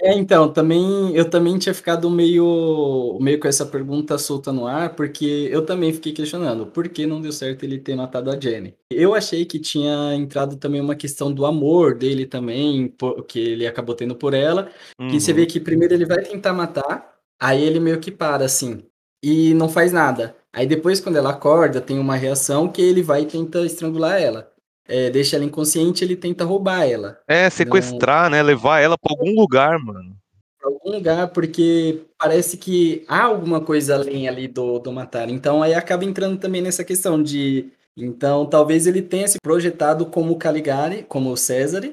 É, 0.02 0.14
então, 0.14 0.50
também 0.50 1.14
eu 1.14 1.28
também 1.28 1.58
tinha 1.58 1.74
ficado 1.74 2.08
meio, 2.08 3.18
meio 3.20 3.38
com 3.38 3.46
essa 3.46 3.66
pergunta 3.66 4.16
solta 4.16 4.50
no 4.50 4.66
ar, 4.66 4.94
porque 4.96 5.48
eu 5.52 5.64
também 5.64 5.92
fiquei 5.92 6.12
questionando 6.12 6.66
por 6.66 6.88
que 6.88 7.06
não 7.06 7.20
deu 7.20 7.30
certo 7.32 7.64
ele 7.64 7.78
ter 7.78 7.94
matado 7.94 8.30
a 8.30 8.40
Jenny. 8.40 8.74
Eu 8.90 9.14
achei 9.14 9.44
que 9.44 9.58
tinha 9.58 10.14
entrado 10.14 10.56
também 10.56 10.80
uma 10.80 10.94
questão 10.94 11.30
do 11.32 11.44
amor 11.44 11.94
dele 11.94 12.24
também, 12.26 12.94
que 13.28 13.38
ele 13.38 13.66
acabou 13.66 13.94
tendo 13.94 14.16
por 14.16 14.32
ela. 14.32 14.70
Uhum. 14.98 15.08
Que 15.08 15.20
você 15.20 15.34
vê 15.34 15.44
que 15.44 15.60
primeiro 15.60 15.92
ele 15.92 16.06
vai 16.06 16.22
tentar 16.22 16.54
matar, 16.54 17.14
aí 17.38 17.62
ele 17.62 17.78
meio 17.78 18.00
que 18.00 18.10
para 18.10 18.44
assim, 18.46 18.82
e 19.22 19.52
não 19.54 19.68
faz 19.68 19.92
nada. 19.92 20.34
Aí 20.52 20.66
depois, 20.66 21.00
quando 21.00 21.16
ela 21.16 21.30
acorda, 21.30 21.80
tem 21.80 21.98
uma 21.98 22.16
reação 22.16 22.68
que 22.68 22.80
ele 22.82 23.02
vai 23.02 23.22
e 23.22 23.26
tenta 23.26 23.64
estrangular 23.64 24.20
ela 24.20 24.50
é, 24.90 25.08
deixa 25.08 25.36
ela 25.36 25.44
inconsciente, 25.44 26.02
ele 26.02 26.16
tenta 26.16 26.44
roubar 26.44 26.84
ela. 26.84 27.20
É, 27.28 27.48
sequestrar, 27.48 28.28
né? 28.28 28.42
Levar 28.42 28.80
ela 28.80 28.98
para 28.98 29.12
algum 29.12 29.40
lugar, 29.40 29.78
mano. 29.78 30.16
Pra 30.58 30.68
algum 30.68 30.90
lugar, 30.90 31.28
porque 31.28 32.02
parece 32.18 32.56
que 32.56 33.04
há 33.06 33.22
alguma 33.22 33.60
coisa 33.60 33.94
além 33.94 34.28
ali 34.28 34.48
do, 34.48 34.80
do 34.80 34.90
matar. 34.90 35.30
Então 35.30 35.62
aí 35.62 35.74
acaba 35.74 36.04
entrando 36.04 36.38
também 36.40 36.60
nessa 36.60 36.82
questão 36.82 37.22
de. 37.22 37.70
Então 37.96 38.46
talvez 38.46 38.88
ele 38.88 39.00
tenha 39.00 39.28
se 39.28 39.38
projetado 39.40 40.06
como 40.06 40.36
Caligari, 40.36 41.04
como 41.04 41.36
César, 41.36 41.88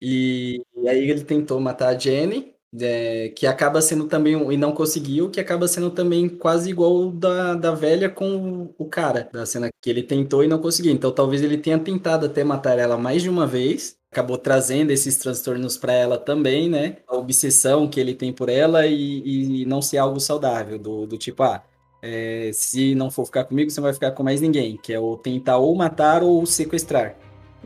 e, 0.00 0.62
e 0.74 0.88
aí 0.88 1.10
ele 1.10 1.24
tentou 1.24 1.60
matar 1.60 1.94
a 1.94 1.98
Jenny, 1.98 2.54
é, 2.80 3.30
que 3.34 3.46
acaba 3.46 3.80
sendo 3.80 4.06
também, 4.06 4.34
e 4.52 4.56
não 4.56 4.72
conseguiu, 4.72 5.30
que 5.30 5.40
acaba 5.40 5.66
sendo 5.66 5.90
também 5.90 6.28
quase 6.28 6.70
igual 6.70 7.10
da, 7.10 7.54
da 7.54 7.72
velha 7.72 8.08
com 8.08 8.74
o 8.76 8.84
cara, 8.84 9.28
da 9.32 9.46
cena 9.46 9.70
que 9.80 9.88
ele 9.88 10.02
tentou 10.02 10.44
e 10.44 10.48
não 10.48 10.58
conseguiu. 10.58 10.92
Então 10.92 11.10
talvez 11.10 11.42
ele 11.42 11.58
tenha 11.58 11.78
tentado 11.78 12.26
até 12.26 12.44
matar 12.44 12.78
ela 12.78 12.96
mais 12.96 13.22
de 13.22 13.30
uma 13.30 13.46
vez, 13.46 13.96
acabou 14.10 14.38
trazendo 14.38 14.90
esses 14.90 15.16
transtornos 15.16 15.76
para 15.76 15.92
ela 15.92 16.18
também, 16.18 16.68
né? 16.68 16.96
A 17.06 17.16
obsessão 17.16 17.88
que 17.88 18.00
ele 18.00 18.14
tem 18.14 18.32
por 18.32 18.48
ela 18.48 18.86
e, 18.86 19.62
e 19.62 19.64
não 19.66 19.80
ser 19.82 19.98
algo 19.98 20.20
saudável, 20.20 20.78
do, 20.78 21.06
do 21.06 21.16
tipo, 21.16 21.42
ah, 21.42 21.62
é, 22.02 22.50
se 22.52 22.94
não 22.94 23.10
for 23.10 23.24
ficar 23.26 23.44
comigo, 23.44 23.70
você 23.70 23.80
não 23.80 23.86
vai 23.86 23.94
ficar 23.94 24.12
com 24.12 24.22
mais 24.22 24.40
ninguém, 24.40 24.76
que 24.76 24.92
é 24.92 25.00
o 25.00 25.16
tentar 25.16 25.58
ou 25.58 25.74
matar 25.74 26.22
ou 26.22 26.44
sequestrar. 26.46 27.16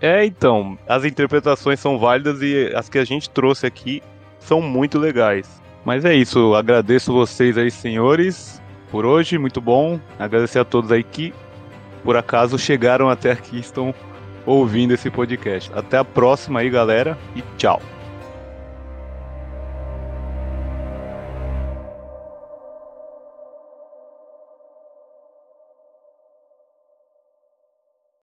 É, 0.00 0.24
então, 0.24 0.76
as 0.88 1.04
interpretações 1.04 1.78
são 1.78 1.98
válidas 1.98 2.40
e 2.40 2.72
as 2.74 2.88
que 2.88 2.98
a 2.98 3.04
gente 3.04 3.28
trouxe 3.30 3.66
aqui 3.66 4.02
são 4.44 4.60
muito 4.60 4.98
legais. 4.98 5.60
Mas 5.84 6.04
é 6.04 6.14
isso, 6.14 6.54
agradeço 6.54 7.12
vocês 7.12 7.58
aí, 7.58 7.70
senhores, 7.70 8.62
por 8.90 9.04
hoje, 9.04 9.38
muito 9.38 9.60
bom. 9.60 9.98
Agradecer 10.18 10.58
a 10.58 10.64
todos 10.64 10.92
aí 10.92 11.02
que, 11.02 11.34
por 12.04 12.16
acaso, 12.16 12.58
chegaram 12.58 13.08
até 13.08 13.32
aqui, 13.32 13.58
estão 13.58 13.94
ouvindo 14.46 14.92
esse 14.92 15.10
podcast. 15.10 15.72
Até 15.74 15.98
a 15.98 16.04
próxima 16.04 16.60
aí, 16.60 16.70
galera, 16.70 17.18
e 17.34 17.42
tchau. 17.56 17.80